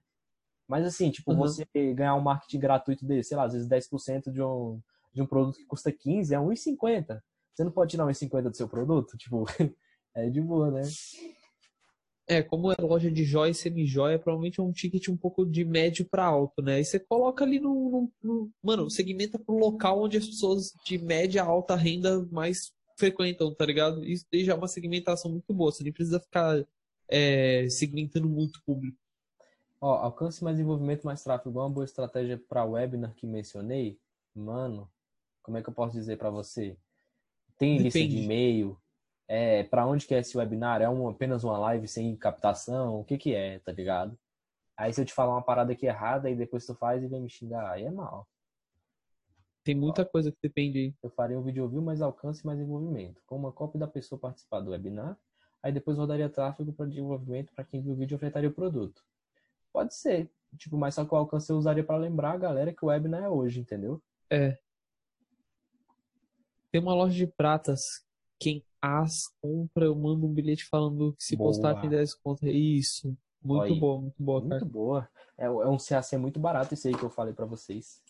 Mas 0.68 0.86
assim, 0.86 1.10
tipo, 1.10 1.32
Uhum. 1.32 1.38
você 1.40 1.66
ganhar 1.96 2.16
um 2.16 2.22
marketing 2.22 2.60
gratuito 2.60 3.04
desse, 3.06 3.30
sei 3.30 3.38
lá, 3.38 3.46
às 3.46 3.54
vezes 3.54 3.68
10% 3.68 4.32
de 4.32 4.42
um, 4.42 4.80
de 5.12 5.22
um 5.22 5.26
produto 5.26 5.58
que 5.58 5.66
custa 5.66 5.92
15 5.92 6.36
a 6.36 6.40
1,50. 6.40 7.22
Você 7.54 7.64
não 7.64 7.72
pode 7.72 7.92
tirar 7.92 8.06
1,50 8.06 8.50
do 8.52 8.56
seu 8.56 8.70
produto? 8.70 9.18
Tipo, 9.18 9.46
é 10.16 10.30
de 10.30 10.40
boa, 10.40 10.70
né? 10.72 10.84
É, 12.32 12.44
como 12.44 12.72
é 12.72 12.76
loja 12.80 13.10
de 13.10 13.24
joia 13.24 13.50
e 13.50 13.56
semi-joia, 13.56 14.20
provavelmente 14.20 14.60
é 14.60 14.64
um 14.64 14.72
ticket 14.72 15.08
um 15.10 15.18
pouco 15.18 15.44
de 15.44 15.66
médio 15.66 16.06
para 16.06 16.24
alto, 16.24 16.62
né? 16.62 16.80
E 16.80 16.86
você 16.86 17.00
coloca 17.00 17.44
ali 17.44 17.60
no, 17.60 17.90
no, 17.90 18.12
no, 18.22 18.52
Mano, 18.62 18.88
segmenta 18.88 19.40
pro 19.40 19.58
local 19.58 20.04
onde 20.04 20.18
as 20.18 20.28
pessoas 20.28 20.72
de 20.86 21.00
média 21.00 21.42
a 21.42 21.48
alta 21.48 21.76
renda 21.76 22.24
mais 22.32 22.72
frequentam, 22.96 23.52
tá 23.56 23.66
ligado? 23.66 24.06
Isso 24.06 24.28
daí 24.32 24.46
já 24.46 24.54
é 24.54 24.56
uma 24.56 24.68
segmentação 24.68 25.32
muito 25.32 25.52
boa. 25.52 25.72
Você 25.72 25.84
nem 25.84 25.92
precisa 25.92 26.20
ficar 26.20 26.64
é, 27.08 27.68
segmentando 27.68 28.30
muito 28.30 28.62
público. 28.64 28.98
Ó, 29.82 29.96
alcance 29.96 30.44
mais 30.44 30.60
envolvimento, 30.60 31.08
mais 31.08 31.24
tráfego. 31.24 31.60
Uma 31.60 31.70
boa 31.70 31.86
estratégia 31.86 32.38
para 32.38 32.64
webinar 32.64 33.16
que 33.16 33.26
mencionei, 33.26 33.98
mano, 34.36 34.88
como 35.42 35.58
é 35.58 35.64
que 35.64 35.70
eu 35.70 35.74
posso 35.74 35.94
dizer 35.94 36.18
para 36.18 36.30
você? 36.30 36.78
Tem 37.58 37.80
lista 37.80 38.00
de 38.00 38.18
e-mail, 38.18 38.78
é, 39.30 39.64
para 39.64 39.86
onde 39.86 40.08
que 40.08 40.16
é 40.16 40.20
esse 40.20 40.36
webinar? 40.36 40.82
É 40.82 40.90
um, 40.90 41.08
apenas 41.08 41.44
uma 41.44 41.56
live 41.60 41.88
sem 41.88 42.16
captação? 42.16 43.00
O 43.00 43.06
que 43.06 43.16
que 43.16 43.36
é, 43.36 43.60
tá 43.60 43.72
ligado? 43.72 44.18
Aí 44.76 44.92
se 44.92 45.00
eu 45.00 45.06
te 45.06 45.14
falar 45.14 45.36
uma 45.36 45.44
parada 45.44 45.72
aqui 45.72 45.86
errada 45.86 46.32
e 46.32 46.36
depois 46.36 46.66
tu 46.66 46.74
faz 46.74 47.04
e 47.04 47.08
vem 47.08 47.22
me 47.22 47.30
xingar, 47.30 47.72
aí 47.72 47.84
é 47.84 47.92
mal. 47.92 48.28
Tem 49.64 49.76
muita 49.76 50.04
coisa 50.04 50.32
que 50.32 50.38
depende 50.42 50.80
aí. 50.80 50.96
Eu 51.04 51.12
faria 51.12 51.38
um 51.38 51.44
vídeo 51.44 51.70
view 51.70 51.82
mais 51.82 52.02
alcance 52.02 52.44
mais 52.44 52.60
envolvimento, 52.60 53.22
com 53.28 53.36
uma 53.36 53.52
cópia 53.52 53.80
da 53.80 53.88
pessoa 53.88 54.18
participar 54.18 54.62
do 54.62 54.72
webinar, 54.72 55.16
aí 55.62 55.72
depois 55.72 55.98
rodaria 55.98 56.28
tráfego 56.28 56.74
para 56.74 56.88
desenvolvimento 56.88 57.54
para 57.54 57.64
quem 57.64 57.84
viu 57.84 57.94
o 57.94 57.96
vídeo 57.96 58.18
ofertaria 58.18 58.50
o 58.50 58.54
produto. 58.54 59.04
Pode 59.72 59.94
ser, 59.94 60.32
tipo, 60.58 60.76
mas 60.76 60.96
só 60.96 61.06
que 61.06 61.14
o 61.14 61.18
alcance 61.18 61.52
eu 61.52 61.58
usaria 61.58 61.84
para 61.84 61.98
lembrar 61.98 62.32
a 62.32 62.38
galera 62.38 62.74
que 62.74 62.84
o 62.84 62.88
webinar 62.88 63.24
é 63.24 63.30
hoje, 63.30 63.60
entendeu? 63.60 64.02
É. 64.28 64.58
Tem 66.72 66.82
uma 66.82 66.96
loja 66.96 67.16
de 67.16 67.28
pratas 67.28 68.04
quem 68.40 68.64
as 68.82 69.28
compra, 69.42 69.86
eu 69.86 69.96
mando 69.96 70.26
um 70.26 70.34
bilhete 70.34 70.66
falando 70.66 71.14
que 71.14 71.24
se 71.24 71.36
boa. 71.36 71.50
postar 71.50 71.82
tem 71.82 71.90
10 71.90 72.14
conto. 72.16 72.46
Isso. 72.48 73.18
Muito 73.42 73.74
Oi. 73.74 73.80
boa, 73.80 74.02
muito 74.02 74.24
boa, 74.24 74.42
cara. 74.42 74.60
Muito 74.60 74.66
boa. 74.66 75.10
É, 75.38 75.46
é 75.46 75.68
um 75.68 75.78
CAC 75.78 76.18
muito 76.18 76.40
barato 76.40 76.74
esse 76.74 76.88
aí 76.88 76.94
que 76.96 77.04
eu 77.04 77.10
falei 77.10 77.34
para 77.34 77.46
vocês. 77.46 78.02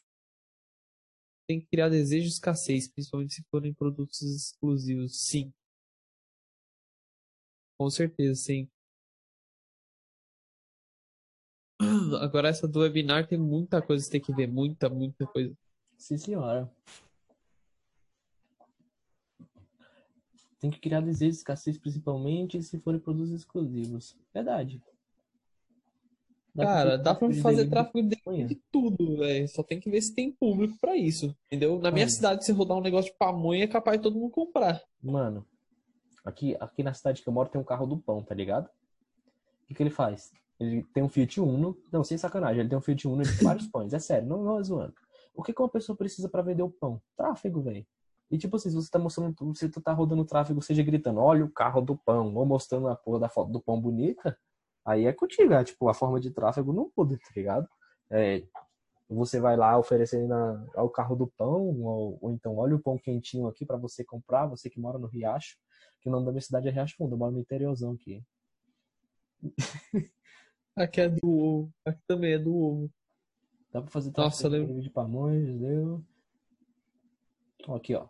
Tem 1.47 1.60
que 1.60 1.67
criar 1.67 1.89
desejo 1.89 2.27
de 2.27 2.34
escassez, 2.34 2.88
principalmente 2.88 3.36
se 3.36 3.43
forem 3.49 3.73
produtos 3.73 4.21
exclusivos. 4.21 5.19
Sim. 5.19 5.53
Com 7.77 7.89
certeza, 7.89 8.36
sim. 8.36 8.69
Agora 12.21 12.49
essa 12.49 12.67
do 12.67 12.79
webinar 12.82 13.27
tem 13.27 13.38
muita 13.38 13.82
coisa 13.82 14.03
que 14.05 14.12
tem 14.12 14.21
que 14.21 14.34
ver. 14.34 14.47
Muita, 14.47 14.89
muita 14.89 15.25
coisa. 15.25 15.55
Sim, 15.97 16.17
senhora. 16.17 16.71
Tem 20.60 20.69
que 20.69 20.80
criar 20.80 21.02
desejos 21.02 21.36
de 21.36 21.39
escassez 21.39 21.78
principalmente 21.78 22.62
se 22.62 22.80
forem 22.80 23.00
produtos 23.00 23.32
exclusivos. 23.32 24.15
Verdade. 24.34 24.82
Dá 26.54 26.65
Cara, 26.65 26.98
dá 26.98 27.15
pra 27.15 27.32
fazer 27.36 27.69
tráfego 27.69 28.02
de, 28.02 28.43
de 28.45 28.56
tudo, 28.72 29.17
velho. 29.17 29.48
Só 29.48 29.63
tem 29.63 29.80
que 29.80 29.89
ver 29.89 30.02
se 30.02 30.13
tem 30.13 30.32
público 30.32 30.78
para 30.82 30.98
isso. 30.98 31.34
Entendeu? 31.48 31.80
Na 31.80 31.91
minha 31.91 32.10
cidade, 32.10 32.43
se 32.43 32.52
rodar 32.52 32.78
um 32.78 32.82
negócio 32.82 33.12
de 33.12 33.17
pamonha, 33.17 33.63
é 33.63 33.67
capaz 33.67 33.98
de 33.98 34.04
todo 34.04 34.19
mundo 34.19 34.32
comprar. 34.32 34.82
Mano, 35.02 35.45
aqui, 36.26 36.58
aqui 36.60 36.84
na 36.84 36.93
cidade 36.93 37.22
que 37.22 37.30
eu 37.30 37.34
moro 37.34 37.50
tem 37.50 37.62
um 37.62 37.63
carro 37.63 37.86
do 37.86 37.98
pão, 37.98 38.22
tá 38.22 38.36
ligado? 38.36 38.65
O 38.65 39.67
que, 39.67 39.76
que 39.76 39.84
ele 39.84 39.89
faz? 39.89 40.32
Ele 40.60 40.84
tem 40.93 41.04
um 41.04 41.10
Fiat 41.10 41.39
Uno. 41.39 41.78
Não, 41.91 42.04
sem 42.04 42.17
sacanagem, 42.17 42.60
ele 42.60 42.69
tem 42.69 42.78
um 42.78 42.82
Fiat 42.82 43.08
Uno 43.08 43.24
de 43.24 43.43
vários 43.43 43.67
pães. 43.72 43.93
É 43.93 44.00
sério, 44.00 44.28
não, 44.28 44.43
não 44.43 44.60
é 44.60 44.63
zoando. 44.63 44.93
O 45.34 45.43
que, 45.43 45.54
que 45.54 45.62
uma 45.62 45.69
pessoa 45.69 45.95
precisa 45.95 46.28
para 46.28 46.41
vender 46.41 46.63
o 46.63 46.69
pão? 46.69 47.02
Tráfego, 47.15 47.62
velho. 47.62 47.86
E 48.31 48.37
tipo 48.37 48.55
assim, 48.55 48.69
se 48.69 48.75
você 48.75 48.89
tá 48.89 48.99
mostrando, 48.99 49.55
se 49.55 49.69
tu 49.69 49.81
tá 49.81 49.91
rodando 49.91 50.23
tráfego, 50.23 50.61
seja 50.61 50.83
gritando, 50.83 51.19
olha 51.19 51.43
o 51.43 51.51
carro 51.51 51.81
do 51.81 51.97
pão, 51.97 52.33
ou 52.35 52.45
mostrando 52.45 52.87
a 52.87 52.95
porra 52.95 53.19
da 53.19 53.29
foto 53.29 53.51
do 53.51 53.59
pão 53.59 53.79
bonita, 53.81 54.37
aí 54.85 55.05
é 55.05 55.13
contigo, 55.13 55.53
é, 55.53 55.63
tipo, 55.63 55.89
a 55.89 55.93
forma 55.93 56.19
de 56.19 56.29
tráfego 56.31 56.71
não 56.71 56.91
muda, 56.95 57.17
tá 57.17 57.31
ligado? 57.35 57.67
É, 58.11 58.43
você 59.09 59.39
vai 59.39 59.57
lá 59.57 59.77
oferecendo 59.77 60.31
a, 60.33 60.83
o 60.83 60.89
carro 60.89 61.15
do 61.15 61.27
pão, 61.27 61.79
ou, 61.81 62.19
ou, 62.21 62.31
então 62.31 62.55
olha 62.57 62.75
o 62.75 62.79
pão 62.79 62.97
quentinho 62.97 63.47
aqui 63.47 63.65
para 63.65 63.77
você 63.77 64.03
comprar, 64.03 64.45
você 64.45 64.69
que 64.69 64.79
mora 64.79 64.99
no 64.99 65.07
Riacho, 65.07 65.57
que 65.99 66.07
o 66.07 66.11
nome 66.11 66.25
da 66.25 66.31
minha 66.31 66.41
cidade 66.41 66.67
é 66.67 66.71
Riacho 66.71 66.95
Fundo, 66.97 67.15
eu 67.15 67.17
moro 67.17 67.31
no 67.31 67.39
interiorzão 67.39 67.93
aqui. 67.93 68.23
aqui 70.75 71.01
é 71.01 71.09
do 71.09 71.27
ovo, 71.27 71.73
aqui 71.83 72.01
também 72.07 72.33
é 72.33 72.39
do 72.39 72.55
ovo. 72.55 72.91
Dá 73.71 73.81
pra 73.81 73.91
fazer 73.91 74.11
Nossa, 74.15 74.49
de 74.49 74.89
pamonhas, 74.89 75.59
deu. 75.59 76.03
Aqui, 77.67 77.95
ó. 77.95 78.07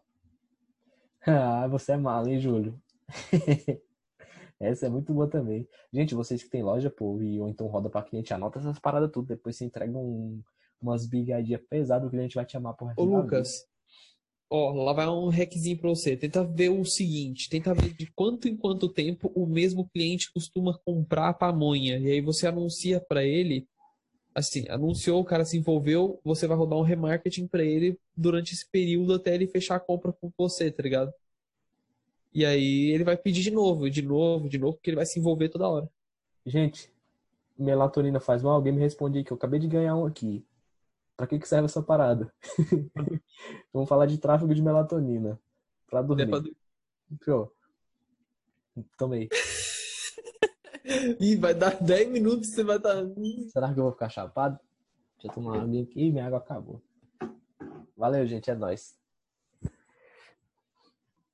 Ah, 1.27 1.67
você 1.67 1.91
é 1.91 1.97
malo, 1.97 2.29
hein, 2.29 2.39
Júlio? 2.39 2.81
Essa 4.59 4.87
é 4.87 4.89
muito 4.89 5.13
boa 5.13 5.27
também. 5.27 5.67
Gente, 5.91 6.13
vocês 6.13 6.43
que 6.43 6.49
tem 6.49 6.61
loja, 6.61 6.89
pô, 6.89 7.21
e, 7.21 7.39
ou 7.39 7.47
então 7.47 7.67
roda 7.67 7.89
pra 7.89 8.03
cliente, 8.03 8.33
anota 8.33 8.59
essas 8.59 8.79
paradas 8.79 9.09
tudo. 9.11 9.27
Depois 9.27 9.55
você 9.55 9.65
entrega 9.65 9.97
um, 9.97 10.41
umas 10.81 11.05
big 11.05 11.31
idea 11.31 11.59
pesadas, 11.69 12.07
o 12.07 12.11
cliente 12.11 12.35
vai 12.35 12.45
te 12.45 12.57
amar 12.57 12.73
por 12.73 12.91
Ô, 12.97 13.03
Lucas, 13.03 13.65
ó, 14.49 14.71
lá 14.71 14.91
vai 14.91 15.07
um 15.07 15.29
hackzinho 15.29 15.77
pra 15.77 15.89
você. 15.89 16.17
Tenta 16.17 16.43
ver 16.43 16.69
o 16.69 16.83
seguinte, 16.83 17.49
tenta 17.49 17.73
ver 17.73 17.93
de 17.93 18.07
quanto 18.11 18.49
em 18.49 18.57
quanto 18.57 18.89
tempo 18.89 19.31
o 19.33 19.45
mesmo 19.45 19.87
cliente 19.89 20.31
costuma 20.33 20.77
comprar 20.85 21.29
a 21.29 21.33
pamonha. 21.33 21.97
E 21.97 22.11
aí 22.11 22.21
você 22.21 22.47
anuncia 22.47 22.99
para 22.99 23.23
ele 23.23 23.67
assim, 24.33 24.65
anunciou, 24.69 25.21
o 25.21 25.25
cara 25.25 25.45
se 25.45 25.57
envolveu, 25.57 26.19
você 26.23 26.47
vai 26.47 26.57
rodar 26.57 26.79
um 26.79 26.83
remarketing 26.83 27.47
para 27.47 27.63
ele 27.63 27.99
durante 28.15 28.53
esse 28.53 28.67
período 28.69 29.13
até 29.13 29.33
ele 29.35 29.47
fechar 29.47 29.75
a 29.75 29.79
compra 29.79 30.11
com 30.13 30.31
você, 30.37 30.71
tá 30.71 30.83
ligado? 30.83 31.13
E 32.33 32.45
aí 32.45 32.91
ele 32.91 33.03
vai 33.03 33.17
pedir 33.17 33.41
de 33.41 33.51
novo, 33.51 33.89
de 33.89 34.01
novo, 34.01 34.47
de 34.47 34.57
novo, 34.57 34.73
porque 34.73 34.89
ele 34.89 34.97
vai 34.97 35.05
se 35.05 35.19
envolver 35.19 35.49
toda 35.49 35.67
hora. 35.67 35.89
Gente, 36.45 36.91
melatonina 37.57 38.19
faz 38.19 38.41
mal? 38.41 38.53
Alguém 38.53 38.73
me 38.73 38.79
responde 38.79 39.23
que 39.23 39.31
eu 39.31 39.37
acabei 39.37 39.59
de 39.59 39.67
ganhar 39.67 39.95
um 39.95 40.05
aqui. 40.05 40.45
Pra 41.17 41.27
que, 41.27 41.37
que 41.37 41.47
serve 41.47 41.65
essa 41.65 41.81
parada? 41.81 42.31
Vamos 43.73 43.89
falar 43.89 44.05
de 44.05 44.17
tráfego 44.17 44.55
de 44.55 44.61
melatonina. 44.61 45.39
Pra 45.87 46.01
dormir. 46.01 46.23
É 46.23 46.27
pra... 46.27 46.41
Tomei. 48.97 49.27
Ih, 51.19 51.35
vai 51.35 51.53
dar 51.53 51.81
10 51.81 52.09
minutos 52.09 52.49
você 52.49 52.63
vai 52.63 52.77
estar. 52.77 52.95
Tá... 52.95 53.01
Será 53.51 53.73
que 53.73 53.79
eu 53.79 53.83
vou 53.83 53.91
ficar 53.91 54.09
chapado? 54.09 54.59
Deixa 55.13 55.27
eu 55.27 55.33
tomar 55.33 55.51
uma 55.51 55.63
água 55.63 55.81
aqui 55.81 56.01
e 56.01 56.11
minha 56.11 56.25
água 56.25 56.39
acabou. 56.39 56.81
Valeu, 57.95 58.25
gente. 58.25 58.49
É 58.49 58.55
nóis. 58.55 58.97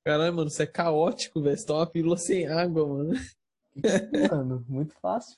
Caralho, 0.04 0.34
mano, 0.36 0.50
você 0.50 0.64
é 0.64 0.68
caótico, 0.68 1.42
velho. 1.42 1.58
Você 1.58 1.66
toma 1.66 1.80
uma 1.80 1.88
pílula 1.88 2.18
sem 2.18 2.48
água, 2.48 2.88
mano. 2.88 3.14
Mano, 4.32 4.66
muito 4.70 4.94
fácil. 5.02 5.38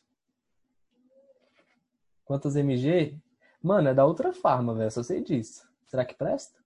Quantas 2.23 2.55
MG? 2.55 3.19
Mano, 3.63 3.89
é 3.89 3.95
da 3.95 4.05
outra 4.05 4.31
farma, 4.31 4.75
velho. 4.75 4.91
Só 4.91 5.01
sei 5.01 5.23
disso. 5.23 5.67
Será 5.87 6.05
que 6.05 6.13
presta? 6.13 6.59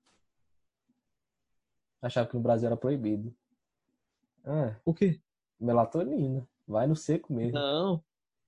Achava 2.01 2.27
que 2.27 2.35
no 2.35 2.41
Brasil 2.41 2.67
era 2.67 2.75
proibido. 2.75 3.33
Ah, 4.43 4.75
o 4.83 4.93
quê? 4.93 5.21
Melatonina. 5.59 6.45
Vai 6.71 6.87
no 6.87 6.95
seco 6.95 7.33
mesmo. 7.33 7.51
Não. 7.51 8.01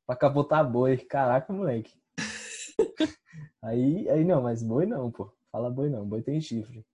Pra 0.07 0.15
capotar 0.15 0.69
boi. 0.69 0.95
Caraca, 0.97 1.51
moleque. 1.51 1.93
aí, 3.61 4.09
aí 4.09 4.23
não, 4.23 4.41
mas 4.41 4.63
boi 4.63 4.85
não, 4.85 5.11
pô. 5.11 5.29
Fala 5.51 5.69
boi 5.69 5.89
não. 5.89 6.07
Boi 6.07 6.21
tem 6.21 6.39
chifre. 6.39 6.85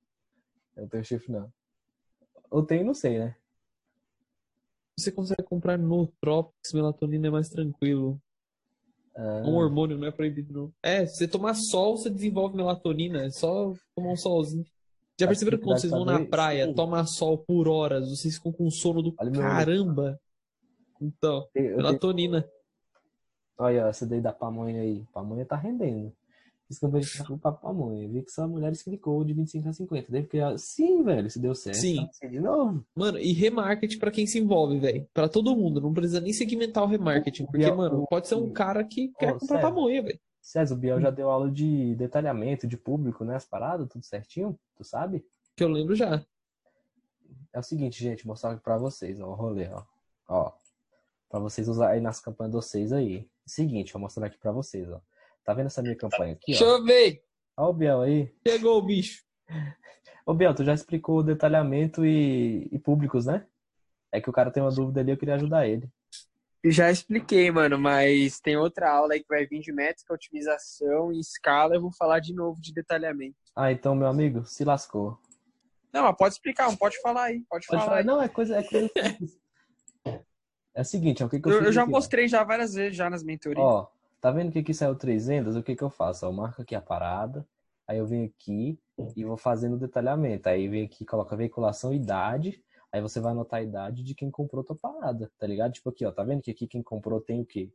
Eu 0.76 0.90
tenho 0.90 1.06
chifre 1.06 1.32
não. 1.32 1.54
Ou 2.50 2.64
tem, 2.64 2.84
não 2.84 2.96
sei, 2.96 3.20
né? 3.20 3.36
Você 4.98 5.12
consegue 5.12 5.44
comprar 5.44 5.78
no 5.78 6.08
Tropics, 6.20 6.74
melatonina 6.74 7.28
é 7.28 7.30
mais 7.30 7.48
tranquilo. 7.48 8.20
Ah. 9.16 9.44
Um 9.46 9.56
hormônio 9.56 10.00
não 10.00 10.08
é 10.08 10.12
proibido, 10.12 10.52
não. 10.52 10.74
É, 10.82 11.06
se 11.06 11.18
você 11.18 11.28
tomar 11.28 11.54
sol, 11.54 11.96
você 11.96 12.10
desenvolve 12.10 12.58
melatonina. 12.58 13.26
É 13.26 13.30
só 13.30 13.72
tomar 13.96 14.14
um 14.14 14.18
solzinho. 14.18 14.66
Já 15.20 15.28
perceberam 15.28 15.60
que 15.60 15.64
quando 15.64 15.80
vocês 15.80 15.92
vão 15.92 16.06
na 16.06 16.26
praia, 16.26 16.74
tomar 16.74 17.06
sol 17.06 17.38
por 17.38 17.68
horas, 17.68 18.10
vocês 18.10 18.36
ficam 18.36 18.52
com 18.52 18.72
sono 18.72 19.04
do 19.04 19.14
Olha 19.20 19.32
caramba? 19.32 20.20
Então, 21.02 21.48
eu 21.56 21.78
melatonina. 21.78 22.42
Tenho... 22.42 22.54
Olha, 23.58 23.88
essa 23.88 24.06
daí 24.06 24.22
da 24.22 24.32
pamonha 24.32 24.82
aí. 24.82 25.06
Pamonha 25.14 25.46
tá 25.46 25.56
rendendo. 25.56 26.14
Fiz 26.70 26.78
campanha 26.78 27.04
de 27.04 27.38
pra 27.40 27.52
pamonha. 27.52 28.08
Vi 28.08 28.22
que 28.22 28.32
só 28.32 28.44
a 28.44 28.48
mulher 28.48 28.72
explicou 28.72 29.24
de 29.24 29.34
25 29.34 29.70
a 29.70 29.74
50. 29.74 30.12
Deve 30.12 30.28
criar. 30.28 30.58
Sim, 30.60 31.04
velho, 31.04 31.30
se 31.30 31.40
deu 31.40 31.56
certo. 31.56 31.78
Sim. 31.78 32.08
Tá 32.22 32.28
de 32.28 32.40
novo. 32.40 32.86
Mano, 32.96 33.18
e 33.18 33.34
remarketing 33.34 33.98
pra 33.98 34.12
quem 34.12 34.28
se 34.28 34.38
envolve, 34.38 34.78
velho. 34.78 35.08
Pra 35.12 35.28
todo 35.28 35.56
mundo. 35.56 35.82
Não 35.82 35.92
precisa 35.92 36.22
nem 36.22 36.32
segmentar 36.32 36.84
o 36.84 36.88
remarketing. 36.88 37.46
Porque, 37.46 37.58
Biel, 37.58 37.76
mano, 37.76 38.06
pode 38.08 38.28
ser 38.28 38.36
um 38.36 38.52
cara 38.52 38.84
que 38.84 39.08
quer 39.18 39.34
oh, 39.34 39.40
comprar 39.40 39.58
César, 39.58 39.62
pamonha, 39.62 40.04
velho. 40.04 40.20
César, 40.40 40.76
o 40.76 40.78
Biel 40.78 41.02
já 41.02 41.10
deu 41.10 41.32
aula 41.32 41.50
de 41.50 41.96
detalhamento 41.96 42.68
de 42.68 42.78
público, 42.78 43.26
né? 43.26 43.36
As 43.36 43.46
paradas, 43.46 43.90
tudo 43.90 44.06
certinho. 44.06 44.56
Tu 44.78 44.84
sabe? 44.84 45.26
Que 45.58 45.64
eu 45.64 45.70
lembro 45.70 45.96
já. 45.96 46.24
É 47.52 47.58
o 47.58 47.64
seguinte, 47.64 48.04
gente, 48.04 48.28
mostrar 48.28 48.52
aqui 48.52 48.64
pra 48.64 48.78
vocês, 48.78 49.20
ó, 49.20 49.28
o 49.28 49.34
rolê, 49.34 49.68
ó. 49.70 49.84
Ó, 50.28 50.52
para 51.30 51.40
vocês 51.40 51.68
usar 51.68 51.92
aí 51.92 52.02
nas 52.02 52.20
campanhas 52.20 52.52
de 52.52 52.56
vocês 52.58 52.92
aí. 52.92 53.30
Seguinte, 53.46 53.94
vou 53.94 54.02
mostrar 54.02 54.26
aqui 54.28 54.38
para 54.38 54.52
vocês, 54.52 54.90
ó. 54.92 55.00
Tá 55.44 55.54
vendo 55.54 55.68
essa 55.68 55.82
minha 55.82 55.96
campanha 55.96 56.34
aqui, 56.34 56.48
Deixa 56.52 56.66
ó? 56.66 56.78
eu 56.78 56.84
ver. 56.84 57.24
Olha 57.56 57.70
o 57.70 57.74
Biel 57.74 58.02
aí. 58.02 58.34
Chegou 58.48 58.78
o 58.78 58.82
bicho. 58.82 59.24
Ô, 60.26 60.34
Biel, 60.34 60.54
tu 60.54 60.64
já 60.64 60.74
explicou 60.74 61.20
o 61.20 61.24
detalhamento 61.24 62.06
e, 62.06 62.68
e 62.72 62.78
públicos, 62.80 63.26
né? 63.26 63.46
É 64.12 64.20
que 64.22 64.30
o 64.30 64.34
cara 64.34 64.52
tem 64.52 64.62
uma 64.62 64.72
dúvida 64.72 65.00
ali, 65.02 65.12
eu 65.12 65.18
queria 65.18 65.36
ajudar 65.36 65.68
ele. 65.68 65.88
Já 66.66 66.92
expliquei, 66.92 67.50
mano, 67.52 67.80
mas 67.80 68.40
tem 68.40 68.58
outra 68.58 68.92
aula 68.92 69.14
aí 69.14 69.22
que 69.22 69.30
vai 69.30 69.46
vir 69.46 69.62
de 69.62 69.72
métrica, 69.72 70.14
otimização 70.14 71.12
e 71.12 71.20
escala. 71.20 71.76
Eu 71.76 71.82
vou 71.82 71.92
falar 71.92 72.20
de 72.20 72.34
novo 72.34 72.60
de 72.62 72.74
detalhamento. 72.74 73.38
Ah, 73.56 73.72
então, 73.72 73.96
meu 73.96 74.08
amigo, 74.08 74.46
se 74.46 74.64
lascou. 74.66 75.18
Não, 75.94 76.04
mas 76.04 76.16
pode 76.18 76.34
explicar, 76.34 76.76
pode 76.78 77.02
falar 77.02 77.24
aí. 77.26 77.44
Pode, 77.50 77.66
Pode 77.66 77.68
falar. 77.68 77.84
falar, 77.86 77.98
aí. 78.00 78.04
não, 78.06 78.22
é 78.22 78.28
coisa, 78.28 78.58
é 78.58 78.64
coisa 78.64 78.90
simples. 78.94 79.40
É 80.80 80.82
o 80.82 80.86
seguinte, 80.86 81.22
ó, 81.22 81.28
o 81.28 81.30
que, 81.30 81.42
que 81.42 81.50
eu, 81.50 81.56
Eu, 81.56 81.64
eu 81.64 81.72
já 81.74 81.82
aqui, 81.82 81.92
ó? 81.92 81.94
mostrei 81.94 82.26
já 82.30 82.42
várias 82.42 82.74
vezes 82.74 82.96
já 82.96 83.10
nas 83.10 83.22
mentorias. 83.22 83.62
Ó, 83.62 83.92
tá 84.22 84.32
vendo 84.32 84.50
que 84.50 84.60
aqui 84.60 84.74
saiu 84.74 84.96
três 84.96 85.28
vendas? 85.28 85.58
O 85.58 85.62
que 85.62 85.76
que 85.76 85.84
eu 85.84 85.90
faço? 85.90 86.26
Eu 86.26 86.32
marco 86.32 86.62
aqui 86.62 86.74
a 86.74 86.80
parada, 86.80 87.46
aí 87.86 87.98
eu 87.98 88.08
venho 88.08 88.26
aqui 88.26 88.80
e 89.14 89.26
vou 89.26 89.36
fazendo 89.36 89.74
o 89.74 89.78
detalhamento. 89.78 90.48
Aí 90.48 90.70
vem 90.70 90.86
aqui, 90.86 91.04
coloca 91.04 91.36
veiculação, 91.36 91.94
idade, 91.94 92.64
aí 92.94 93.02
você 93.02 93.20
vai 93.20 93.34
anotar 93.34 93.60
a 93.60 93.64
idade 93.64 94.04
de 94.04 94.16
quem 94.16 94.32
comprou 94.32 94.64
tua 94.64 94.78
parada, 94.78 95.30
tá 95.38 95.46
ligado? 95.46 95.74
Tipo 95.74 95.90
aqui, 95.90 96.06
ó, 96.06 96.14
tá 96.14 96.24
vendo 96.24 96.42
que 96.42 96.52
aqui 96.52 96.66
quem 96.66 96.82
comprou 96.82 97.20
tem 97.20 97.42
o 97.42 97.46
quê? 97.46 97.70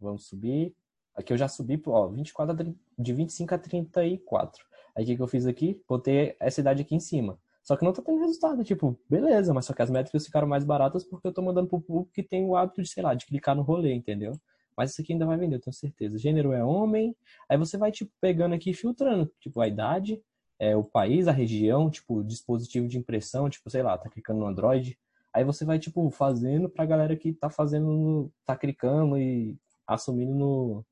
Vamos 0.00 0.24
subir. 0.26 0.74
Aqui 1.14 1.34
eu 1.34 1.36
já 1.36 1.48
subi, 1.48 1.78
ó, 1.84 2.08
24 2.08 2.54
a 2.54 2.56
30 2.56 2.78
de 2.98 3.12
25 3.12 3.54
a 3.54 3.58
34. 3.58 4.64
Aí 4.96 5.04
o 5.04 5.06
que 5.06 5.16
que 5.16 5.22
eu 5.22 5.28
fiz 5.28 5.44
aqui? 5.44 5.78
Botei 5.86 6.34
essa 6.40 6.62
idade 6.62 6.80
aqui 6.80 6.94
em 6.94 7.00
cima. 7.00 7.38
Só 7.70 7.76
que 7.76 7.84
não 7.84 7.92
tá 7.92 8.02
tendo 8.02 8.18
resultado, 8.18 8.64
tipo, 8.64 8.98
beleza, 9.08 9.54
mas 9.54 9.64
só 9.64 9.72
que 9.72 9.80
as 9.80 9.88
métricas 9.88 10.26
ficaram 10.26 10.48
mais 10.48 10.64
baratas 10.64 11.04
porque 11.04 11.28
eu 11.28 11.32
tô 11.32 11.40
mandando 11.40 11.68
pro 11.68 11.80
público 11.80 12.10
que 12.12 12.20
tem 12.20 12.44
o 12.44 12.56
hábito 12.56 12.82
de, 12.82 12.88
sei 12.88 13.00
lá, 13.00 13.14
de 13.14 13.24
clicar 13.24 13.54
no 13.54 13.62
rolê, 13.62 13.94
entendeu? 13.94 14.32
Mas 14.76 14.90
isso 14.90 15.00
aqui 15.00 15.12
ainda 15.12 15.24
vai 15.24 15.36
vender, 15.36 15.54
eu 15.54 15.60
tenho 15.60 15.72
certeza. 15.72 16.18
Gênero 16.18 16.52
é 16.52 16.64
homem, 16.64 17.14
aí 17.48 17.56
você 17.56 17.78
vai, 17.78 17.92
tipo, 17.92 18.10
pegando 18.20 18.56
aqui 18.56 18.70
e 18.70 18.74
filtrando, 18.74 19.30
tipo, 19.38 19.60
a 19.60 19.68
idade, 19.68 20.20
é, 20.58 20.74
o 20.74 20.82
país, 20.82 21.28
a 21.28 21.30
região, 21.30 21.88
tipo, 21.88 22.24
dispositivo 22.24 22.88
de 22.88 22.98
impressão, 22.98 23.48
tipo, 23.48 23.70
sei 23.70 23.84
lá, 23.84 23.96
tá 23.96 24.10
clicando 24.10 24.40
no 24.40 24.46
Android. 24.46 24.98
Aí 25.32 25.44
você 25.44 25.64
vai, 25.64 25.78
tipo, 25.78 26.10
fazendo 26.10 26.68
pra 26.68 26.84
galera 26.84 27.14
que 27.14 27.32
tá 27.32 27.48
fazendo, 27.48 28.32
tá 28.44 28.56
clicando 28.56 29.16
e 29.16 29.56
assumindo 29.86 30.34
no. 30.34 30.84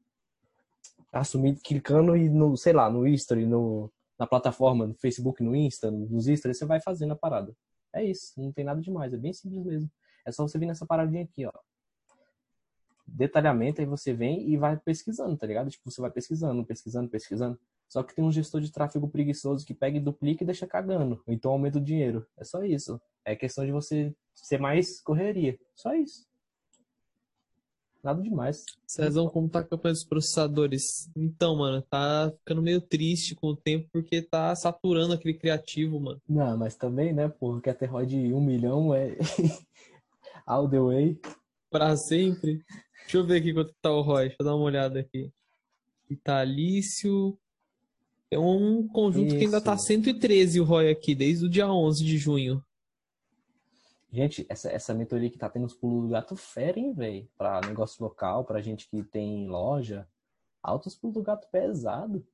Assumindo, 1.13 1.59
clicando 1.61 2.17
e 2.17 2.29
no, 2.29 2.57
sei 2.57 2.73
lá, 2.73 2.89
no 2.89 3.05
history, 3.05 3.47
no, 3.47 3.91
na 4.19 4.27
plataforma, 4.27 4.87
no 4.87 4.95
Facebook, 4.95 5.43
no 5.43 5.55
Insta, 5.55 5.91
nos 5.91 6.27
stories, 6.27 6.59
você 6.59 6.67
vai 6.67 6.81
fazendo 6.81 7.13
a 7.13 7.17
parada. 7.17 7.55
É 7.93 8.05
isso, 8.05 8.33
não 8.37 8.53
tem 8.53 8.65
nada 8.65 8.81
demais, 8.81 9.15
é 9.15 9.17
bem 9.17 9.33
simples 9.33 9.65
mesmo. 9.65 9.91
É 10.27 10.33
só 10.33 10.47
você 10.47 10.59
vir 10.59 10.67
nessa 10.67 10.85
paradinha 10.85 11.25
aqui, 11.25 11.47
ó. 11.47 11.53
Detalhamento, 13.07 13.81
aí 13.81 13.87
você 13.87 14.13
vem 14.13 14.51
e 14.51 14.57
vai 14.57 14.77
pesquisando, 14.77 15.37
tá 15.37 15.47
ligado? 15.47 15.71
Tipo, 15.71 15.91
você 15.91 16.01
vai 16.01 16.11
pesquisando, 16.11 16.65
pesquisando, 16.65 17.09
pesquisando. 17.09 17.59
Só 17.89 18.03
que 18.03 18.15
tem 18.15 18.23
um 18.23 18.31
gestor 18.31 18.61
de 18.61 18.71
tráfego 18.71 19.09
preguiçoso 19.09 19.65
que 19.65 19.73
pega 19.73 19.97
e 19.97 20.01
duplica 20.01 20.45
e 20.45 20.47
deixa 20.47 20.67
cagando. 20.67 21.23
Então 21.27 21.51
aumenta 21.51 21.79
o 21.79 21.81
dinheiro. 21.81 22.27
É 22.37 22.45
só 22.45 22.63
isso. 22.63 23.01
É 23.25 23.35
questão 23.35 23.65
de 23.65 23.73
você 23.73 24.15
ser 24.35 24.61
mais 24.61 25.01
correria. 25.01 25.59
Só 25.75 25.95
isso. 25.95 26.28
Nada 28.03 28.23
demais. 28.23 28.65
Cezão, 28.87 29.29
como 29.29 29.49
tá 29.49 29.59
a 29.59 29.65
campanha 29.65 29.93
dos 29.93 30.05
processadores? 30.05 31.11
Então, 31.17 31.57
mano, 31.57 31.83
tá 31.83 32.33
ficando 32.39 32.63
meio 32.63 32.81
triste 32.81 33.35
com 33.35 33.49
o 33.49 33.57
tempo 33.57 33.89
porque 33.93 34.23
tá 34.23 34.55
saturando 34.55 35.15
aquele 35.15 35.35
criativo, 35.35 35.99
mano. 35.99 36.21
Não, 36.29 36.57
mas 36.57 36.77
também, 36.77 37.13
né, 37.13 37.29
porra, 37.29 37.61
quer 37.61 37.75
ter 37.75 37.87
ROI 37.87 38.07
de 38.07 38.33
um 38.33 38.41
milhão 38.41 38.95
é 38.95 39.17
all 40.47 40.69
the 40.69 40.81
way. 40.81 41.21
Pra 41.71 41.97
sempre. 41.97 42.65
Deixa 43.03 43.19
eu 43.19 43.27
ver 43.27 43.41
aqui 43.41 43.53
quanto 43.53 43.75
tá 43.83 43.91
o 43.91 44.01
ROI. 44.01 44.29
Deixa 44.29 44.37
eu 44.41 44.47
dar 44.47 44.55
uma 44.55 44.65
olhada 44.65 45.01
aqui. 45.01 45.33
Vitalício. 46.09 47.37
É 48.31 48.39
um 48.39 48.87
conjunto 48.87 49.35
que 49.37 49.45
ainda 49.45 49.61
tá 49.61 49.75
Isso. 49.75 49.87
113 49.87 50.61
o 50.61 50.65
ROI 50.65 50.91
aqui, 50.91 51.15
desde 51.15 51.47
o 51.47 51.49
dia 51.49 51.67
11 51.67 52.05
de 52.05 52.19
junho. 52.19 52.63
Gente, 54.11 54.47
essa, 54.49 54.71
essa 54.71 54.95
mentoria 54.95 55.31
que 55.31 55.39
tá 55.39 55.51
tendo 55.51 55.67
os 55.67 55.75
pulos 55.75 56.05
do 56.05 56.09
gato 56.09 56.35
fera, 56.35 56.79
hein, 56.79 56.93
velho? 56.93 57.29
Pra 57.37 57.61
negócio 57.61 58.03
local, 58.03 58.45
pra 58.45 58.63
gente 58.63 58.89
que 58.89 59.03
tem 59.03 59.47
loja. 59.49 60.09
Altos 60.63 60.95
pulos 60.95 61.15
do 61.15 61.23
gato 61.23 61.47
pesado. 61.49 62.27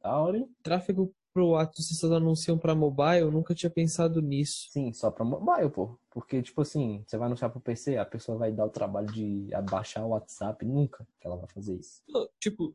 Da 0.00 0.16
hora, 0.16 0.38
hein? 0.38 0.56
Tráfego 0.62 1.12
pro 1.48 1.82
vocês 1.82 2.10
anunciam 2.12 2.58
pra 2.58 2.74
mobile? 2.74 3.20
Eu 3.20 3.30
nunca 3.30 3.54
tinha 3.54 3.70
pensado 3.70 4.20
nisso. 4.20 4.68
Sim, 4.70 4.92
só 4.92 5.10
pra 5.10 5.24
mobile, 5.24 5.70
pô. 5.70 5.96
Porque, 6.10 6.42
tipo 6.42 6.60
assim, 6.60 7.02
você 7.06 7.16
vai 7.16 7.26
anunciar 7.26 7.50
pro 7.50 7.60
PC, 7.60 7.96
a 7.96 8.04
pessoa 8.04 8.36
vai 8.36 8.50
dar 8.52 8.66
o 8.66 8.70
trabalho 8.70 9.06
de 9.06 9.48
abaixar 9.54 10.04
o 10.04 10.08
WhatsApp. 10.10 10.64
Nunca 10.64 11.06
que 11.20 11.26
ela 11.26 11.36
vai 11.36 11.48
fazer 11.48 11.76
isso. 11.76 12.02
Tipo, 12.38 12.74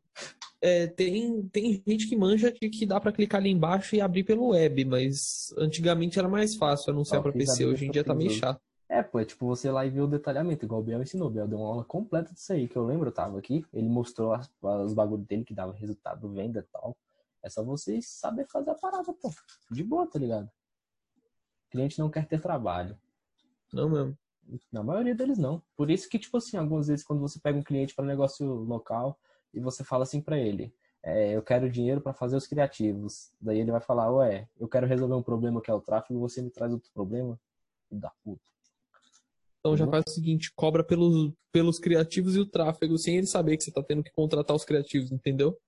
é, 0.60 0.86
tem, 0.86 1.42
tem 1.48 1.82
gente 1.86 2.08
que 2.08 2.16
manja 2.16 2.50
de 2.50 2.68
que 2.70 2.86
dá 2.86 2.98
pra 2.98 3.12
clicar 3.12 3.40
ali 3.40 3.50
embaixo 3.50 3.94
e 3.94 4.00
abrir 4.00 4.24
pelo 4.24 4.48
web, 4.48 4.84
mas 4.86 5.54
antigamente 5.58 6.18
era 6.18 6.28
mais 6.28 6.56
fácil 6.56 6.92
anunciar 6.92 7.22
fiz 7.22 7.32
PC, 7.46 7.66
hoje 7.66 7.86
em 7.86 7.90
dia 7.90 8.02
tá 8.04 8.14
meio 8.14 8.30
chato. 8.30 8.60
É, 8.88 9.02
pô, 9.02 9.18
é 9.18 9.24
tipo 9.24 9.44
você 9.46 9.70
lá 9.70 9.84
e 9.84 9.90
ver 9.90 10.00
o 10.00 10.06
detalhamento, 10.06 10.64
igual 10.64 10.80
o 10.80 10.84
Biel 10.84 11.02
ensinou. 11.02 11.26
O 11.28 11.30
Biel 11.30 11.48
deu 11.48 11.58
uma 11.58 11.66
aula 11.68 11.84
completa 11.84 12.32
disso 12.32 12.52
aí, 12.52 12.68
que 12.68 12.76
eu 12.76 12.86
lembro, 12.86 13.08
eu 13.08 13.12
tava 13.12 13.36
aqui. 13.38 13.64
Ele 13.74 13.88
mostrou 13.88 14.32
as- 14.32 14.48
os 14.84 14.94
bagulhos 14.94 15.26
dele 15.26 15.44
que 15.44 15.52
dava 15.52 15.72
resultado, 15.72 16.28
venda 16.30 16.60
e 16.60 16.72
tal. 16.72 16.96
É 17.42 17.48
só 17.48 17.62
vocês 17.62 18.08
saber 18.08 18.46
fazer 18.46 18.70
a 18.70 18.74
parada, 18.74 19.12
pô. 19.12 19.30
De 19.70 19.82
boa, 19.84 20.06
tá 20.06 20.18
ligado? 20.18 20.46
O 20.46 21.70
cliente 21.70 21.98
não 21.98 22.10
quer 22.10 22.26
ter 22.26 22.40
trabalho. 22.40 22.98
Não 23.72 23.88
mesmo. 23.88 24.18
Na 24.72 24.82
maioria 24.82 25.14
deles 25.14 25.38
não. 25.38 25.62
Por 25.76 25.90
isso 25.90 26.08
que, 26.08 26.18
tipo 26.18 26.36
assim, 26.36 26.56
algumas 26.56 26.86
vezes 26.88 27.04
quando 27.04 27.20
você 27.20 27.38
pega 27.38 27.58
um 27.58 27.62
cliente 27.62 27.94
para 27.94 28.04
negócio 28.04 28.46
local 28.46 29.18
e 29.52 29.60
você 29.60 29.82
fala 29.82 30.04
assim 30.04 30.20
para 30.20 30.38
ele, 30.38 30.72
é, 31.02 31.32
eu 31.36 31.42
quero 31.42 31.70
dinheiro 31.70 32.00
para 32.00 32.12
fazer 32.12 32.36
os 32.36 32.46
criativos. 32.46 33.32
Daí 33.40 33.58
ele 33.60 33.72
vai 33.72 33.80
falar, 33.80 34.10
ué, 34.12 34.48
eu 34.58 34.68
quero 34.68 34.86
resolver 34.86 35.14
um 35.14 35.22
problema 35.22 35.60
que 35.60 35.70
é 35.70 35.74
o 35.74 35.80
tráfego, 35.80 36.20
você 36.20 36.40
me 36.42 36.50
traz 36.50 36.72
outro 36.72 36.90
problema? 36.92 37.38
Da 37.90 38.10
puta. 38.24 38.42
Então 39.60 39.76
já 39.76 39.84
Uhum. 39.84 39.90
faz 39.90 40.04
o 40.06 40.10
seguinte, 40.10 40.52
cobra 40.54 40.84
pelos, 40.84 41.32
pelos 41.50 41.78
criativos 41.78 42.36
e 42.36 42.40
o 42.40 42.46
tráfego, 42.46 42.96
sem 42.98 43.16
ele 43.16 43.26
saber 43.26 43.56
que 43.56 43.64
você 43.64 43.72
tá 43.72 43.82
tendo 43.82 44.02
que 44.02 44.12
contratar 44.12 44.54
os 44.54 44.64
criativos, 44.64 45.10
entendeu? 45.10 45.58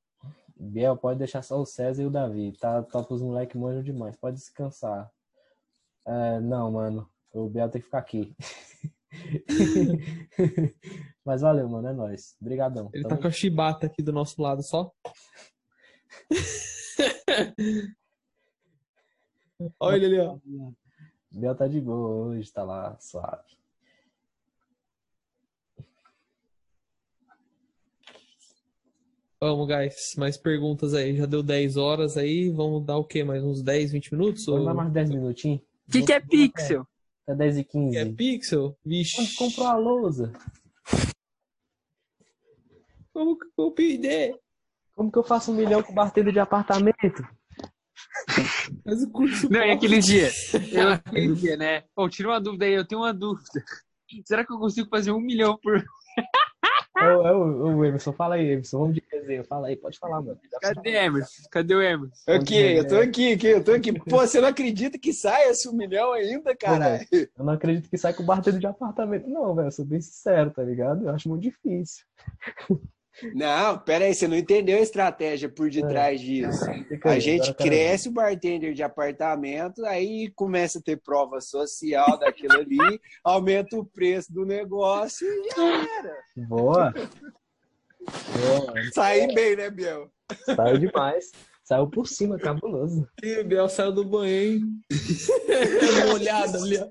Biel, 0.59 0.97
pode 0.97 1.19
deixar 1.19 1.43
só 1.43 1.61
o 1.61 1.67
César 1.67 2.03
e 2.03 2.07
o 2.07 2.11
Davi. 2.11 2.53
Tá 2.59 2.83
top 2.83 3.15
os 3.15 3.23
moleques 3.23 3.55
manjam 3.55 3.83
demais. 3.83 4.17
Pode 4.17 4.37
descansar. 4.37 5.11
É, 6.07 6.41
não, 6.41 6.73
mano. 6.73 7.09
O 7.33 7.49
Biel 7.49 7.69
tem 7.69 7.81
que 7.81 7.87
ficar 7.87 7.99
aqui. 7.99 8.35
Mas 11.25 11.43
valeu, 11.43 11.69
mano. 11.69 11.89
É 11.89 11.93
nóis. 11.93 12.37
Obrigadão. 12.41 12.91
Ele 12.93 13.05
Tamo 13.05 13.17
tá 13.17 13.23
com 13.23 13.29
a 13.29 13.31
chibata 13.31 13.87
aqui 13.87 14.03
do 14.03 14.13
nosso 14.13 14.43
lado 14.43 14.63
só. 14.63 14.91
Olha 19.79 19.97
ele 20.05 20.21
ali, 20.21 20.29
ó. 20.29 20.39
Biel 21.31 21.55
tá 21.55 21.69
de 21.69 21.81
boa 21.81 22.27
hoje, 22.27 22.53
tá 22.53 22.65
lá, 22.65 22.99
suave. 22.99 23.58
Vamos, 29.41 29.69
guys. 29.69 30.15
Mais 30.17 30.37
perguntas 30.37 30.95
aí. 30.95 31.17
Já 31.17 31.25
deu 31.25 31.43
10 31.43 31.77
horas 31.77 32.17
aí. 32.17 32.51
Vamos 32.51 32.85
dar 32.85 32.97
o 32.97 33.05
quê? 33.05 33.23
Mais 33.23 33.43
uns 33.45 33.63
10, 33.63 33.93
20 33.93 34.13
minutos? 34.13 34.47
Vamos 34.47 34.61
Ou... 34.63 34.67
dar 34.67 34.75
mais 34.75 34.93
10 34.93 35.11
minutinhos? 35.11 35.61
O 35.61 35.93
que, 35.93 36.03
que 36.03 36.13
é 36.13 36.19
pixel? 36.19 36.87
Até 37.23 37.37
10 37.37 37.59
e 37.59 37.65
15. 37.65 37.97
É 37.97 38.05
pixel? 38.05 38.63
Quando 38.63 38.79
Vixe. 38.85 39.37
comprou 39.37 39.67
a 39.69 39.77
lousa? 39.77 40.33
Como 43.13 43.39
que 43.39 43.47
eu 43.57 43.71
perder? 43.71 44.37
Como 44.95 45.13
que 45.13 45.19
eu 45.19 45.25
faço 45.25 45.53
um 45.53 45.55
milhão 45.55 45.83
com 45.85 45.95
barteiro 45.95 46.33
de 46.33 46.41
apartamento? 46.41 47.23
Faz 48.85 49.03
o 49.03 49.11
curso. 49.11 49.49
Não, 49.51 49.61
e 49.61 49.71
aquele 49.71 50.01
dia? 50.01 50.31
Eu, 50.73 50.89
aquele 51.05 51.35
dia, 51.35 51.57
né? 51.57 51.85
Pô, 51.95 52.09
tira 52.09 52.29
uma 52.29 52.41
dúvida 52.41 52.65
aí, 52.65 52.75
eu 52.75 52.85
tenho 52.85 53.03
uma 53.03 53.15
dúvida. 53.15 53.65
Será 54.25 54.45
que 54.45 54.53
eu 54.53 54.59
consigo 54.59 54.89
fazer 54.89 55.13
um 55.13 55.21
milhão 55.21 55.57
por. 55.63 55.85
É 57.01 57.17
o, 57.17 57.27
é 57.27 57.35
o, 57.35 57.77
o 57.77 57.85
Emerson, 57.85 58.13
fala 58.13 58.35
aí, 58.35 58.51
Emerson. 58.51 58.79
Vamos 58.79 58.95
de 58.95 59.03
resenha. 59.11 59.45
Fala 59.45 59.69
aí, 59.69 59.77
pode 59.77 59.99
falar, 59.99 60.21
mano. 60.21 60.39
Cadê 60.61 60.91
Emerson? 60.91 61.43
Cadê 61.51 61.75
o 61.75 61.83
Emerson? 61.83 62.31
Aqui, 62.31 62.57
eu 62.57 62.87
tô 62.87 62.97
aqui, 62.97 63.33
aqui, 63.33 63.47
eu 63.47 63.65
tô 63.65 63.73
aqui. 63.73 63.93
Pô, 63.93 64.19
você 64.19 64.41
não 64.41 64.49
acredita 64.49 64.99
que 64.99 65.13
sai 65.13 65.49
esse 65.49 65.69
um 65.69 65.73
milhão 65.73 66.13
ainda, 66.13 66.57
caralho? 66.57 67.07
Eu 67.13 67.45
não 67.45 67.53
acredito 67.53 67.89
que 67.89 67.99
sai 67.99 68.13
com 68.13 68.25
barteiro 68.25 68.59
de 68.59 68.67
apartamento, 68.67 69.29
não, 69.29 69.55
velho. 69.55 69.69
Eu 69.69 69.73
sou 69.73 69.85
bem 69.85 70.01
sincero, 70.01 70.51
tá 70.51 70.63
ligado? 70.63 71.05
Eu 71.05 71.15
acho 71.15 71.29
muito 71.29 71.43
difícil. 71.43 72.05
Não, 73.35 73.79
pera 73.79 74.05
aí, 74.05 74.15
você 74.15 74.29
não 74.29 74.37
entendeu 74.37 74.79
a 74.79 74.83
estratégia 74.83 75.49
por 75.49 75.71
detrás 75.71 76.21
disso. 76.21 76.65
Fica 76.89 77.09
A 77.09 77.13
aí, 77.13 77.21
gente 77.21 77.49
eu 77.49 77.55
cresce 77.55 78.09
o 78.09 78.13
bartender 78.13 78.75
de 78.75 78.83
apartamento, 78.83 79.85
aí 79.85 80.31
começa 80.35 80.79
a 80.79 80.83
ter 80.83 80.97
prova 80.97 81.41
social 81.41 82.19
daquilo 82.19 82.55
ali, 82.55 82.79
aumenta 83.25 83.77
o 83.77 83.85
preço 83.85 84.33
do 84.33 84.45
negócio 84.45 85.27
e 85.27 85.51
já 85.55 85.99
era. 85.99 86.17
Boa. 86.37 86.93
Boa. 86.93 88.73
Saí 88.93 89.35
bem, 89.35 89.57
né, 89.57 89.71
Biel? 89.71 90.11
Saiu 90.55 90.79
demais. 90.79 91.33
Saiu 91.65 91.87
por 91.87 92.09
cima, 92.09 92.39
cabuloso. 92.39 93.07
Ih, 93.23 93.41
o 93.41 93.45
Biel 93.45 93.69
saiu 93.69 93.93
do 93.93 94.05
banho, 94.05 94.31
hein? 94.31 94.63
Olhada 96.15 96.57
ali, 96.57 96.79
ó. 96.79 96.89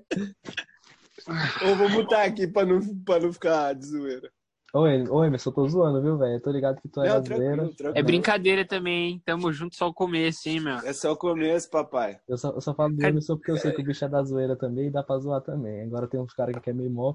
Ou 1.66 1.76
vou 1.76 1.90
botar 1.90 2.22
aqui 2.22 2.46
pra 2.46 2.64
não, 2.64 2.80
pra 3.04 3.18
não 3.18 3.32
ficar 3.32 3.74
de 3.74 3.86
zoeira. 3.86 4.30
Ô, 4.74 4.86
Em- 4.86 5.08
ô, 5.08 5.24
Emerson, 5.24 5.48
eu 5.48 5.54
tô 5.54 5.66
zoando, 5.66 6.02
viu, 6.02 6.18
velho? 6.18 6.34
Eu 6.34 6.42
tô 6.42 6.50
ligado 6.50 6.80
que 6.82 6.88
tu 6.88 7.00
é 7.00 7.08
Não, 7.08 7.14
brasileira. 7.14 7.44
tranquilo, 7.56 7.74
tranquilo. 7.74 7.98
É 7.98 8.02
brincadeira 8.02 8.66
também, 8.66 9.12
hein? 9.12 9.22
Tamo 9.24 9.50
junto 9.50 9.74
só 9.74 9.88
o 9.88 9.94
começo, 9.94 10.46
hein, 10.48 10.60
meu? 10.60 10.76
É 10.76 10.92
só 10.92 11.12
o 11.12 11.16
começo, 11.16 11.70
papai. 11.70 12.20
Eu 12.28 12.36
só, 12.36 12.50
eu 12.50 12.60
só 12.60 12.74
falo 12.74 12.90
do 12.92 12.98
Cara- 12.98 13.08
Emerson 13.10 13.36
porque 13.36 13.50
eu 13.50 13.56
sei 13.56 13.72
que 13.72 13.80
o 13.80 13.84
bicho 13.84 14.04
é 14.04 14.08
da 14.08 14.22
zoeira 14.22 14.56
também 14.56 14.88
e 14.88 14.90
dá 14.90 15.02
pra 15.02 15.18
zoar 15.18 15.40
também. 15.40 15.80
Agora 15.82 16.06
tem 16.06 16.20
uns 16.20 16.34
caras 16.34 16.54
que 16.62 16.68
é 16.68 16.74
meio 16.74 16.90
mó. 16.90 17.14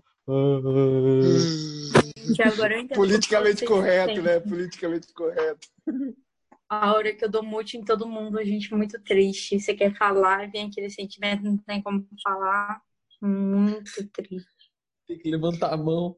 Que 2.35 2.41
agora 2.41 2.73
eu 2.73 2.79
entendo 2.79 2.95
Politicamente 2.95 3.65
porque 3.65 3.73
vocês 3.73 3.81
correto, 3.81 4.13
têm 4.13 4.21
né? 4.23 4.39
Politicamente 4.39 5.13
correto. 5.13 5.67
A 6.69 6.93
hora 6.93 7.13
que 7.13 7.23
eu 7.23 7.29
dou 7.29 7.43
mute 7.43 7.77
em 7.77 7.83
todo 7.85 8.07
mundo, 8.07 8.39
a 8.39 8.43
gente 8.43 8.73
muito 8.73 8.99
triste. 9.03 9.59
Você 9.59 9.75
quer 9.75 9.95
falar, 9.95 10.49
vem 10.49 10.67
aquele 10.67 10.89
sentimento, 10.89 11.43
não 11.43 11.57
tem 11.57 11.83
como 11.83 12.03
falar. 12.23 12.81
Muito 13.21 14.07
triste. 14.11 14.47
Tem 15.07 15.19
que 15.19 15.29
levantar 15.29 15.71
a 15.71 15.77
mão. 15.77 16.17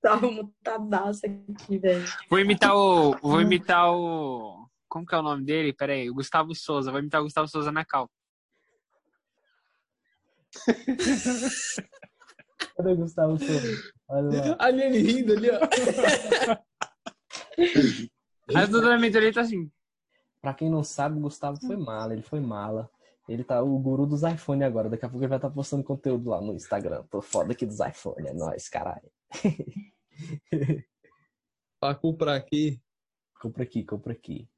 Tava 0.00 0.30
mutadaço 0.30 1.22
aqui, 1.26 1.78
velho. 1.78 2.04
Vou 2.30 2.38
imitar 2.38 2.74
o. 2.74 3.16
Vou 3.20 3.40
imitar 3.40 3.92
o. 3.92 4.68
Como 4.88 5.04
que 5.04 5.14
é 5.14 5.18
o 5.18 5.22
nome 5.22 5.44
dele? 5.44 5.72
Pera 5.72 5.92
aí, 5.92 6.08
o 6.08 6.14
Gustavo 6.14 6.54
Souza. 6.54 6.90
Vou 6.90 7.00
imitar 7.00 7.20
o 7.20 7.24
Gustavo 7.24 7.48
Souza 7.48 7.72
na 7.72 7.84
cal. 7.84 8.10
Cadê 12.76 12.92
o 12.92 12.96
Gustavo 12.96 13.38
Souza? 13.38 13.92
Olha 14.08 14.50
lá. 14.50 14.56
Ali 14.60 14.82
ele 14.82 14.98
rindo 14.98 15.32
ali, 15.32 15.50
ó. 15.50 15.58
Aí 18.54 18.64
o 18.64 18.68
Dudu 18.68 18.98
Mentoria 18.98 19.32
tá 19.32 19.42
assim. 19.42 19.70
Pra 20.40 20.54
quem 20.54 20.70
não 20.70 20.84
sabe, 20.84 21.18
o 21.18 21.22
Gustavo 21.22 21.58
foi 21.60 21.76
mala, 21.76 22.12
ele 22.12 22.22
foi 22.22 22.40
mala. 22.40 22.88
Ele 23.28 23.44
tá 23.44 23.62
o 23.62 23.78
guru 23.78 24.06
dos 24.06 24.22
iPhone 24.22 24.64
agora. 24.64 24.88
Daqui 24.88 25.04
a 25.04 25.08
pouco 25.08 25.22
ele 25.22 25.28
vai 25.28 25.38
estar 25.38 25.50
postando 25.50 25.84
conteúdo 25.84 26.30
lá 26.30 26.40
no 26.40 26.54
Instagram. 26.54 27.04
Tô 27.10 27.20
foda 27.20 27.52
aqui 27.52 27.66
dos 27.66 27.78
iPhone, 27.80 28.26
é 28.26 28.32
nóis, 28.32 28.68
caralho. 28.68 29.10
Pra 31.78 31.94
comprar 31.94 32.34
aqui. 32.34 32.80
Compra 33.40 33.62
aqui, 33.62 33.84
compra 33.84 34.12
aqui. 34.12 34.48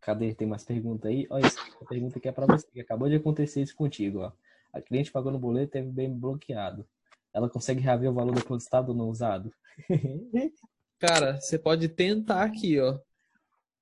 Cadê? 0.00 0.34
Tem 0.34 0.46
mais 0.46 0.64
pergunta 0.64 1.08
aí? 1.08 1.26
Olha, 1.30 1.46
essa 1.46 1.60
pergunta 1.88 2.18
aqui 2.18 2.28
é 2.28 2.32
pra 2.32 2.46
você, 2.46 2.66
que 2.70 2.80
acabou 2.80 3.08
de 3.08 3.16
acontecer 3.16 3.62
isso 3.62 3.74
contigo, 3.74 4.20
ó. 4.20 4.32
A 4.72 4.80
cliente 4.80 5.10
pagou 5.10 5.32
no 5.32 5.38
boleto 5.38 5.76
e 5.76 5.80
teve 5.80 5.90
bem 5.90 6.12
bloqueado. 6.12 6.86
Ela 7.32 7.50
consegue 7.50 7.80
reaver 7.80 8.10
o 8.10 8.14
valor 8.14 8.34
depositado 8.34 8.90
ou 8.90 8.94
não 8.94 9.08
usado? 9.08 9.52
Cara, 10.98 11.40
você 11.40 11.58
pode 11.58 11.88
tentar 11.88 12.44
aqui, 12.44 12.78
ó. 12.80 12.98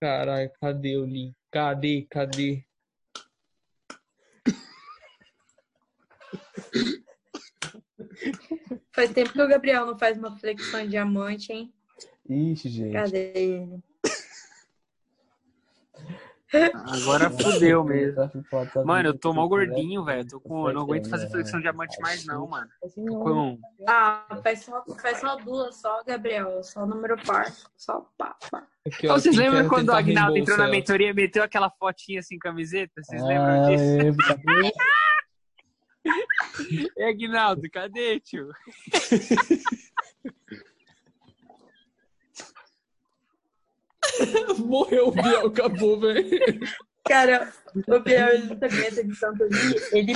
Caralho, 0.01 0.51
cadê 0.61 0.97
o 0.97 1.05
link? 1.05 1.35
Cadê? 1.51 2.07
Cadê? 2.09 2.65
Faz 8.93 9.11
tempo 9.13 9.33
que 9.33 9.43
o 9.43 9.49
Gabriel 9.49 9.87
não 9.87 9.99
faz 9.99 10.19
uma 10.19 10.37
flexão 10.37 10.83
de 10.83 10.89
diamante, 10.89 11.53
hein? 11.53 11.73
Ixi, 12.29 12.69
gente. 12.69 12.93
Cadê 12.93 13.33
ele? 13.35 13.83
Agora 16.87 17.29
fudeu 17.29 17.85
mesmo. 17.85 18.17
Tá 18.73 18.83
Mano, 18.83 19.11
eu 19.11 19.19
tô 19.19 19.35
mal 19.35 19.47
gordinho, 19.49 20.03
velho. 20.03 20.27
Tô 20.27 20.41
com. 20.41 20.69
Eu 20.69 20.75
não 20.75 20.83
aguento 20.83 21.11
fazer 21.11 21.29
flexão 21.29 21.59
de 21.59 21.65
diamante 21.65 22.01
mais, 22.01 22.25
não, 22.25 22.47
mano. 22.47 22.67
Com. 23.07 23.59
Ah, 23.87 24.27
faz 24.43 24.61
só, 24.65 24.83
faz 25.01 25.19
só 25.21 25.37
duas, 25.37 25.77
só, 25.77 26.03
Gabriel. 26.05 26.63
Só 26.63 26.87
número 26.87 27.17
par. 27.23 27.53
Só 27.77 28.11
pá, 28.17 28.35
pá. 28.51 28.67
Aqui, 28.87 29.07
Ô, 29.09 29.13
vocês 29.13 29.37
lembram 29.37 29.69
quando 29.69 29.91
o 29.91 29.93
Agnaldo 29.93 30.39
entrou 30.39 30.57
na 30.57 30.67
ó. 30.67 30.71
mentoria 30.71 31.11
e 31.11 31.15
meteu 31.15 31.43
aquela 31.43 31.69
fotinha 31.69 32.21
assim, 32.21 32.39
camiseta? 32.39 33.03
Vocês 33.03 33.23
Ah, 33.23 33.27
lembram 33.27 33.69
disso? 33.69 34.17
lembro, 36.09 36.27
cadê? 36.53 36.93
E 36.97 37.03
Agnaldo, 37.03 37.71
cadê, 37.71 38.21
tio? 38.21 38.51
Morreu 44.59 45.09
o 45.09 45.13
Biel, 45.13 45.47
acabou, 45.47 46.01
velho. 46.01 46.41
Cara, 47.07 47.53
o 47.87 48.01
Biel, 48.01 48.29
ele 48.29 48.57
também 48.57 48.87
essa 48.87 49.01
edição 49.01 49.35
que 49.35 49.43
eu 49.43 49.49
vi, 49.49 49.75
ele, 49.93 50.13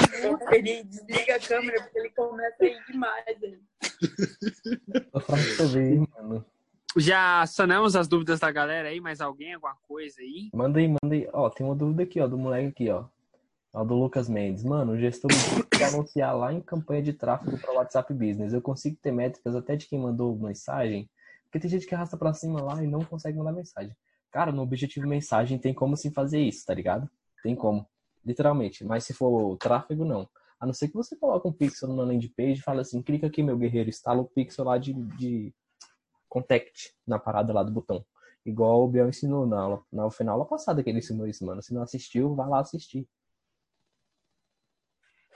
ele 0.53 0.85
desliga 0.85 1.37
a 1.37 1.41
câmera 1.41 1.83
porque 1.83 1.99
ele 1.99 2.11
começa 2.11 2.57
a 2.61 2.67
ir 2.67 2.85
demais. 2.87 3.25
Mano. 6.19 6.45
Já 6.97 7.47
sanamos 7.47 7.97
as 7.97 8.07
dúvidas 8.07 8.41
da 8.41 8.51
galera 8.51 8.89
aí? 8.91 9.01
Mais 9.01 9.21
alguém? 9.21 9.55
Alguma 9.55 9.75
coisa 9.89 10.21
aí? 10.21 10.51
Manda 10.53 10.79
aí, 10.79 10.89
manda 10.89 11.15
aí. 11.15 11.27
Ó, 11.33 11.49
tem 11.49 11.65
uma 11.65 11.75
dúvida 11.75 12.03
aqui, 12.03 12.21
ó, 12.21 12.27
do 12.27 12.37
moleque 12.37 12.69
aqui, 12.69 12.91
ó. 12.91 13.07
Ó, 13.73 13.85
do 13.85 13.95
Lucas 13.95 14.29
Mendes. 14.29 14.63
Mano, 14.65 14.93
o 14.93 14.99
gestor 14.99 15.31
que 15.71 15.83
anunciar 15.83 16.37
lá 16.37 16.53
em 16.53 16.61
campanha 16.61 17.03
de 17.03 17.13
tráfego 17.13 17.59
para 17.59 17.73
WhatsApp 17.73 18.13
Business. 18.13 18.53
Eu 18.53 18.61
consigo 18.61 18.97
ter 19.01 19.13
métricas 19.13 19.57
até 19.57 19.77
de 19.77 19.87
quem 19.87 19.99
mandou 19.99 20.37
mensagem? 20.37 21.09
Porque 21.45 21.59
tem 21.59 21.71
gente 21.71 21.87
que 21.87 21.95
arrasta 21.95 22.17
pra 22.17 22.35
cima 22.35 22.63
lá 22.63 22.83
e 22.83 22.87
não 22.87 23.05
consegue 23.05 23.39
mandar 23.39 23.53
mensagem. 23.53 23.97
Cara, 24.31 24.53
no 24.53 24.63
objetivo 24.63 25.07
mensagem 25.07 25.59
tem 25.59 25.75
como 25.75 25.97
sim 25.97 26.11
fazer 26.11 26.41
isso, 26.41 26.65
tá 26.67 26.75
ligado? 26.75 27.09
Tem 27.43 27.55
como. 27.55 27.87
Literalmente. 28.25 28.85
Mas 28.85 29.05
se 29.05 29.13
for 29.13 29.57
tráfego, 29.59 30.05
não. 30.05 30.29
A 30.61 30.67
não 30.67 30.73
ser 30.73 30.89
que 30.89 30.95
você 30.95 31.17
coloque 31.17 31.49
um 31.49 31.53
pixel 31.53 31.89
numa 31.89 32.05
landing 32.05 32.33
page 32.37 32.61
e 32.61 32.63
fala 32.63 32.83
assim, 32.83 33.03
clica 33.03 33.27
aqui, 33.27 33.43
meu 33.43 33.59
guerreiro, 33.59 33.89
instala 33.89 34.21
o 34.21 34.25
pixel 34.25 34.65
lá 34.65 34.79
de, 34.79 34.93
de 34.93 35.53
contact 36.29 36.95
na 37.07 37.19
parada 37.19 37.53
lá 37.53 37.63
do 37.63 37.73
botão. 37.73 38.05
Igual 38.47 38.85
o 38.85 38.89
Biel 38.89 39.09
ensinou 39.09 39.47
na 39.47 39.61
aula, 39.61 39.83
na 39.93 40.11
final 40.11 40.35
aula 40.35 40.49
passada 40.49 40.83
que 40.83 40.89
ele 40.89 41.01
ensinou 41.01 41.27
isso, 41.27 41.45
mano. 41.45 41.63
Se 41.63 41.75
não 41.75 41.83
assistiu, 41.83 42.35
vai 42.35 42.49
lá 42.49 42.61
assistir. 42.61 43.07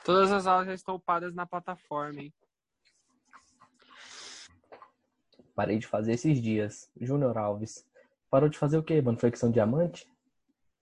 Todas 0.04 0.30
as 0.30 0.46
aulas 0.46 0.66
já 0.66 0.74
estão 0.74 0.94
upadas 0.94 1.34
na 1.34 1.46
plataforma, 1.46 2.20
hein? 2.20 2.32
Parei 5.54 5.78
de 5.78 5.86
fazer 5.86 6.12
esses 6.12 6.40
dias. 6.40 6.90
Júnior 7.00 7.36
Alves. 7.38 7.86
Parou 8.30 8.48
de 8.48 8.58
fazer 8.58 8.76
o 8.78 8.82
quê, 8.82 9.00
mano? 9.00 9.18
Flexão 9.18 9.50
diamante? 9.50 10.06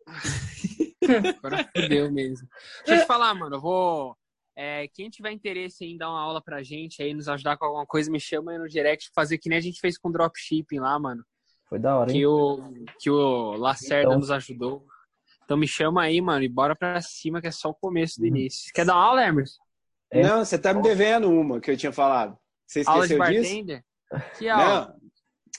Agora 1.38 1.68
fudeu 1.76 2.10
mesmo. 2.10 2.48
Deixa 2.84 3.00
eu 3.00 3.04
te 3.04 3.06
falar, 3.06 3.34
mano. 3.34 3.56
Eu 3.56 3.60
vou. 3.60 4.16
é, 4.56 4.88
quem 4.88 5.08
tiver 5.10 5.30
interesse 5.30 5.84
em 5.84 5.96
dar 5.96 6.10
uma 6.10 6.20
aula 6.20 6.42
pra 6.42 6.62
gente 6.62 7.02
aí, 7.02 7.14
nos 7.14 7.28
ajudar 7.28 7.56
com 7.56 7.66
alguma 7.66 7.86
coisa, 7.86 8.10
me 8.10 8.18
chama 8.20 8.52
aí 8.52 8.58
no 8.58 8.68
direct, 8.68 9.10
fazer 9.14 9.38
que 9.38 9.48
nem 9.48 9.58
a 9.58 9.62
gente 9.62 9.80
fez 9.80 9.96
com 9.96 10.10
dropshipping 10.10 10.80
lá, 10.80 10.98
mano. 10.98 11.24
Foi 11.68 11.78
da 11.78 11.96
hora, 11.96 12.10
hein? 12.10 12.16
Que 12.18 12.26
o, 12.26 12.58
que 13.00 13.10
o 13.10 13.52
Lacerda 13.56 14.08
Então. 14.08 14.18
nos 14.18 14.30
ajudou. 14.30 14.86
Então 15.44 15.56
me 15.56 15.68
chama 15.68 16.02
aí, 16.02 16.20
mano, 16.20 16.44
e 16.44 16.48
bora 16.48 16.74
pra 16.74 17.00
cima, 17.00 17.40
que 17.40 17.46
é 17.46 17.50
só 17.50 17.70
o 17.70 17.74
começo 17.74 18.18
do 18.20 18.26
início. 18.26 18.72
Quer 18.74 18.84
dar 18.86 18.94
uma 18.94 19.04
aula, 19.04 19.26
Emerson? 19.26 19.60
É. 20.10 20.22
Não, 20.22 20.44
você 20.44 20.58
tá 20.58 20.72
me 20.72 20.82
devendo 20.82 21.30
uma 21.30 21.60
que 21.60 21.70
eu 21.70 21.76
tinha 21.76 21.92
falado. 21.92 22.36
Você 22.66 22.82
Aula 22.86 23.06
de 23.06 23.14
esqueceu 23.14 23.32
disso? 23.32 23.42
bartender? 23.42 23.84
Que 24.38 24.48
aula? 24.48 24.96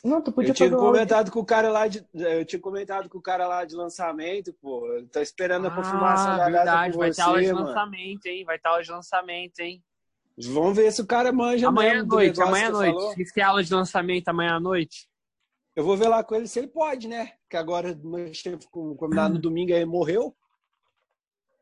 Não, 0.03 0.11
Não, 0.11 0.21
tu 0.21 0.31
podia 0.31 0.51
eu 0.51 0.55
tinha 0.55 0.69
aula 0.71 0.79
comentado 0.81 1.29
com 1.31 1.39
o 1.39 1.45
cara 1.45 1.69
lá 1.69 1.88
de, 1.88 2.05
eu 2.13 2.45
tinha 2.45 2.59
comentado 2.59 3.09
com 3.09 3.17
o 3.17 3.21
cara 3.21 3.47
lá 3.47 3.65
de 3.65 3.75
lançamento, 3.75 4.53
pô. 4.61 4.88
Eu 4.93 5.07
tô 5.09 5.19
esperando 5.19 5.67
a 5.67 5.71
confirmação 5.71 6.31
Ah, 6.33 6.38
da 6.38 6.43
data 6.45 6.51
verdade, 6.51 6.93
com 6.93 6.99
vai 6.99 7.11
ter 7.11 7.21
aula 7.21 7.41
de 7.41 7.53
mano. 7.53 7.65
lançamento, 7.67 8.25
hein? 8.27 8.45
Vai 8.45 8.57
ter 8.59 8.67
aula 8.69 8.83
de 8.83 8.91
lançamento, 8.91 9.59
hein? 9.59 9.83
Vamos 10.38 10.75
ver 10.75 10.91
se 10.91 11.01
o 11.01 11.05
cara 11.07 11.31
manja 11.31 11.67
Amanhã 11.67 11.91
à 11.91 11.93
mesmo 11.95 12.09
do 12.09 12.15
noite, 12.15 12.41
amanhã 12.41 12.63
à 12.65 12.67
que 12.67 12.73
noite. 12.73 12.93
falou. 12.93 13.13
Vocês 13.13 13.31
querem 13.31 13.49
aula 13.49 13.63
de 13.63 13.73
lançamento 13.73 14.27
amanhã 14.29 14.55
à 14.55 14.59
noite? 14.59 15.07
Eu 15.76 15.84
vou 15.84 15.97
ver 15.97 16.07
lá 16.07 16.23
com 16.23 16.36
ele 16.36 16.47
se 16.47 16.59
ele 16.59 16.67
pode, 16.67 17.07
né? 17.07 17.34
Que 17.49 17.57
agora 17.57 17.93
meu 18.03 18.34
chefe 18.34 18.67
com- 18.69 18.95
combinado 18.95 19.34
no 19.36 19.41
domingo 19.41 19.73
aí 19.73 19.84
morreu. 19.86 20.36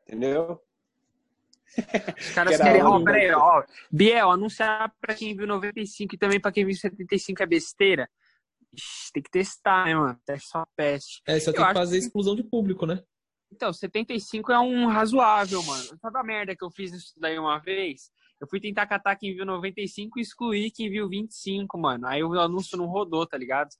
Entendeu? 0.06 0.60
Os 2.18 2.30
caras 2.34 2.56
querem. 2.56 2.82
Ó, 2.82 2.86
aula, 2.92 3.04
peraí, 3.04 3.32
ó. 3.32 3.64
Biel, 3.90 4.30
anunciar 4.30 4.94
pra 5.00 5.14
quem 5.14 5.34
viu 5.36 5.46
95 5.46 6.14
e 6.14 6.18
também 6.18 6.38
pra 6.40 6.52
quem 6.52 6.64
viu 6.64 6.74
75 6.76 7.42
é 7.42 7.46
besteira. 7.46 8.08
Ixi, 8.72 9.12
tem 9.12 9.22
que 9.22 9.30
testar, 9.30 9.86
né, 9.86 9.94
mano? 9.94 10.20
Teste 10.24 10.48
só 10.48 10.64
peste. 10.76 11.22
É, 11.26 11.38
só 11.40 11.52
tem 11.52 11.64
que 11.66 11.72
fazer 11.74 11.98
que- 11.98 12.04
exclusão 12.06 12.36
de 12.36 12.44
público, 12.44 12.86
né? 12.86 13.02
Então, 13.52 13.72
75 13.72 14.52
é 14.52 14.58
um 14.58 14.86
razoável, 14.86 15.62
mano. 15.62 15.84
Sabe 16.00 16.18
a 16.18 16.22
merda 16.24 16.56
que 16.56 16.64
eu 16.64 16.70
fiz 16.70 16.92
isso 16.92 17.14
daí 17.18 17.38
uma 17.38 17.58
vez? 17.58 18.10
Eu 18.40 18.48
fui 18.48 18.60
tentar 18.60 18.86
catar 18.86 19.14
quem 19.16 19.32
viu 19.34 19.46
95 19.46 20.18
e 20.18 20.22
excluir 20.22 20.70
quem 20.72 20.90
viu 20.90 21.08
25, 21.08 21.78
mano. 21.78 22.06
Aí 22.06 22.22
o 22.22 22.38
anúncio 22.38 22.76
não 22.76 22.86
rodou, 22.86 23.24
tá 23.26 23.38
ligado? 23.38 23.70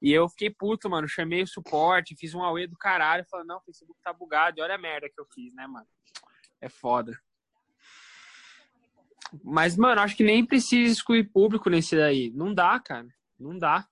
E 0.00 0.12
eu 0.12 0.28
fiquei 0.28 0.50
puto, 0.50 0.88
mano. 0.88 1.08
Chamei 1.08 1.42
o 1.42 1.46
suporte, 1.46 2.14
fiz 2.16 2.34
um 2.34 2.42
AUE 2.42 2.66
do 2.66 2.76
caralho. 2.76 3.24
Falei, 3.30 3.46
não, 3.46 3.56
o 3.58 3.62
Facebook 3.62 3.98
tá 4.02 4.12
bugado. 4.12 4.58
E 4.58 4.62
olha 4.62 4.74
a 4.76 4.78
merda 4.78 5.08
que 5.08 5.20
eu 5.20 5.26
fiz, 5.34 5.52
né, 5.54 5.66
mano? 5.66 5.86
É 6.60 6.68
foda. 6.68 7.18
Mas, 9.44 9.76
mano, 9.76 10.00
acho 10.00 10.16
que 10.16 10.24
nem 10.24 10.44
precisa 10.44 10.92
excluir 10.92 11.24
público 11.24 11.68
nesse 11.68 11.96
daí. 11.96 12.30
Não 12.30 12.54
dá, 12.54 12.78
cara. 12.80 13.08
Não 13.38 13.58
dá. 13.58 13.86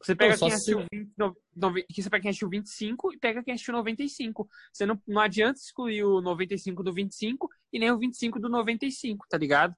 Você 0.00 0.16
pega 0.16 0.32
Não, 0.32 0.38
quem 0.38 0.48
se- 0.50 0.54
assistiu 0.54 0.86
20, 0.92 1.12
no- 1.16 1.36
nove- 1.54 1.86
você 1.88 2.10
pega 2.10 2.22
quem 2.22 2.28
assistiu 2.30 2.48
25 2.48 3.12
e 3.12 3.18
pega 3.18 3.42
quem 3.42 3.54
assistiu 3.54 3.74
95. 3.74 4.48
Você 4.72 4.84
não, 4.84 5.00
não 5.06 5.20
adianta 5.20 5.60
excluir 5.60 6.02
o 6.04 6.20
95 6.20 6.82
do 6.82 6.92
25 6.92 7.48
e 7.72 7.78
nem 7.78 7.90
o 7.90 7.98
25 7.98 8.40
do 8.40 8.48
95, 8.48 9.26
tá 9.28 9.38
ligado? 9.38 9.76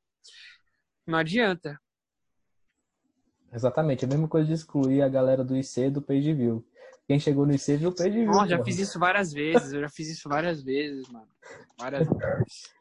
Não 1.07 1.19
adianta. 1.19 1.79
Exatamente, 3.55 4.05
a 4.05 4.09
mesma 4.09 4.27
coisa 4.27 4.47
de 4.49 4.53
excluir 4.55 5.03
a 5.03 5.09
galera 5.09 5.45
do 5.45 5.57
IC 5.57 5.91
do 5.91 6.03
page 6.03 6.33
view. 6.33 6.67
Quem 7.07 7.21
chegou 7.21 7.47
no 7.47 7.55
IC 7.55 7.77
viu 7.77 7.91
o 7.91 7.95
page 7.95 8.11
view. 8.11 8.27
Nossa, 8.27 8.49
já 8.49 8.65
fiz 8.65 8.79
isso 8.79 8.99
várias 8.99 9.33
vezes. 9.33 9.73
Eu 9.73 9.81
já 9.83 9.89
fiz 9.89 10.09
isso 10.09 10.29
várias 10.29 10.63
vezes, 10.63 11.09
mano. 11.09 11.29
Várias 11.79 12.09
vezes. 12.09 12.75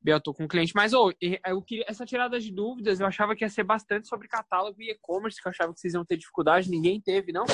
Bel, 0.00 0.20
tô 0.20 0.32
com 0.32 0.44
um 0.44 0.48
cliente, 0.48 0.72
mas 0.74 0.92
e- 1.20 1.40
eu 1.46 1.60
queria, 1.62 1.84
essa 1.88 2.06
tirada 2.06 2.40
de 2.40 2.50
dúvidas, 2.52 3.00
eu 3.00 3.06
achava 3.06 3.34
que 3.34 3.44
ia 3.44 3.48
ser 3.48 3.64
bastante 3.64 4.08
sobre 4.08 4.28
catálogo 4.28 4.80
e 4.80 4.90
e-commerce, 4.90 5.40
que 5.40 5.46
eu 5.46 5.50
achava 5.50 5.72
que 5.74 5.80
vocês 5.80 5.94
iam 5.94 6.04
ter 6.04 6.16
dificuldade, 6.16 6.70
ninguém 6.70 7.00
teve, 7.00 7.32
não? 7.32 7.44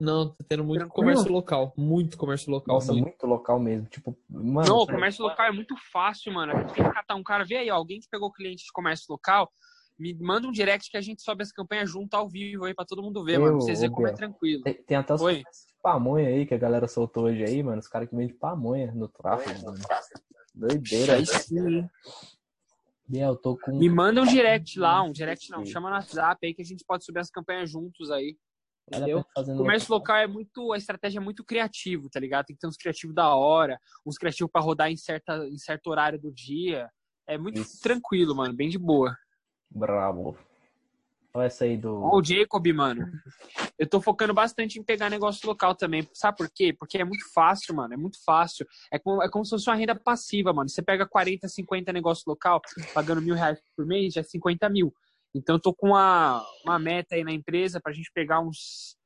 Não, 0.00 0.28
tá 0.28 0.44
tendo 0.48 0.62
muito 0.64 0.80
Tranquilo. 0.80 0.94
comércio 1.10 1.32
local. 1.32 1.74
Muito 1.76 2.16
comércio 2.16 2.50
local. 2.50 2.74
Nossa, 2.74 2.92
muito. 2.92 3.04
muito 3.06 3.26
local 3.26 3.58
mesmo. 3.58 3.86
Tipo, 3.88 4.16
mano. 4.28 4.68
não, 4.68 4.86
comércio 4.86 5.24
local 5.24 5.46
é 5.46 5.52
muito 5.52 5.74
fácil, 5.92 6.32
mano. 6.32 6.52
A 6.52 6.60
gente 6.60 6.74
tem 6.74 6.84
que 6.84 6.92
catar 6.92 7.16
um 7.16 7.22
cara, 7.22 7.44
vê 7.44 7.56
aí, 7.56 7.70
ó, 7.70 7.74
alguém 7.74 7.98
que 7.98 8.08
pegou 8.08 8.32
cliente 8.32 8.64
de 8.64 8.72
comércio 8.72 9.06
local, 9.08 9.52
me 9.98 10.14
manda 10.14 10.46
um 10.46 10.52
direct 10.52 10.90
que 10.90 10.96
a 10.96 11.00
gente 11.00 11.22
sobe 11.22 11.42
as 11.42 11.50
campanhas 11.50 11.90
junto 11.90 12.14
ao 12.14 12.28
vivo 12.28 12.64
aí 12.64 12.74
pra 12.74 12.84
todo 12.84 13.02
mundo 13.02 13.24
ver, 13.24 13.36
Eu, 13.36 13.40
mano. 13.40 13.56
Pra 13.56 13.66
vocês 13.66 13.80
verem 13.80 13.94
como 13.94 14.06
é 14.06 14.12
tranquilo. 14.12 14.62
Tem, 14.62 14.74
tem 14.74 14.96
até 14.96 15.14
os 15.14 15.20
de 15.20 15.44
pamonha 15.82 16.28
aí 16.28 16.46
que 16.46 16.54
a 16.54 16.58
galera 16.58 16.86
soltou 16.86 17.24
hoje 17.24 17.42
aí, 17.42 17.62
mano. 17.62 17.80
Os 17.80 17.88
caras 17.88 18.08
que 18.08 18.14
vendem 18.14 18.36
pamonha 18.36 18.92
no 18.92 19.08
tráfego, 19.08 19.64
mano. 19.64 19.78
Doideira. 20.54 21.16
Aí 21.16 21.26
sim. 21.26 21.88
Biel, 23.08 23.30
eu 23.30 23.36
tô 23.36 23.56
com. 23.56 23.76
Me 23.76 23.88
manda 23.88 24.20
um 24.20 24.26
direct 24.26 24.78
lá, 24.78 25.02
um 25.02 25.12
direct 25.12 25.50
não, 25.50 25.64
chama 25.64 25.88
no 25.88 25.96
WhatsApp 25.96 26.46
aí 26.46 26.54
que 26.54 26.62
a 26.62 26.64
gente 26.64 26.84
pode 26.84 27.04
subir 27.04 27.20
as 27.20 27.30
campanhas 27.30 27.70
juntos 27.70 28.10
aí. 28.10 28.36
A 28.92 28.98
Entendeu? 28.98 29.24
fazer 29.34 29.52
O 29.52 29.56
comércio 29.56 29.92
local 29.92 30.16
é 30.16 30.26
muito, 30.26 30.72
a 30.72 30.78
estratégia 30.78 31.18
é 31.18 31.20
muito 31.20 31.44
criativo, 31.44 32.08
tá 32.10 32.20
ligado? 32.20 32.46
Tem 32.46 32.56
que 32.56 32.60
ter 32.60 32.66
uns 32.66 32.76
criativos 32.76 33.14
da 33.14 33.34
hora, 33.34 33.78
uns 34.06 34.16
criativos 34.16 34.50
pra 34.50 34.62
rodar 34.62 34.90
em, 34.90 34.96
certa, 34.96 35.46
em 35.46 35.58
certo 35.58 35.88
horário 35.88 36.18
do 36.18 36.32
dia. 36.32 36.88
É 37.26 37.36
muito 37.36 37.60
Isso. 37.60 37.80
tranquilo, 37.82 38.34
mano, 38.34 38.54
bem 38.54 38.68
de 38.68 38.78
boa. 38.78 39.14
Bravo. 39.70 40.36
Olha 41.34 41.46
essa 41.46 41.64
aí 41.64 41.76
do. 41.76 41.94
O 41.94 42.22
Jacob, 42.24 42.66
mano. 42.72 43.06
Eu 43.78 43.88
tô 43.88 44.00
focando 44.00 44.32
bastante 44.34 44.78
em 44.78 44.82
pegar 44.82 45.08
negócio 45.10 45.46
local 45.46 45.74
também. 45.74 46.08
Sabe 46.12 46.38
por 46.38 46.50
quê? 46.50 46.72
Porque 46.72 46.98
é 46.98 47.04
muito 47.04 47.30
fácil, 47.32 47.74
mano. 47.74 47.94
É 47.94 47.96
muito 47.96 48.18
fácil. 48.24 48.66
É 48.90 48.98
como, 48.98 49.22
é 49.22 49.30
como 49.30 49.44
se 49.44 49.50
fosse 49.50 49.68
uma 49.68 49.76
renda 49.76 49.94
passiva, 49.94 50.52
mano. 50.52 50.68
Você 50.68 50.82
pega 50.82 51.06
40, 51.06 51.46
50 51.48 51.92
negócio 51.92 52.24
local, 52.26 52.60
pagando 52.94 53.22
mil 53.22 53.34
reais 53.34 53.60
por 53.76 53.86
mês, 53.86 54.14
já 54.14 54.20
é 54.20 54.24
50 54.24 54.68
mil. 54.68 54.92
Então 55.34 55.56
eu 55.56 55.60
tô 55.60 55.74
com 55.74 55.88
uma, 55.88 56.42
uma 56.64 56.78
meta 56.78 57.14
aí 57.14 57.22
na 57.22 57.32
empresa 57.32 57.80
pra 57.80 57.92
gente 57.92 58.10
pegar 58.12 58.40
uns 58.40 58.96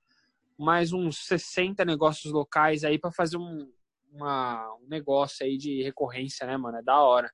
mais 0.58 0.92
uns 0.92 1.26
60 1.26 1.84
negócios 1.84 2.32
locais 2.32 2.84
aí 2.84 2.98
pra 2.98 3.10
fazer 3.10 3.36
um, 3.36 3.68
uma- 4.12 4.72
um 4.76 4.86
negócio 4.88 5.44
aí 5.44 5.58
de 5.58 5.82
recorrência, 5.82 6.46
né, 6.46 6.56
mano? 6.56 6.78
É 6.78 6.82
da 6.82 7.00
hora. 7.00 7.30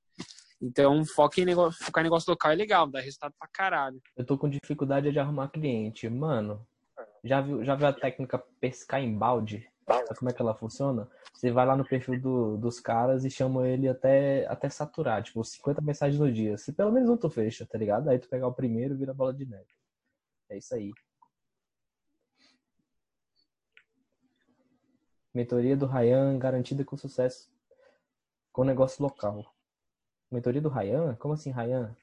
Então, 0.60 1.04
foca 1.04 1.40
em 1.40 1.44
negócio, 1.44 1.84
focar 1.84 2.02
em 2.02 2.06
negócio 2.06 2.30
local 2.30 2.50
é 2.50 2.54
legal, 2.54 2.86
dá 2.90 3.00
resultado 3.00 3.32
pra 3.38 3.48
caralho. 3.48 4.00
Eu 4.16 4.24
tô 4.26 4.36
com 4.36 4.48
dificuldade 4.48 5.10
de 5.12 5.18
arrumar 5.18 5.48
cliente. 5.48 6.08
Mano, 6.08 6.66
já 7.22 7.40
viu, 7.40 7.64
já 7.64 7.76
viu 7.76 7.86
a 7.86 7.92
técnica 7.92 8.38
pescar 8.60 9.00
em 9.00 9.16
balde? 9.16 9.68
Sabe 9.86 10.18
como 10.18 10.30
é 10.30 10.34
que 10.34 10.42
ela 10.42 10.54
funciona? 10.54 11.08
Você 11.32 11.50
vai 11.50 11.64
lá 11.64 11.76
no 11.76 11.84
perfil 11.86 12.20
do- 12.20 12.56
dos 12.58 12.78
caras 12.80 13.24
e 13.24 13.30
chama 13.30 13.66
ele 13.68 13.88
até, 13.88 14.46
até 14.48 14.68
saturar, 14.68 15.22
tipo, 15.22 15.42
50 15.44 15.80
mensagens 15.80 16.20
no 16.20 16.30
dia. 16.30 16.58
Se 16.58 16.72
pelo 16.72 16.92
menos 16.92 17.08
um 17.08 17.16
tu 17.16 17.30
fecha, 17.30 17.64
tá 17.64 17.78
ligado? 17.78 18.08
Aí 18.10 18.18
tu 18.18 18.28
pegar 18.28 18.48
o 18.48 18.52
primeiro 18.52 18.96
vira 18.96 19.14
bola 19.14 19.32
de 19.32 19.46
neve. 19.46 19.70
É 20.50 20.58
isso 20.58 20.74
aí. 20.74 20.90
Mentoria 25.32 25.76
do 25.76 25.86
Ryan 25.86 26.38
garantida 26.38 26.84
com 26.84 26.96
sucesso 26.96 27.48
com 28.52 28.64
negócio 28.64 29.02
local. 29.02 29.54
Mentoria 30.30 30.60
do 30.60 30.68
Ryan? 30.68 31.14
Como 31.16 31.34
assim, 31.34 31.50
Ryan? 31.50 31.96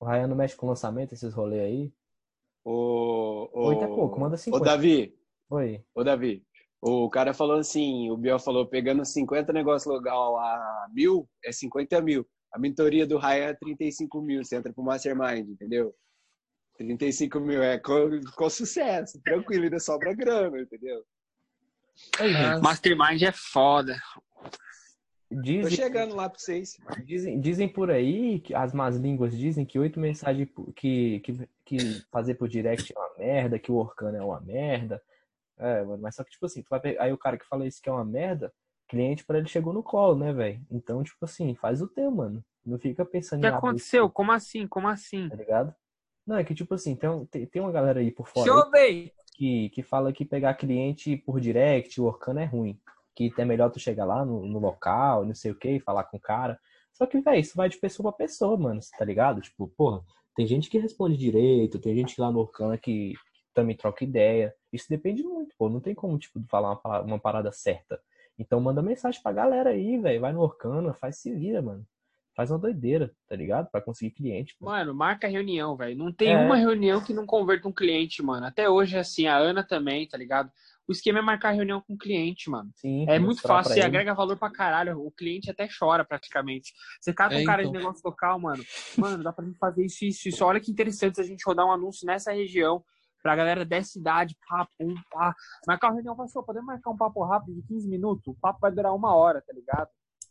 O 0.00 0.04
Ryan 0.04 0.26
não 0.28 0.36
mexe 0.36 0.56
com 0.56 0.66
lançamento, 0.66 1.12
esses 1.12 1.32
rolês 1.34 1.62
aí? 1.62 1.92
Ô, 2.64 3.48
ô, 3.52 3.68
Oito 3.68 3.84
é 3.84 3.86
pouco, 3.86 4.20
manda 4.20 4.34
Ô, 4.34 4.38
50. 4.38 4.64
Davi, 4.64 5.16
Oi. 5.50 5.84
ô, 5.94 6.04
Davi. 6.04 6.44
O 6.80 7.10
cara 7.10 7.34
falou 7.34 7.58
assim, 7.58 8.08
o 8.10 8.16
Biel 8.16 8.38
falou, 8.38 8.66
pegando 8.66 9.04
50 9.04 9.52
negócios 9.52 9.92
local 9.92 10.38
a 10.38 10.86
mil, 10.92 11.28
é 11.44 11.50
50 11.50 12.00
mil. 12.00 12.26
A 12.52 12.58
mentoria 12.58 13.06
do 13.06 13.18
Ryan 13.18 13.48
é 13.48 13.54
35 13.54 14.22
mil. 14.22 14.44
Você 14.44 14.56
entra 14.56 14.72
pro 14.72 14.84
Mastermind, 14.84 15.48
entendeu? 15.48 15.94
35 16.76 17.40
mil 17.40 17.62
é 17.62 17.78
com, 17.78 18.20
com 18.36 18.48
sucesso, 18.48 19.20
tranquilo, 19.22 19.64
ainda 19.64 19.80
sobra 19.80 20.14
grana, 20.14 20.60
entendeu? 20.60 21.04
Mastermind 22.62 23.22
é 23.22 23.32
foda. 23.32 23.96
Tô 25.60 25.68
Dizem, 25.70 25.70
chegando 25.70 26.14
lá 26.14 26.28
pra 26.28 26.38
vocês. 26.38 26.78
dizem, 26.96 27.40
dizem 27.40 27.68
por 27.68 27.90
aí, 27.90 28.40
que 28.40 28.54
as 28.54 28.72
más 28.72 28.96
línguas 28.96 29.36
dizem 29.36 29.64
que 29.66 29.78
oito 29.78 30.00
mensagens 30.00 30.48
que, 30.76 31.20
que, 31.20 31.48
que 31.64 32.02
fazer 32.10 32.34
por 32.34 32.48
direct 32.48 32.92
é 32.94 32.98
uma 32.98 33.16
merda, 33.18 33.58
que 33.58 33.70
o 33.72 33.76
Orkana 33.76 34.18
é 34.18 34.22
uma 34.22 34.40
merda. 34.40 35.02
É, 35.58 35.84
mano, 35.84 36.02
mas 36.02 36.16
só 36.16 36.24
que, 36.24 36.30
tipo 36.32 36.46
assim, 36.46 36.62
tu 36.62 36.68
vai 36.70 36.80
pe- 36.80 36.98
aí 37.00 37.12
o 37.12 37.18
cara 37.18 37.38
que 37.38 37.46
fala 37.46 37.66
isso 37.66 37.82
que 37.82 37.88
é 37.88 37.92
uma 37.92 38.04
merda, 38.04 38.52
cliente 38.88 39.24
pra 39.24 39.38
ele 39.38 39.48
chegou 39.48 39.72
no 39.72 39.82
colo, 39.82 40.16
né, 40.18 40.32
velho? 40.32 40.60
Então, 40.70 41.02
tipo 41.04 41.24
assim, 41.24 41.54
faz 41.56 41.82
o 41.82 41.88
teu, 41.88 42.10
mano. 42.10 42.44
Não 42.66 42.78
fica 42.78 43.04
pensando 43.06 43.38
O 43.38 43.40
que 43.40 43.46
aconteceu? 43.46 44.10
Como 44.10 44.32
assim? 44.32 44.66
Como 44.68 44.86
assim? 44.88 45.28
tá 45.28 45.36
ligado? 45.36 45.74
Não, 46.26 46.36
é 46.36 46.44
que 46.44 46.54
tipo 46.54 46.74
assim, 46.74 46.96
tem, 46.96 47.26
tem, 47.26 47.46
tem 47.46 47.62
uma 47.62 47.72
galera 47.72 48.00
aí 48.00 48.10
por 48.10 48.28
fora 48.28 48.52
Deixa 48.52 48.66
eu 48.66 48.70
ver. 48.70 49.14
que, 49.34 49.70
que 49.70 49.82
fala 49.82 50.12
que 50.12 50.24
pegar 50.24 50.54
cliente 50.54 51.16
por 51.18 51.40
direct, 51.40 52.00
o 52.00 52.04
Orkana 52.06 52.42
é 52.42 52.46
ruim. 52.46 52.80
Que 53.30 53.40
é 53.40 53.44
melhor 53.44 53.70
tu 53.70 53.80
chegar 53.80 54.04
lá 54.04 54.24
no, 54.24 54.46
no 54.46 54.58
local, 54.58 55.24
não 55.24 55.34
sei 55.34 55.50
o 55.50 55.54
que, 55.54 55.80
falar 55.80 56.04
com 56.04 56.16
o 56.16 56.20
cara. 56.20 56.58
Só 56.92 57.06
que, 57.06 57.20
velho, 57.20 57.40
isso 57.40 57.56
vai 57.56 57.68
de 57.68 57.78
pessoa 57.78 58.12
pra 58.12 58.26
pessoa, 58.26 58.56
mano, 58.56 58.80
tá 58.98 59.04
ligado? 59.04 59.40
Tipo, 59.40 59.68
porra, 59.68 60.02
tem 60.34 60.46
gente 60.46 60.68
que 60.70 60.78
responde 60.78 61.16
direito, 61.16 61.78
tem 61.78 61.94
gente 61.94 62.20
lá 62.20 62.30
no 62.30 62.40
Orkana 62.40 62.76
que 62.78 63.14
também 63.54 63.76
troca 63.76 64.04
ideia. 64.04 64.54
Isso 64.72 64.86
depende 64.88 65.22
muito, 65.22 65.54
pô. 65.58 65.68
Não 65.68 65.80
tem 65.80 65.94
como, 65.94 66.18
tipo, 66.18 66.40
falar 66.48 66.78
uma, 66.84 67.00
uma 67.02 67.18
parada 67.18 67.50
certa. 67.52 68.00
Então 68.38 68.60
manda 68.60 68.80
mensagem 68.82 69.20
pra 69.22 69.32
galera 69.32 69.70
aí, 69.70 69.98
velho. 69.98 70.20
Vai 70.20 70.32
no 70.32 70.40
Orkana, 70.40 70.94
faz 70.94 71.16
se 71.18 71.34
vira, 71.34 71.60
mano. 71.60 71.84
Faz 72.36 72.52
uma 72.52 72.58
doideira, 72.58 73.12
tá 73.26 73.34
ligado? 73.34 73.68
Pra 73.68 73.80
conseguir 73.80 74.12
cliente. 74.12 74.54
pô. 74.56 74.66
Mano, 74.66 74.94
marca 74.94 75.26
reunião, 75.26 75.74
velho. 75.76 75.96
Não 75.98 76.12
tem 76.12 76.34
É. 76.34 76.36
uma 76.36 76.54
reunião 76.54 77.00
que 77.02 77.12
não 77.12 77.26
converta 77.26 77.66
um 77.66 77.72
cliente, 77.72 78.22
mano. 78.22 78.46
Até 78.46 78.70
hoje 78.70 78.96
assim, 78.96 79.26
a 79.26 79.36
Ana 79.36 79.64
também, 79.64 80.06
tá 80.06 80.16
ligado? 80.16 80.48
O 80.88 80.92
esquema 80.92 81.18
é 81.18 81.22
marcar 81.22 81.50
reunião 81.50 81.82
com 81.82 81.92
o 81.92 81.98
cliente, 81.98 82.48
mano. 82.48 82.70
Sim, 82.74 83.04
É 83.06 83.18
muito 83.18 83.42
fácil, 83.42 83.74
você 83.74 83.80
ele. 83.80 83.86
agrega 83.88 84.14
valor 84.14 84.38
pra 84.38 84.50
caralho. 84.50 84.98
O 85.04 85.10
cliente 85.12 85.50
até 85.50 85.68
chora 85.68 86.02
praticamente. 86.04 86.72
Você 87.00 87.12
cata 87.12 87.36
um 87.36 87.40
É, 87.40 87.44
cara 87.44 87.60
então. 87.62 87.72
de 87.72 87.78
negócio 87.78 88.00
local, 88.04 88.40
mano. 88.40 88.64
Mano, 88.96 89.22
dá 89.22 89.30
pra 89.32 89.44
gente 89.44 89.58
fazer 89.58 89.84
isso, 89.84 90.04
isso, 90.06 90.28
isso. 90.30 90.44
Olha 90.44 90.58
que 90.60 90.70
interessante 90.70 91.20
a 91.20 91.24
gente 91.24 91.42
rodar 91.46 91.66
um 91.66 91.72
anúncio 91.72 92.06
nessa 92.06 92.32
região 92.32 92.82
pra 93.22 93.36
galera 93.36 93.64
dessa 93.66 93.90
cidade. 93.90 94.34
Pá, 94.48 94.66
pum, 94.78 94.94
pá. 95.10 95.34
Marcar 95.66 95.88
uma 95.88 95.94
reunião, 95.96 96.16
fala, 96.16 96.28
"Sô, 96.28 96.42
podemos 96.42 96.66
marcar 96.66 96.90
um 96.90 96.96
papo 96.96 97.22
rápido 97.22 97.54
de 97.54 97.62
15 97.68 97.86
minutos? 97.86 98.26
O 98.26 98.34
papo 98.40 98.58
vai 98.60 98.72
durar 98.72 98.94
uma 98.94 99.14
hora, 99.14 99.42
tá 99.46 99.52
ligado? 99.52 99.88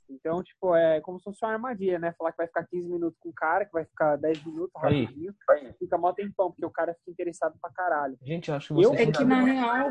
Então, 0.10 0.42
tipo, 0.44 0.76
é 0.76 1.02
como 1.02 1.20
se 1.20 1.26
fosse 1.26 1.44
uma 1.44 1.54
armadilha, 1.54 2.00
né? 2.00 2.14
Falar 2.18 2.32
que 2.32 2.38
vai 2.38 2.48
ficar 2.48 2.66
15 2.66 2.88
minutos 2.88 3.18
com 3.20 3.30
o 3.30 3.34
cara, 3.34 3.66
que 3.66 3.72
vai 3.74 3.86
ficar 3.86 4.16
10 4.18 4.44
minutos 4.46 4.72
Aí. 4.84 5.04
rapidinho. 5.06 5.36
Fica 5.78 5.98
mó 5.98 6.14
tempão, 6.14 6.50
porque 6.52 6.66
o 6.66 6.70
cara 6.72 6.94
fica 6.96 7.12
interessado 7.12 7.58
pra 7.62 7.72
caralho. 7.72 8.18
Gente, 8.24 8.50
eu 8.50 8.56
acho 8.56 8.74
que 8.74 8.84
Eu- 8.84 8.90
vocês 8.94 9.10
É 9.10 9.12
que 9.12 9.24
na 9.26 9.44
real, 9.44 9.90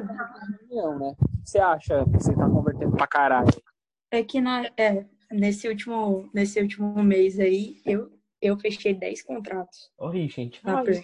Reunião, 0.69 0.99
né? 0.99 1.09
O 1.21 1.43
que 1.43 1.51
você 1.51 1.59
acha 1.59 2.05
que 2.05 2.11
você 2.23 2.35
tá 2.35 2.49
convertendo 2.49 2.97
pra 2.97 3.07
caralho? 3.07 3.49
é 4.11 4.23
que 4.23 4.41
na, 4.41 4.64
é, 4.79 5.05
nesse 5.31 5.69
último, 5.69 6.31
nesse 6.33 6.61
último 6.61 7.03
mês 7.03 7.39
aí, 7.39 7.83
eu, 7.85 8.11
eu 8.41 8.57
fechei 8.59 8.95
10 8.95 9.23
contratos. 9.23 9.91
Ô, 9.99 10.11
gente, 10.12 10.61
ai, 10.64 10.85
Per. 10.85 11.03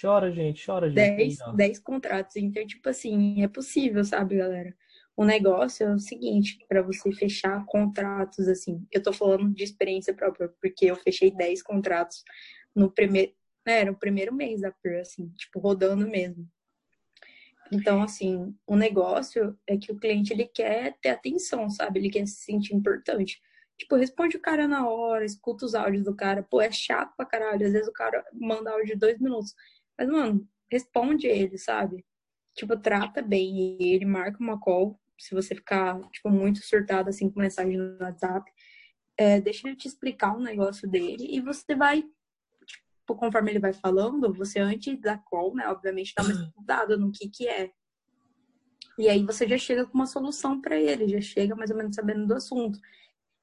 chora, 0.00 0.32
gente, 0.32 0.64
chora, 0.64 0.88
gente. 0.88 0.96
10, 0.96 1.40
Aí, 1.42 1.48
ó. 1.48 1.52
10 1.52 1.78
contratos. 1.78 2.36
Então, 2.36 2.66
tipo 2.66 2.88
assim, 2.88 3.42
é 3.42 3.48
possível, 3.48 4.02
sabe, 4.04 4.36
galera? 4.38 4.74
O 5.16 5.24
negócio 5.24 5.86
é 5.86 5.94
o 5.94 5.98
seguinte, 5.98 6.58
para 6.68 6.82
você 6.82 7.12
fechar 7.12 7.64
contratos, 7.66 8.48
assim, 8.48 8.86
eu 8.90 9.02
tô 9.02 9.12
falando 9.12 9.52
de 9.52 9.64
experiência 9.64 10.14
própria, 10.14 10.48
porque 10.60 10.86
eu 10.86 10.96
fechei 10.96 11.30
10 11.30 11.62
contratos 11.62 12.24
no 12.74 12.90
primeiro, 12.90 13.32
né, 13.66 13.80
era 13.80 13.92
o 13.92 13.98
primeiro 13.98 14.34
mês 14.34 14.62
da 14.62 14.70
Per, 14.70 15.00
assim, 15.00 15.28
tipo, 15.36 15.58
rodando 15.58 16.08
mesmo. 16.08 16.48
Então, 17.72 18.02
assim, 18.02 18.54
o 18.66 18.74
negócio 18.74 19.56
é 19.66 19.76
que 19.76 19.92
o 19.92 19.96
cliente, 19.96 20.32
ele 20.32 20.46
quer 20.46 20.96
ter 21.00 21.10
atenção, 21.10 21.70
sabe? 21.70 22.00
Ele 22.00 22.10
quer 22.10 22.26
se 22.26 22.42
sentir 22.42 22.74
importante. 22.74 23.40
Tipo, 23.78 23.94
responde 23.94 24.36
o 24.36 24.40
cara 24.40 24.66
na 24.66 24.88
hora, 24.88 25.24
escuta 25.24 25.64
os 25.64 25.74
áudios 25.74 26.04
do 26.04 26.14
cara. 26.14 26.42
Pô, 26.42 26.60
é 26.60 26.70
chato 26.72 27.14
pra 27.16 27.24
caralho. 27.24 27.64
Às 27.64 27.72
vezes 27.72 27.88
o 27.88 27.92
cara 27.92 28.24
manda 28.32 28.72
áudio 28.72 28.86
de 28.86 28.96
dois 28.96 29.18
minutos. 29.20 29.54
Mas, 29.96 30.08
mano, 30.08 30.46
responde 30.68 31.28
ele, 31.28 31.56
sabe? 31.56 32.04
Tipo, 32.54 32.76
trata 32.76 33.22
bem 33.22 33.76
ele, 33.80 34.04
marca 34.04 34.38
uma 34.40 34.58
call. 34.58 34.98
Se 35.18 35.34
você 35.34 35.54
ficar, 35.54 36.00
tipo, 36.10 36.30
muito 36.30 36.60
surtado, 36.64 37.08
assim, 37.08 37.30
com 37.30 37.40
mensagem 37.40 37.76
no 37.76 37.98
WhatsApp, 38.00 38.50
é, 39.16 39.40
deixa 39.40 39.68
ele 39.68 39.76
te 39.76 39.86
explicar 39.86 40.34
o 40.36 40.40
negócio 40.40 40.88
dele 40.88 41.26
e 41.28 41.40
você 41.40 41.74
vai, 41.74 42.02
tipo, 42.66 43.14
conforme 43.14 43.50
ele 43.50 43.58
vai 43.58 43.72
falando, 43.72 44.32
você 44.32 44.58
antes 44.58 44.98
da 44.98 45.18
call, 45.18 45.54
né, 45.54 45.68
obviamente, 45.68 46.14
dá 46.16 46.22
uma 46.22 46.32
estudada 46.32 46.96
no 46.96 47.12
que 47.12 47.28
que 47.28 47.46
é. 47.46 47.70
E 48.98 49.08
aí 49.08 49.24
você 49.24 49.46
já 49.46 49.58
chega 49.58 49.86
com 49.86 49.94
uma 49.94 50.06
solução 50.06 50.60
para 50.60 50.78
ele, 50.78 51.08
já 51.08 51.20
chega 51.20 51.54
mais 51.54 51.70
ou 51.70 51.76
menos 51.76 51.94
sabendo 51.94 52.26
do 52.26 52.34
assunto. 52.34 52.78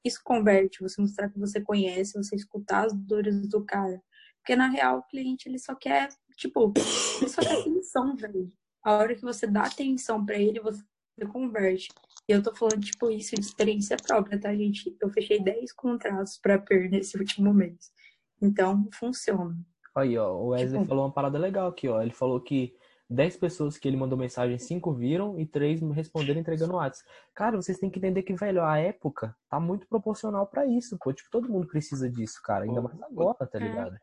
Isso 0.04 0.20
converte, 0.24 0.80
você 0.80 1.00
mostrar 1.00 1.28
que 1.28 1.38
você 1.38 1.60
conhece, 1.60 2.16
você 2.16 2.36
escutar 2.36 2.86
as 2.86 2.92
dores 2.92 3.48
do 3.48 3.64
cara. 3.64 4.02
Porque 4.38 4.56
na 4.56 4.68
real 4.68 4.98
o 4.98 5.02
cliente 5.02 5.48
ele 5.48 5.58
só 5.58 5.74
quer, 5.74 6.08
tipo, 6.36 6.72
ele 7.20 7.28
só 7.28 7.40
quer 7.40 7.60
atenção, 7.60 8.16
velho. 8.16 8.52
A 8.88 8.94
hora 8.96 9.14
que 9.14 9.20
você 9.20 9.46
dá 9.46 9.64
atenção 9.64 10.24
para 10.24 10.38
ele, 10.38 10.60
você 10.60 10.82
converte. 11.30 11.88
E 12.26 12.32
eu 12.32 12.42
tô 12.42 12.56
falando, 12.56 12.80
tipo, 12.80 13.10
isso 13.10 13.34
de 13.34 13.42
experiência 13.42 13.98
própria, 13.98 14.40
tá, 14.40 14.54
gente? 14.54 14.96
Eu 14.98 15.10
fechei 15.10 15.38
10 15.38 15.74
contratos 15.74 16.38
pra 16.38 16.58
PER 16.58 16.90
nesse 16.90 17.18
último 17.18 17.52
mês. 17.52 17.92
Então, 18.40 18.88
funciona. 18.94 19.54
Aí, 19.94 20.16
ó, 20.16 20.32
o 20.32 20.48
Wesley 20.48 20.78
Tipo- 20.78 20.88
falou 20.88 21.04
uma 21.04 21.12
parada 21.12 21.38
legal 21.38 21.68
aqui, 21.68 21.86
ó. 21.86 22.00
Ele 22.00 22.14
falou 22.14 22.40
que 22.40 22.74
10 23.10 23.36
pessoas 23.36 23.76
que 23.76 23.86
ele 23.86 23.98
mandou 23.98 24.16
mensagem, 24.16 24.58
5 24.58 24.90
viram 24.94 25.38
e 25.38 25.44
3 25.44 25.82
responderam 25.90 26.40
entregando 26.40 26.72
WhatsApp. 26.72 27.06
Cara, 27.34 27.60
vocês 27.60 27.78
têm 27.78 27.90
que 27.90 27.98
entender 27.98 28.22
que, 28.22 28.32
velho, 28.32 28.62
a 28.64 28.78
época 28.78 29.36
tá 29.50 29.60
muito 29.60 29.86
proporcional 29.86 30.46
pra 30.46 30.64
isso, 30.64 30.96
pô. 30.98 31.12
Tipo, 31.12 31.28
todo 31.30 31.50
mundo 31.52 31.66
precisa 31.66 32.08
disso, 32.08 32.40
cara. 32.42 32.64
Ainda 32.64 32.80
mais 32.80 33.02
agora, 33.02 33.34
tá 33.46 33.58
é. 33.58 33.98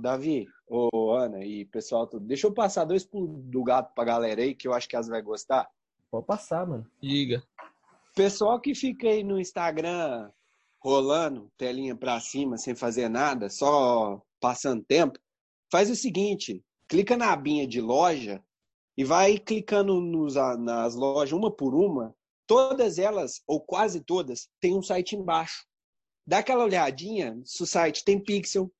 Davi, 0.00 0.46
ô 0.68 1.12
Ana 1.12 1.44
e 1.44 1.64
pessoal, 1.64 2.06
tudo. 2.06 2.26
deixa 2.26 2.46
eu 2.46 2.52
passar 2.52 2.84
dois 2.84 3.04
pulos 3.04 3.42
do 3.44 3.62
gato 3.62 3.94
pra 3.94 4.04
galera 4.04 4.42
aí, 4.42 4.54
que 4.54 4.68
eu 4.68 4.74
acho 4.74 4.88
que 4.88 4.96
elas 4.96 5.08
vai 5.08 5.22
gostar. 5.22 5.68
Pode 6.10 6.26
passar, 6.26 6.66
mano. 6.66 6.86
Diga. 7.02 7.42
Pessoal 8.14 8.60
que 8.60 8.74
fica 8.74 9.08
aí 9.08 9.22
no 9.22 9.38
Instagram 9.38 10.30
rolando, 10.78 11.50
telinha 11.56 11.96
pra 11.96 12.20
cima, 12.20 12.56
sem 12.56 12.74
fazer 12.74 13.08
nada, 13.08 13.50
só 13.50 14.22
passando 14.40 14.84
tempo, 14.84 15.18
faz 15.70 15.90
o 15.90 15.96
seguinte, 15.96 16.64
clica 16.88 17.16
na 17.16 17.32
abinha 17.32 17.66
de 17.66 17.80
loja 17.80 18.42
e 18.96 19.04
vai 19.04 19.38
clicando 19.38 20.00
nos, 20.00 20.34
nas 20.58 20.94
lojas 20.94 21.32
uma 21.32 21.50
por 21.50 21.74
uma, 21.74 22.14
todas 22.46 22.98
elas, 22.98 23.42
ou 23.46 23.60
quase 23.60 24.00
todas, 24.00 24.48
tem 24.60 24.76
um 24.76 24.82
site 24.82 25.16
embaixo. 25.16 25.66
Dá 26.26 26.38
aquela 26.38 26.64
olhadinha 26.64 27.40
se 27.44 27.62
o 27.62 27.66
site 27.66 28.04
tem 28.04 28.18
pixel, 28.18 28.72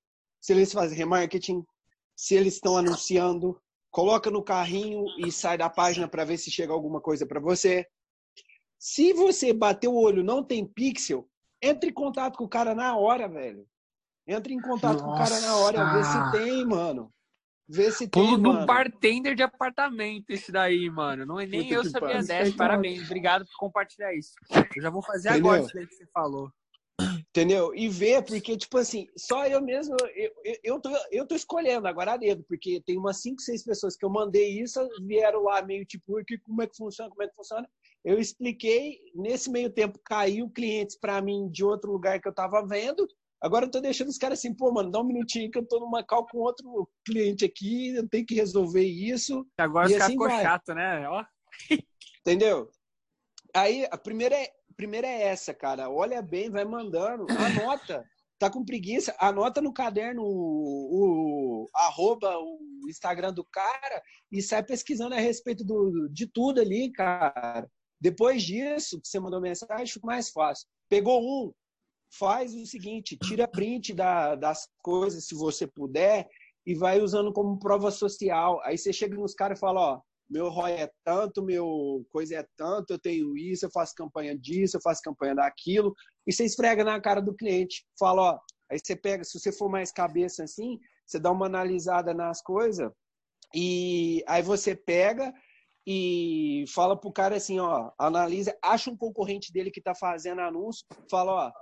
se 0.47 0.53
eles 0.53 0.72
fazem 0.72 0.97
remarketing, 0.97 1.66
se 2.14 2.36
eles 2.36 2.55
estão 2.55 2.76
anunciando, 2.76 3.61
coloca 3.90 4.30
no 4.30 4.44
carrinho 4.44 5.05
e 5.18 5.32
sai 5.32 5.59
da 5.59 5.68
página 5.68 6.07
para 6.07 6.24
ver 6.24 6.38
se 6.38 6.53
chega 6.53 6.72
alguma 6.72 7.01
coisa 7.01 7.26
para 7.26 7.40
você. 7.40 7.84
Se 8.78 9.12
você 9.12 9.53
bater 9.53 9.88
o 9.88 9.97
olho 9.97 10.22
não 10.22 10.44
tem 10.44 10.64
pixel, 10.64 11.28
entre 11.61 11.90
em 11.90 11.92
contato 11.92 12.36
com 12.36 12.44
o 12.44 12.49
cara 12.49 12.76
na 12.76 12.97
hora, 12.97 13.28
velho. 13.28 13.66
Entre 14.24 14.55
em 14.55 14.61
contato 14.61 15.03
com 15.03 15.11
o 15.11 15.18
cara 15.18 15.40
na 15.40 15.57
hora, 15.57 15.84
vê 15.84 15.99
Nossa. 15.99 16.30
se 16.30 16.38
tem, 16.38 16.64
mano. 16.64 17.12
Vê 17.68 17.90
se 17.90 18.07
Pulo 18.07 18.34
tem, 18.34 18.42
do 18.42 18.53
mano. 18.53 18.66
bartender 18.66 19.34
de 19.34 19.42
apartamento 19.42 20.30
esse 20.30 20.53
daí, 20.53 20.88
mano. 20.88 21.26
Não, 21.26 21.38
nem 21.38 21.64
Puta 21.64 21.74
eu 21.74 21.84
sabia 21.86 22.22
dessa. 22.22 22.57
Parabéns, 22.57 23.03
obrigado 23.05 23.44
por 23.47 23.57
compartilhar 23.57 24.14
isso. 24.14 24.30
Eu 24.76 24.80
já 24.80 24.90
vou 24.90 25.03
fazer 25.03 25.30
Entendeu? 25.30 25.51
agora 25.51 25.66
isso 25.66 25.74
daí 25.74 25.86
que 25.88 25.94
você 25.97 26.07
falou. 26.14 26.53
Entendeu? 27.37 27.74
E 27.74 27.87
ver, 27.87 28.22
porque, 28.24 28.57
tipo 28.57 28.78
assim, 28.78 29.07
só 29.14 29.47
eu 29.47 29.61
mesmo, 29.61 29.95
eu, 30.14 30.32
eu, 30.43 30.57
eu, 30.64 30.80
tô, 30.80 30.89
eu 31.11 31.26
tô 31.26 31.34
escolhendo 31.34 31.87
agora 31.87 32.14
a 32.14 32.16
dedo, 32.16 32.43
porque 32.49 32.80
tem 32.80 32.97
umas 32.97 33.20
5, 33.20 33.43
6 33.43 33.62
pessoas 33.62 33.95
que 33.95 34.07
eu 34.07 34.09
mandei 34.09 34.59
isso, 34.59 34.80
vieram 35.03 35.43
lá 35.43 35.61
meio 35.61 35.84
tipo, 35.84 36.14
"Que- 36.24 36.39
como 36.39 36.62
é 36.62 36.66
que 36.66 36.74
funciona, 36.74 37.11
como 37.11 37.22
é 37.22 37.28
que 37.28 37.34
funciona. 37.34 37.68
Eu 38.03 38.18
expliquei, 38.18 39.01
nesse 39.14 39.51
meio 39.51 39.68
tempo 39.70 40.01
caiu 40.03 40.49
clientes 40.49 40.97
pra 40.99 41.20
mim 41.20 41.47
de 41.51 41.62
outro 41.62 41.93
lugar 41.93 42.18
que 42.22 42.26
eu 42.26 42.34
tava 42.34 42.66
vendo. 42.66 43.07
Agora 43.39 43.66
eu 43.66 43.70
tô 43.70 43.82
deixando 43.82 44.09
os 44.09 44.16
caras 44.16 44.39
assim, 44.39 44.55
pô, 44.55 44.72
mano, 44.72 44.91
dá 44.91 44.99
um 44.99 45.07
minutinho 45.07 45.51
que 45.51 45.59
eu 45.59 45.66
tô 45.66 45.78
numa 45.78 46.03
call 46.03 46.26
com 46.26 46.39
outro 46.39 46.89
cliente 47.05 47.45
aqui, 47.45 47.95
eu 47.95 48.09
tenho 48.09 48.24
que 48.24 48.34
resolver 48.34 48.82
isso. 48.82 49.47
Agora 49.59 49.84
os 49.84 49.93
caras 49.93 50.05
assim 50.05 50.12
ficou 50.12 50.28
vai. 50.28 50.43
chato, 50.43 50.72
né? 50.74 51.07
Ó, 51.07 51.22
Entendeu? 52.20 52.70
Aí 53.55 53.87
a 53.91 53.99
primeira 53.99 54.34
é, 54.34 54.51
primeira 54.77 55.07
é 55.07 55.22
essa, 55.22 55.55
cara. 55.55 55.91
Olha 55.91 56.20
bem, 56.22 56.51
vai 56.51 56.64
mandando, 56.64 57.27
anota. 57.31 58.05
Tá 58.39 58.51
com 58.51 58.64
preguiça, 58.64 59.16
anota 59.18 59.62
no 59.62 59.72
caderno 59.72 60.22
o, 60.22 61.64
o 61.64 61.68
arroba, 61.74 62.37
o 62.37 62.59
Instagram 62.87 63.33
do 63.33 63.43
cara 63.45 64.03
e 64.31 64.43
sai 64.43 64.62
pesquisando 64.62 65.14
a 65.14 65.18
respeito 65.18 65.64
do, 65.64 66.07
de 66.12 66.27
tudo 66.27 66.61
ali, 66.61 66.93
cara. 66.93 67.66
Depois 67.99 68.43
disso, 68.43 69.01
você 69.03 69.18
mandou 69.18 69.41
mensagem, 69.41 69.87
fica 69.87 70.07
mais 70.07 70.29
fácil. 70.29 70.68
Pegou 70.87 71.22
um, 71.22 71.51
faz 72.18 72.55
o 72.55 72.66
seguinte, 72.66 73.16
tira 73.16 73.49
print 73.49 73.95
da, 73.95 74.35
das 74.35 74.68
coisas, 74.83 75.27
se 75.27 75.35
você 75.35 75.66
puder, 75.66 76.29
e 76.66 76.74
vai 76.74 77.01
usando 77.01 77.33
como 77.33 77.59
prova 77.59 77.91
social. 77.91 78.61
Aí 78.64 78.77
você 78.77 78.93
chega 78.93 79.16
nos 79.16 79.35
caras 79.35 79.59
e 79.59 79.61
fala, 79.61 79.81
ó, 79.81 80.01
meu 80.29 80.49
ROI 80.49 80.72
é 80.72 80.91
tanto, 81.05 81.43
meu 81.43 82.05
coisa 82.11 82.37
é 82.37 82.47
tanto, 82.57 82.93
eu 82.93 82.99
tenho 82.99 83.37
isso, 83.37 83.66
eu 83.66 83.70
faço 83.70 83.95
campanha 83.95 84.37
disso, 84.37 84.77
eu 84.77 84.81
faço 84.81 85.01
campanha 85.03 85.35
daquilo, 85.35 85.95
e 86.27 86.33
você 86.33 86.45
esfrega 86.45 86.83
na 86.85 87.01
cara 87.01 87.20
do 87.20 87.35
cliente. 87.35 87.87
Fala, 87.99 88.22
ó, 88.22 88.39
aí 88.70 88.79
você 88.79 88.97
pega, 88.97 89.24
se 89.24 89.39
você 89.39 89.53
for 89.53 89.68
mais 89.68 89.93
cabeça 89.93 90.45
assim, 90.45 90.79
você 91.07 91.18
dá 91.18 91.31
uma 91.31 91.47
analisada 91.47 92.12
nas 92.12 92.43
coisas, 92.43 92.91
e 93.55 94.24
aí 94.27 94.43
você 94.43 94.74
pega 94.74 95.33
e 95.87 96.64
fala 96.74 96.99
pro 96.99 97.12
cara 97.12 97.37
assim, 97.37 97.61
ó, 97.61 97.93
analisa, 97.97 98.57
acha 98.61 98.91
um 98.91 98.97
concorrente 98.97 99.53
dele 99.53 99.70
que 99.70 99.81
tá 99.81 99.95
fazendo 99.95 100.41
anúncio, 100.41 100.85
fala, 101.09 101.33
ó, 101.33 101.53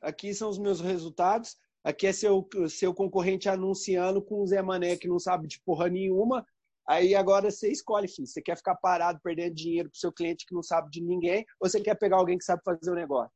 aqui 0.00 0.34
são 0.34 0.50
os 0.50 0.58
meus 0.58 0.80
resultados, 0.80 1.56
aqui 1.84 2.08
é 2.08 2.12
seu, 2.12 2.48
seu 2.68 2.92
concorrente 2.92 3.48
anunciando 3.48 4.20
com 4.20 4.42
o 4.42 4.46
Zé 4.46 4.60
Mané 4.60 4.96
que 4.96 5.06
não 5.06 5.20
sabe 5.20 5.46
de 5.46 5.60
porra 5.60 5.88
nenhuma, 5.88 6.44
Aí 6.86 7.14
agora 7.14 7.50
você 7.50 7.70
escolhe, 7.70 8.06
filho. 8.08 8.26
Você 8.26 8.42
quer 8.42 8.56
ficar 8.56 8.74
parado 8.74 9.18
perdendo 9.22 9.54
dinheiro 9.54 9.88
pro 9.90 9.98
seu 9.98 10.12
cliente 10.12 10.44
que 10.46 10.54
não 10.54 10.62
sabe 10.62 10.90
de 10.90 11.00
ninguém, 11.00 11.44
ou 11.60 11.68
você 11.68 11.80
quer 11.80 11.94
pegar 11.94 12.16
alguém 12.16 12.36
que 12.38 12.44
sabe 12.44 12.62
fazer 12.64 12.90
o 12.90 12.94
negócio? 12.94 13.30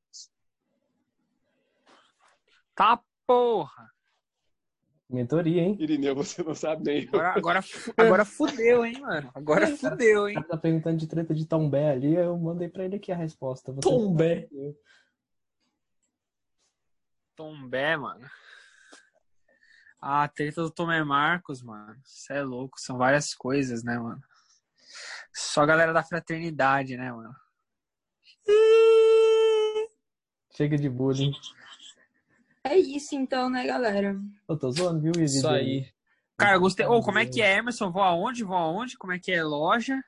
tá 2.75 3.01
porra. 3.27 3.91
Mentoria, 5.11 5.63
hein? 5.63 5.77
Irineu, 5.81 6.15
você 6.15 6.43
não 6.43 6.55
sabe 6.55 6.85
nem. 6.85 7.09
Agora, 7.09 7.33
agora, 7.35 7.61
agora 7.97 8.25
fudeu, 8.25 8.85
hein, 8.85 9.01
mano? 9.01 9.31
Agora 9.35 9.67
fudeu, 9.77 10.25
O 10.25 10.29
hein? 10.29 10.35
cara 10.35 10.47
tá 10.47 10.57
perguntando 10.57 10.99
de 10.99 11.07
treta 11.07 11.35
de 11.35 11.47
Tombé 11.47 11.91
ali, 11.91 12.15
eu 12.15 12.37
mandei 12.39 12.69
pra 12.69 12.85
ele 12.85 12.97
aqui 12.97 13.11
a 13.11 13.17
resposta. 13.17 13.73
Você- 13.73 13.89
Tombé. 13.89 14.49
Tombé, 17.35 17.97
mano. 17.97 18.29
Ah, 20.01 20.25
a 20.25 20.29
treta 20.29 20.63
do 20.63 20.71
Tomé 20.71 21.03
Marcos, 21.03 21.63
mano. 21.63 21.97
Você 22.05 22.35
é 22.35 22.43
louco. 22.43 22.81
São 22.81 22.97
várias 22.97 23.35
coisas, 23.35 23.83
né, 23.83 23.99
mano? 23.99 24.21
Só 25.35 25.63
a 25.63 25.67
galera 25.67 25.93
da 25.93 26.03
fraternidade, 26.03 26.97
né, 26.97 27.13
mano? 27.13 27.35
Chega 30.57 30.77
de 30.77 30.89
bullying. 30.89 31.33
É 32.65 32.77
isso 32.77 33.15
então, 33.15 33.49
né, 33.49 33.67
galera? 33.67 34.17
Eu 34.49 34.57
tô 34.59 34.71
zoando, 34.71 35.01
viu? 35.01 35.13
Isso 35.25 35.47
aí. 35.49 35.89
Cara, 36.37 36.57
eu 36.57 36.61
gostei. 36.61 36.87
Ô, 36.87 37.01
como 37.03 37.19
é 37.19 37.27
que 37.27 37.41
é, 37.43 37.57
Emerson? 37.57 37.91
Vou 37.91 38.03
aonde? 38.03 38.45
Vou 38.45 38.57
aonde? 38.57 38.97
Como 38.97 39.13
é 39.13 39.19
que 39.19 39.33
é 39.33 39.43
loja? 39.43 40.01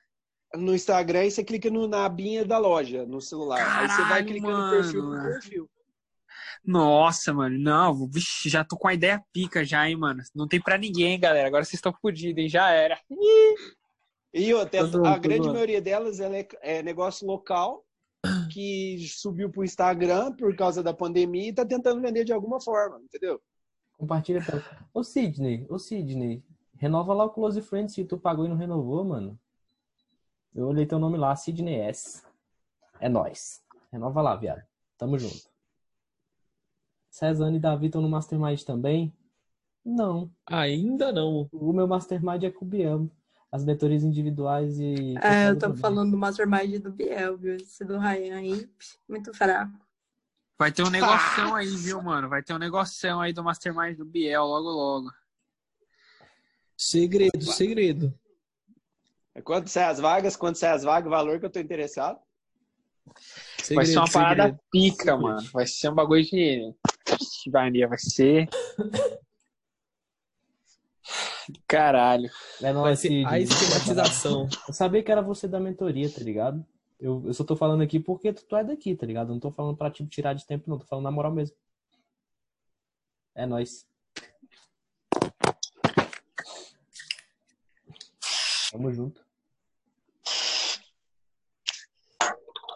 No 0.55 0.75
Instagram, 0.75 1.21
aí 1.21 1.31
você 1.31 1.45
clica 1.45 1.71
no, 1.71 1.87
na 1.87 2.05
abinha 2.05 2.45
da 2.45 2.59
loja, 2.59 3.07
no 3.07 3.21
celular. 3.21 3.59
aí 3.59 3.89
você 3.89 3.97
vai 4.03 4.09
Caralho, 4.09 4.27
clicando 4.27 4.59
no 4.59 4.71
perfil 4.71 5.03
mano. 5.05 5.23
por 5.23 5.33
perfil. 5.33 5.71
Nossa, 6.65 7.33
mano. 7.33 7.59
Não, 7.59 8.07
vixe, 8.09 8.49
já 8.49 8.65
tô 8.65 8.77
com 8.77 8.89
a 8.89 8.95
ideia 8.95 9.23
pica 9.33 9.65
já, 9.65 9.89
hein, 9.89 9.97
mano. 9.97 10.23
Não 10.35 10.47
tem 10.47 10.61
pra 10.61 10.79
ninguém, 10.79 11.19
galera. 11.19 11.49
Agora 11.49 11.65
vocês 11.65 11.75
estão 11.75 11.93
fodidos, 11.93 12.43
hein? 12.43 12.49
Já 12.49 12.71
era. 12.71 12.99
E 14.33 14.55
outra, 14.55 14.81
a 15.09 15.19
grande 15.19 15.49
maioria 15.49 15.81
delas 15.81 16.21
ela 16.21 16.37
é, 16.37 16.49
é 16.63 16.83
negócio 16.83 17.27
local 17.27 17.85
que 18.53 18.99
subiu 19.09 19.51
pro 19.51 19.65
Instagram 19.65 20.33
por 20.33 20.55
causa 20.55 20.83
da 20.83 20.93
pandemia 20.93 21.49
e 21.49 21.53
tá 21.53 21.65
tentando 21.65 22.01
vender 22.01 22.25
de 22.25 22.33
alguma 22.33 22.61
forma, 22.61 23.01
entendeu? 23.03 23.41
Compartilha 23.97 24.43
pra... 24.45 24.63
Ô, 24.95 25.03
Sidney, 25.03 25.67
ô, 25.69 25.79
Sidney, 25.79 26.43
renova 26.77 27.13
lá 27.13 27.25
o 27.25 27.31
Close 27.31 27.61
Friends 27.63 27.95
se 27.95 28.05
tu 28.05 28.19
pagou 28.19 28.47
e 28.47 28.49
não 28.49 28.57
renovou, 28.57 29.05
mano. 29.05 29.39
Eu 30.55 30.67
olhei 30.67 30.87
teu 30.87 30.99
nome 30.99 31.17
lá, 31.17 31.35
Sidney 31.35 31.77
S. 31.81 32.23
É 33.01 33.09
nóis. 33.09 33.63
Renova 33.91 34.21
lá, 34.23 34.37
viado. 34.37 34.63
Tamo 34.99 35.19
junto. 35.19 35.50
Cezanne 37.11 37.57
e 37.57 37.61
Davi 37.61 37.87
estão 37.87 38.01
no 38.01 38.09
Mastermind 38.09 38.63
também? 38.63 39.13
Não. 39.85 40.31
Ainda 40.47 41.11
não. 41.13 41.49
O 41.53 41.73
meu 41.73 41.87
Mastermind 41.87 42.43
é 42.45 42.51
com 42.51 42.65
o 42.65 42.69
Biel. 42.69 43.11
As 43.51 43.65
mentorias 43.65 44.05
individuais 44.05 44.79
e... 44.79 45.17
É, 45.21 45.49
eu 45.51 45.55
tô 45.55 45.67
também. 45.67 45.79
falando 45.79 46.13
do 46.13 46.17
Mastermind 46.17 46.81
do 46.81 46.93
Biel, 46.93 47.37
viu? 47.37 47.57
Esse 47.57 47.85
do 47.85 47.99
Ryan 47.99 48.37
aí, 48.37 48.71
muito 49.09 49.35
fraco. 49.35 49.73
Vai 50.57 50.71
ter 50.71 50.83
um 50.85 50.91
negoção 50.91 51.55
aí, 51.57 51.75
viu, 51.77 52.01
mano? 52.03 52.29
Vai 52.29 52.43
ter 52.43 52.53
um 52.55 52.59
negoção 52.59 53.21
aí 53.21 53.33
do 53.33 53.43
Mastermind 53.43 53.97
do 53.97 54.05
Biel 54.05 54.45
logo, 54.45 54.69
logo. 54.69 55.11
Segredo, 56.77 57.43
segredo. 57.43 58.15
É 59.35 59.43
Quanto 59.43 59.69
sai 59.69 59.85
as 59.85 59.99
vagas, 59.99 60.37
quanto 60.37 60.59
sai 60.59 60.71
as 60.71 60.83
vagas, 60.85 61.07
o 61.07 61.11
valor 61.11 61.41
que 61.41 61.47
eu 61.47 61.51
tô 61.51 61.59
interessado. 61.59 62.21
segredo 63.59 63.77
vai 63.77 63.87
ser 63.87 63.99
uma 63.99 64.11
parada 64.11 64.43
segredo. 64.45 64.61
pica, 64.71 64.97
Segredo. 65.05 65.23
mano. 65.23 65.49
Vai 65.53 65.67
ser 65.67 65.89
um 65.91 65.95
bagulho 65.95 66.23
de. 66.25 66.75
Vai, 67.51 67.71
vai 67.87 67.99
ser. 67.99 68.49
Caralho. 71.67 72.31
É 72.61 72.63
Vai 72.65 72.73
nóis, 72.73 73.01
ser 73.01 73.09
Sidney. 73.09 73.25
a 73.27 73.41
esquematização. 73.41 74.49
Eu 74.69 74.75
sabia 74.75 75.03
que 75.03 75.11
era 75.11 75.21
você 75.23 75.49
da 75.49 75.59
mentoria, 75.59 76.09
tá 76.13 76.21
ligado? 76.21 76.65
Eu, 76.99 77.23
eu 77.27 77.33
só 77.33 77.43
tô 77.43 77.57
falando 77.57 77.83
aqui 77.83 77.99
porque 77.99 78.33
tu, 78.33 78.45
tu 78.45 78.55
é 78.57 78.63
daqui, 78.63 78.95
tá 78.95 79.07
ligado? 79.07 79.29
Eu 79.31 79.33
não 79.35 79.41
tô 79.41 79.51
falando 79.51 79.77
pra 79.77 79.91
te 79.91 80.07
tirar 80.07 80.35
de 80.35 80.47
tempo, 80.47 80.69
não. 80.69 80.79
Tô 80.79 80.85
falando 80.85 81.05
na 81.05 81.11
moral 81.11 81.33
mesmo. 81.33 81.57
É 83.35 83.47
nóis. 83.47 83.87
Tamo 88.71 88.93
junto. 88.93 89.25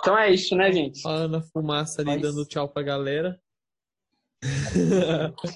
Então 0.01 0.19
é 0.19 0.31
isso, 0.33 0.55
né, 0.57 0.73
gente? 0.73 1.01
Falando 1.01 1.37
a 1.37 1.43
fumaça 1.43 2.03
ali, 2.03 2.11
Mas- 2.13 2.23
dando 2.23 2.45
tchau 2.47 2.69
pra 2.69 2.83
galera. 2.83 3.41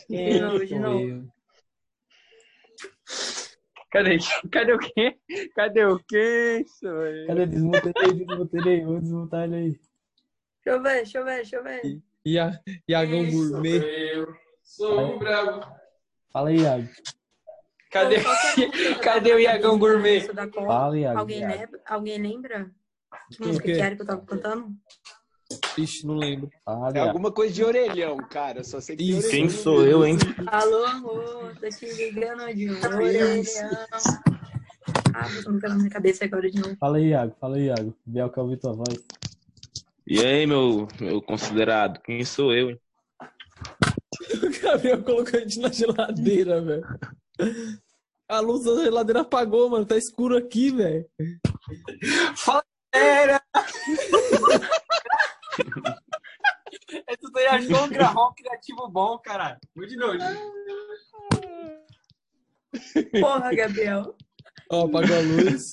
De 0.09 0.41
novo, 0.41 0.67
de 0.67 0.79
novo. 0.79 1.33
Cadê? 3.91 4.19
Cadê 4.51 4.73
o 4.73 4.79
quê? 4.79 5.19
Cadê 5.55 5.85
o 5.85 5.99
quê? 5.99 6.65
Isso? 6.65 6.87
Cadê? 7.27 7.43
Aí, 7.43 7.47
desmuta 7.47 8.57
ele 8.57 8.71
aí. 8.71 8.85
Vou 8.85 9.01
desmutar 9.01 9.45
ele 9.45 9.57
aí. 9.57 9.81
Deixa 10.65 10.79
eu 10.79 10.83
ver, 10.83 10.95
deixa 10.95 11.19
eu 11.19 11.25
ver, 11.25 11.35
deixa 11.37 11.57
eu 11.57 11.65
ver. 11.65 12.03
E 12.25 12.39
a 12.39 12.61
Iagão 12.89 13.31
Gourmet. 13.31 13.79
Eu 14.13 14.35
sou 14.63 15.15
um 15.15 15.19
bravo. 15.19 15.61
Fala 16.31 16.51
aí, 16.51 16.61
Iago. 16.61 16.89
Cadê, 17.91 18.19
música 18.19 18.99
cadê 19.01 19.33
o 19.33 19.41
Iagão 19.41 19.79
Gourmet? 19.79 20.21
Fala, 20.53 20.99
Iago. 20.99 21.21
Alguém 21.21 21.47
lembra? 21.47 21.81
Alguém 21.87 22.19
lembra? 22.19 22.71
Que 23.33 23.47
música 23.47 23.65
que 23.65 23.81
era 23.81 23.97
que 23.97 24.03
eu 24.03 24.07
tava 24.07 24.21
cantando? 24.27 24.69
Ixi, 25.79 26.07
não 26.07 26.17
lembro. 26.17 26.51
Fala, 26.65 26.91
É 26.95 27.01
alguma 27.01 27.33
coisa 27.33 27.55
de 27.55 27.65
orelhão, 27.65 28.19
cara. 28.19 28.63
Só 28.63 28.81
sei 28.81 28.97
que 28.97 29.05
Isso. 29.05 29.29
orelhão. 29.29 29.31
Quem 29.31 29.49
sou 29.49 29.87
eu, 29.87 30.05
hein? 30.05 30.19
Alô, 30.47 30.85
amor, 30.85 31.55
tô 31.59 31.69
te 31.69 31.87
ligando 31.87 32.55
de 32.55 32.69
orelhão. 32.71 33.43
Ah, 35.15 35.27
tá 35.61 35.69
na 35.69 35.75
minha 35.77 35.91
cabeça 35.91 36.25
agora 36.25 36.51
de 36.51 36.61
novo. 36.61 36.77
Fala 36.79 36.99
aí, 36.99 37.09
Iago. 37.09 37.35
Fala 37.41 37.57
aí, 37.57 37.67
Iago. 37.67 37.97
Biel 38.05 38.31
quer 38.31 38.41
ouvir 38.41 38.59
tua 38.59 38.73
voz. 38.75 38.99
E 40.07 40.25
aí, 40.25 40.47
meu, 40.47 40.87
meu 41.01 41.23
considerado, 41.23 42.01
quem 42.03 42.25
sou 42.25 42.53
eu, 42.53 42.71
hein? 42.71 42.81
O 44.43 44.63
Gabriel 44.63 45.03
colocou 45.03 45.39
a 45.39 45.43
gente 45.43 45.61
na 45.61 45.71
geladeira, 45.71 46.61
velho. 46.61 46.85
A 48.29 48.41
luz 48.41 48.65
da 48.65 48.83
geladeira 48.85 49.21
apagou, 49.21 49.71
mano. 49.71 49.87
Tá 49.87 49.97
escuro 49.97 50.37
aqui, 50.37 50.71
velho. 50.71 51.07
Era! 52.93 53.41
É 57.07 57.17
tudo 57.17 57.37
aí, 57.39 57.47
ajudou 57.47 57.85
um 57.85 57.89
gravar 57.89 58.29
um 58.29 58.35
criativo 58.35 58.89
bom, 58.89 59.19
caralho. 59.19 59.59
Vou 59.75 59.87
de 59.87 59.97
novo. 59.97 60.19
Porra, 63.21 63.55
Gabriel. 63.55 64.17
Ó, 64.71 64.87
apagou 64.87 65.17
a 65.17 65.21
luz. 65.21 65.73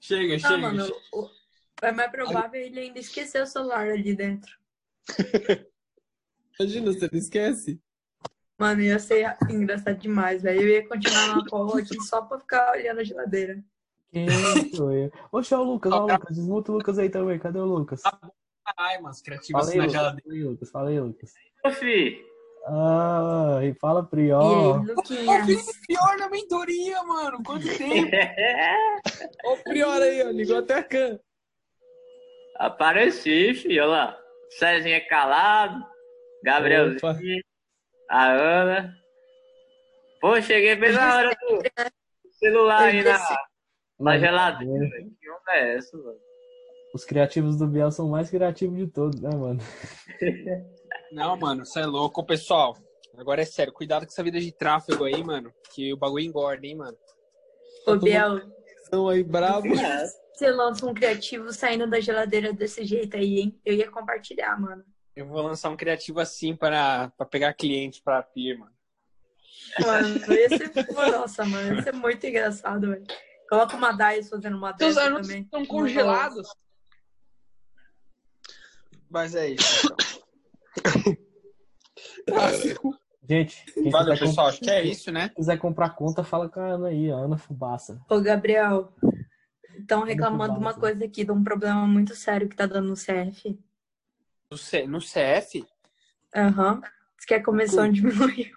Chega, 0.00 0.34
Ah, 0.34 0.38
chega. 0.38 0.58
mano, 0.58 0.92
o- 1.12 1.30
é 1.82 1.92
mais 1.92 2.10
provável 2.10 2.60
ele 2.60 2.80
ainda 2.80 2.98
esquecer 2.98 3.42
o 3.42 3.46
celular 3.46 3.88
ali 3.88 4.14
dentro. 4.14 4.56
Imagina, 6.58 6.92
você 6.92 7.08
não 7.10 7.18
esquece. 7.18 7.80
Mano, 8.58 8.80
ia 8.82 8.98
ser 8.98 9.36
engraçado 9.48 9.98
demais, 9.98 10.42
velho. 10.42 10.60
Eu 10.62 10.68
ia 10.68 10.88
continuar 10.88 11.36
na 11.36 11.48
cola 11.48 11.80
aqui 11.80 12.00
só 12.00 12.22
pra 12.22 12.38
ficar 12.38 12.72
olhando 12.72 13.00
a 13.00 13.04
geladeira. 13.04 13.62
Quem? 14.12 15.10
Oxe, 15.32 15.54
é 15.54 15.58
o 15.58 15.62
Lucas, 15.62 15.92
ó 15.92 16.04
o 16.04 16.06
Lucas. 16.12 16.36
Desmuta 16.36 16.70
o 16.70 16.74
Lucas 16.76 16.98
aí 16.98 17.08
também. 17.08 17.38
Cadê 17.38 17.58
o 17.58 17.64
Lucas? 17.64 18.02
Ai, 18.78 19.00
mano, 19.00 19.14
criativo 19.24 19.58
Fala 19.58 19.64
assim 19.70 19.72
aí, 19.72 19.78
na 19.78 19.84
Lucas. 19.86 20.00
geladeira. 20.00 20.22
Fala 20.22 20.34
aí, 20.34 20.44
Lucas. 20.44 20.70
Fala 20.70 20.88
aí, 20.90 21.00
Lucas. 21.00 21.32
Ô, 21.64 21.70
fi, 21.70 22.24
Ah, 22.66 23.60
e 23.64 23.74
fala 23.74 24.02
E 24.02 24.06
Prió. 24.06 24.40
aí, 24.76 24.86
Luquinhas? 24.86 25.46
Pior 25.86 26.16
na 26.18 26.28
mentoria, 26.28 27.02
mano. 27.02 27.42
Quanto 27.42 27.66
tempo? 27.76 28.10
Ó, 29.44 29.54
o 29.54 29.64
Prior 29.64 30.02
aí, 30.02 30.22
ó. 30.22 30.30
Ligou 30.30 30.58
até 30.58 30.74
a 30.74 30.82
can. 30.84 31.18
Apareci, 32.58 33.54
filho, 33.54 33.82
olha 33.84 33.90
lá. 33.90 34.18
Cezinha 34.50 35.00
calado, 35.08 35.82
Gabrielzinho, 36.44 36.98
Opa. 36.98 37.18
a 38.10 38.26
Ana. 38.32 38.94
Pô, 40.20 40.40
cheguei 40.42 40.76
bem 40.76 40.92
na 40.92 41.16
hora 41.16 41.30
do 41.30 42.32
celular 42.38 42.82
aí 42.84 43.02
na, 43.02 43.18
na 44.02 44.12
Mas- 44.12 44.20
geladeira. 44.20 44.88
Que 45.20 45.30
onda 45.30 45.52
é 45.52 45.76
essa, 45.76 45.96
mano? 45.96 46.18
Os 46.94 47.04
criativos 47.04 47.56
do 47.56 47.66
Biel 47.66 47.90
são 47.90 48.08
mais 48.08 48.28
criativos 48.28 48.76
de 48.76 48.86
todos, 48.86 49.20
né, 49.20 49.30
mano? 49.30 49.60
Não, 51.12 51.36
mano, 51.36 51.64
você 51.64 51.80
é 51.80 51.86
louco, 51.86 52.24
pessoal. 52.24 52.76
Agora 53.16 53.42
é 53.42 53.44
sério, 53.44 53.72
cuidado 53.72 54.04
com 54.06 54.12
essa 54.12 54.22
vida 54.22 54.40
de 54.40 54.52
tráfego 54.52 55.04
aí, 55.04 55.22
mano. 55.22 55.52
Que 55.74 55.92
o 55.92 55.96
bagulho 55.96 56.24
engorda, 56.24 56.66
hein, 56.66 56.76
mano. 56.76 56.96
Ô, 57.86 57.96
Biel, 57.96 58.40
Estão 58.82 59.08
aí 59.08 59.22
brabo. 59.22 59.68
você 60.34 60.50
lança 60.50 60.84
um 60.86 60.94
criativo 60.94 61.52
saindo 61.52 61.86
da 61.88 62.00
geladeira 62.00 62.52
desse 62.52 62.84
jeito 62.84 63.16
aí, 63.16 63.40
hein? 63.40 63.60
Eu 63.64 63.74
ia 63.74 63.90
compartilhar, 63.90 64.58
mano. 64.60 64.84
Eu 65.14 65.26
vou 65.26 65.42
lançar 65.42 65.68
um 65.70 65.76
criativo 65.76 66.20
assim 66.20 66.54
para, 66.56 67.10
para 67.16 67.26
pegar 67.26 67.52
cliente 67.54 68.02
pra 68.02 68.22
PIR, 68.22 68.58
mano. 68.58 68.72
Mano, 69.80 70.34
ia 70.34 70.48
ser... 70.48 70.72
Nossa, 71.12 71.44
mano, 71.44 71.74
ia 71.76 71.82
ser 71.82 71.92
muito 71.92 72.26
engraçado, 72.26 72.88
velho. 72.90 73.04
Coloca 73.52 73.76
uma 73.76 73.92
Dais 73.92 74.30
fazendo 74.30 74.56
uma 74.56 74.74
Seus 74.78 74.94
dessa 74.94 75.08
anúncios 75.08 75.26
também. 75.26 75.42
estão 75.42 75.66
congelados. 75.66 76.48
Mas 79.10 79.34
é 79.34 79.50
isso. 79.50 79.94
Gente, 83.28 83.62
quem 83.74 83.90
Valeu, 83.90 84.14
quiser, 84.14 84.26
pessoal. 84.26 84.46
Acho 84.46 84.58
que 84.58 84.70
é 84.70 84.82
isso, 84.82 85.12
né? 85.12 85.28
quiser 85.28 85.58
comprar 85.58 85.90
conta, 85.90 86.24
fala 86.24 86.48
com 86.48 86.60
a 86.60 86.66
Ana 86.66 86.88
aí, 86.88 87.12
a 87.12 87.16
Ana 87.16 87.36
Fubaça. 87.36 88.00
Ô, 88.08 88.22
Gabriel, 88.22 88.90
estão 89.78 90.02
reclamando 90.02 90.54
de 90.54 90.58
uma 90.58 90.72
coisa 90.72 91.04
aqui, 91.04 91.22
de 91.22 91.32
um 91.32 91.44
problema 91.44 91.86
muito 91.86 92.14
sério 92.14 92.48
que 92.48 92.56
tá 92.56 92.64
dando 92.64 92.88
no 92.88 92.94
CF. 92.94 93.60
No, 94.50 94.56
C, 94.56 94.86
no 94.86 94.98
CF? 94.98 95.62
Aham. 96.34 96.80
Diz 97.18 97.26
que 97.26 97.34
a 97.34 97.44
comissão 97.44 97.92
diminuiu. 97.92 98.56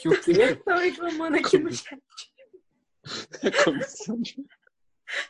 Que 0.00 0.08
o 0.08 0.20
quê? 0.20 0.32
Estão 0.32 0.78
reclamando 0.78 1.36
aqui 1.36 1.58
no 1.58 1.72
chat. 1.72 2.02
Comissão 3.64 4.20
de- 4.20 4.44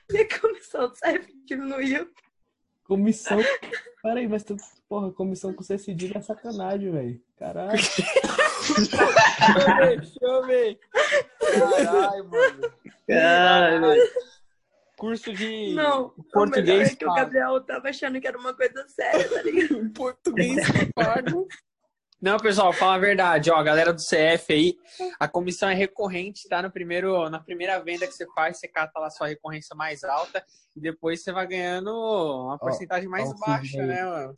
que 0.08 0.16
A 0.18 0.40
comissão 0.40 0.88
do 0.88 0.94
CF 0.94 1.32
diminuiu. 1.46 2.10
Comissão. 2.84 3.38
Peraí, 4.02 4.28
mas 4.28 4.44
tu, 4.44 4.56
porra, 4.88 5.10
comissão 5.12 5.52
com 5.54 5.62
C 5.62 5.78
cedilha 5.78 6.18
é 6.18 6.20
sacanagem, 6.22 6.90
velho. 6.92 7.22
Caralho. 7.36 7.80
Deixa 9.98 10.18
eu 10.20 10.46
ver. 10.46 10.78
Caralho, 11.40 12.28
mano. 12.28 12.72
Caralho. 13.06 14.02
Curso 14.96 15.32
de 15.32 15.74
Não, 15.74 16.12
o 16.16 16.22
português, 16.24 16.66
melhor 16.78 16.92
é 16.92 16.94
que 16.96 17.06
o. 17.06 17.14
Gabriel 17.14 17.60
tava 17.64 17.88
achando 17.88 18.20
que 18.20 18.26
era 18.28 18.38
uma 18.38 18.54
coisa 18.54 18.86
séria, 18.88 19.28
tá 19.28 19.42
ligado? 19.42 19.90
Português 19.94 20.66
que 20.70 20.92
pago. 20.92 21.48
Não, 22.22 22.36
pessoal, 22.38 22.72
fala 22.72 22.94
a 22.94 22.98
verdade, 22.98 23.50
ó, 23.50 23.56
a 23.56 23.62
galera 23.64 23.92
do 23.92 24.00
CF 24.00 24.52
aí, 24.52 24.76
a 25.18 25.26
comissão 25.26 25.68
é 25.68 25.74
recorrente, 25.74 26.48
tá? 26.48 26.62
No 26.62 26.70
primeiro, 26.70 27.28
na 27.28 27.40
primeira 27.40 27.80
venda 27.82 28.06
que 28.06 28.12
você 28.12 28.24
faz, 28.32 28.58
você 28.58 28.68
cata 28.68 29.00
lá 29.00 29.10
sua 29.10 29.26
recorrência 29.26 29.74
mais 29.74 30.04
alta 30.04 30.44
e 30.76 30.80
depois 30.80 31.20
você 31.20 31.32
vai 31.32 31.48
ganhando 31.48 31.90
uma 31.90 32.56
porcentagem 32.58 33.08
mais 33.08 33.28
ó 33.28 33.32
o 33.32 33.38
baixa, 33.40 33.84
né, 33.84 34.04
mano? 34.04 34.34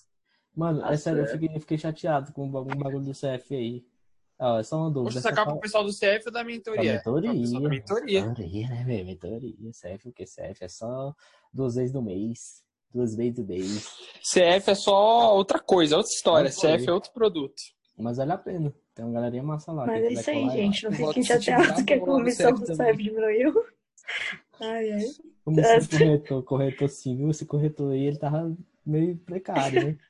Mano, 0.56 0.80
é 0.86 0.88
Tá 0.92 0.96
sério, 0.96 1.20
eu 1.20 1.26
fiquei, 1.28 1.48
eu 1.54 1.60
fiquei 1.60 1.76
chateado 1.76 2.32
com 2.32 2.48
o 2.48 2.50
bagulho, 2.50 3.00
do 3.00 3.12
CF 3.12 3.54
aí. 3.54 3.84
Ó, 4.38 4.58
é 4.58 4.62
só 4.62 4.78
uma 4.78 4.90
dúvida. 4.90 5.20
Poxa, 5.20 5.34
fala- 5.34 5.50
pro 5.52 5.60
pessoal 5.60 5.84
do 5.84 5.92
CF 5.92 6.22
ou 6.26 6.32
da 6.32 6.40
Da 6.40 6.44
mentoria? 6.44 6.92
mentoria. 6.94 7.30
Pro 7.30 7.40
pessoal 7.40 7.62
da 7.62 7.68
mentoria. 7.68 8.26
Mentoria, 8.26 8.68
né, 8.68 8.84
velho? 8.84 9.06
Mentoria. 9.06 9.54
CF, 9.72 10.08
o 10.08 10.12
que? 10.12 10.24
CF 10.24 10.64
é 10.64 10.68
só 10.68 11.14
duas 11.52 11.74
vezes 11.74 11.92
no 11.92 12.00
mês. 12.00 12.64
Duas 12.92 13.14
vezes 13.16 13.34
do 13.34 13.44
mês. 13.44 13.88
CF 14.22 14.70
é 14.70 14.74
só 14.74 15.34
outra 15.36 15.58
coisa, 15.58 15.96
outra 15.96 16.12
história. 16.12 16.48
Outra 16.48 16.60
coisa. 16.62 16.78
CF 16.78 16.88
é 16.88 16.92
outro 16.92 17.12
produto. 17.12 17.60
Mas 17.96 18.16
vale 18.16 18.32
a 18.32 18.38
pena. 18.38 18.74
Tem 18.94 19.04
uma 19.04 19.14
galerinha 19.14 19.42
massa 19.42 19.72
lá. 19.72 19.86
Mas 19.86 20.00
quem 20.00 20.08
é 20.08 20.12
isso 20.12 20.30
aí, 20.30 20.50
gente. 20.50 20.84
Não 20.84 20.90
Eu 20.90 21.06
fiquem 21.08 21.22
chateados 21.22 21.82
que 21.82 21.94
a 21.94 21.96
lá 21.96 22.04
comissão 22.04 22.52
do. 22.52 22.64
CF 22.64 22.96
diminuiu. 22.96 23.64
Ai, 24.60 24.92
ai. 24.92 25.04
Comissão 25.44 25.78
de 25.78 25.88
corretor, 25.88 26.42
corretor 26.42 26.88
civil, 26.88 27.30
esse 27.30 27.44
corretor 27.44 27.92
aí, 27.92 28.06
ele 28.06 28.18
tava 28.18 28.56
meio 28.84 29.16
precário, 29.18 29.84
né? 29.84 29.96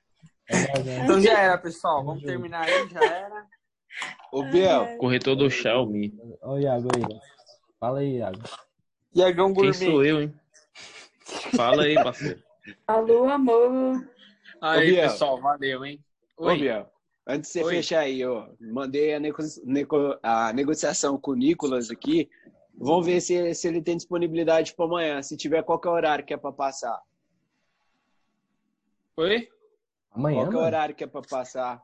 É, 0.47 0.55
é. 0.55 1.05
Então 1.05 1.19
já 1.23 1.41
era, 1.41 1.57
pessoal. 1.57 2.05
Vamos 2.05 2.23
terminar 2.23 2.67
aí, 2.67 2.87
já 2.91 3.03
era. 3.03 3.47
Ô, 4.31 4.43
Biel, 4.43 4.83
Ai, 4.83 4.97
corretor 4.99 5.35
do 5.35 5.49
Xiaomi. 5.49 6.13
O 6.43 6.59
Iago 6.59 6.89
aí. 6.95 7.19
Fala 7.81 8.01
aí, 8.01 8.19
Iago. 8.19 8.43
Iagão 9.15 9.47
Quem 9.47 9.55
Gourmet. 9.55 9.73
sou 9.73 10.05
eu, 10.05 10.21
hein? 10.21 10.35
Fala 11.57 11.85
aí, 11.85 11.95
parceiro. 11.95 12.43
Alô, 12.87 13.25
amor. 13.25 14.07
Aí, 14.61 14.93
Ô, 14.93 15.03
pessoal, 15.03 15.41
valeu, 15.41 15.83
hein? 15.83 16.05
ô, 16.37 16.45
Oi. 16.47 16.59
Biel, 16.59 16.91
antes 17.27 17.51
de 17.53 17.59
você 17.61 17.65
Oi. 17.65 17.75
fechar 17.77 18.01
aí, 18.01 18.25
ó, 18.25 18.49
mandei 18.61 19.15
a, 19.15 19.21
nego- 19.21 19.43
nego- 19.65 20.19
a 20.23 20.53
negociação 20.53 21.19
com 21.19 21.33
o 21.33 21.37
Nicolas 21.37 21.91
aqui. 21.91 22.29
Vamos 22.77 23.07
ver 23.07 23.21
se, 23.21 23.55
se 23.55 23.69
ele 23.69 23.81
tem 23.81 23.97
disponibilidade 23.97 24.75
para 24.75 24.85
amanhã. 24.85 25.23
Se 25.23 25.37
tiver, 25.37 25.63
qual 25.63 25.79
que 25.79 25.87
é 25.87 25.91
o 25.91 25.95
horário 25.95 26.25
que 26.25 26.35
é 26.35 26.37
para 26.37 26.53
passar? 26.53 27.01
Oi? 29.17 29.49
Amanhã, 30.11 30.41
Qual 30.41 30.51
que 30.51 30.57
é 30.57 30.59
o 30.59 30.63
horário 30.63 30.95
que 30.95 31.05
é 31.05 31.07
para 31.07 31.23
passar 31.23 31.83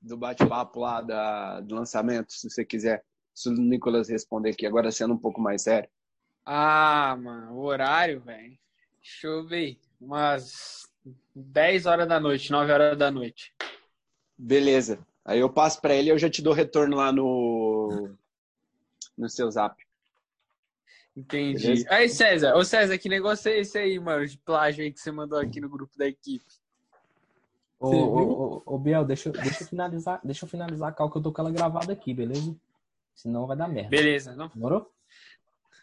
do 0.00 0.16
bate-papo 0.16 0.80
lá 0.80 1.00
da, 1.00 1.60
do 1.60 1.74
lançamento, 1.74 2.32
se 2.32 2.48
você 2.48 2.64
quiser? 2.64 3.04
Se 3.34 3.48
o 3.48 3.52
Nicolas 3.52 4.08
responder 4.08 4.50
aqui, 4.50 4.66
agora 4.66 4.90
sendo 4.90 5.14
um 5.14 5.18
pouco 5.18 5.40
mais 5.40 5.62
sério. 5.62 5.88
Ah, 6.44 7.16
mano, 7.20 7.54
o 7.54 7.64
horário, 7.64 8.20
velho. 8.20 8.56
Deixa 9.00 9.26
eu 9.26 9.46
ver. 9.46 9.78
Umas 10.00 10.88
10 11.34 11.86
horas 11.86 12.08
da 12.08 12.18
noite, 12.20 12.50
9 12.50 12.72
horas 12.72 12.98
da 12.98 13.10
noite. 13.10 13.52
Beleza. 14.42 14.98
Aí 15.24 15.38
eu 15.38 15.50
passo 15.50 15.80
para 15.82 15.94
ele 15.94 16.08
e 16.08 16.12
eu 16.12 16.18
já 16.18 16.30
te 16.30 16.40
dou 16.40 16.54
retorno 16.54 16.96
lá 16.96 17.12
no, 17.12 18.10
no 19.16 19.28
seu 19.28 19.50
zap. 19.50 19.76
Entendi. 21.14 21.62
Beleza? 21.62 21.86
Aí, 21.90 22.08
César, 22.08 22.54
ô 22.56 22.64
César, 22.64 22.96
que 22.96 23.08
negócio 23.08 23.50
é 23.50 23.58
esse 23.58 23.76
aí, 23.76 23.98
mano, 23.98 24.26
de 24.26 24.38
plágio 24.38 24.82
aí 24.82 24.90
que 24.90 24.98
você 24.98 25.10
mandou 25.12 25.38
aqui 25.38 25.60
no 25.60 25.68
grupo 25.68 25.96
da 25.98 26.06
equipe? 26.06 26.44
Ô, 27.78 27.88
ô, 27.88 28.62
ô, 28.66 28.74
ô, 28.74 28.78
Biel, 28.78 29.04
deixa, 29.04 29.28
eu- 29.28 29.32
deixa 29.32 29.62
eu 29.62 29.66
finalizar, 29.68 30.20
deixa 30.24 30.44
eu 30.44 30.48
finalizar 30.48 30.88
a 30.88 30.92
cal 30.92 31.10
que 31.10 31.18
eu 31.18 31.22
tô 31.22 31.32
com 31.32 31.42
ela 31.42 31.50
gravada 31.50 31.92
aqui, 31.92 32.14
beleza? 32.14 32.56
Senão 33.14 33.46
vai 33.46 33.56
dar 33.56 33.68
merda. 33.68 33.90
Beleza, 33.90 34.34
não? 34.34 34.48
Demorou? 34.48 34.90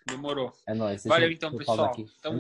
Demorou. 0.07 0.51
É 0.65 0.73
nóis. 0.73 1.03
Valeu 1.05 1.27
eu- 1.27 1.33
então, 1.33 1.55
pessoal. 1.55 1.85
aqui. 1.91 2.07
Tamo 2.21 2.35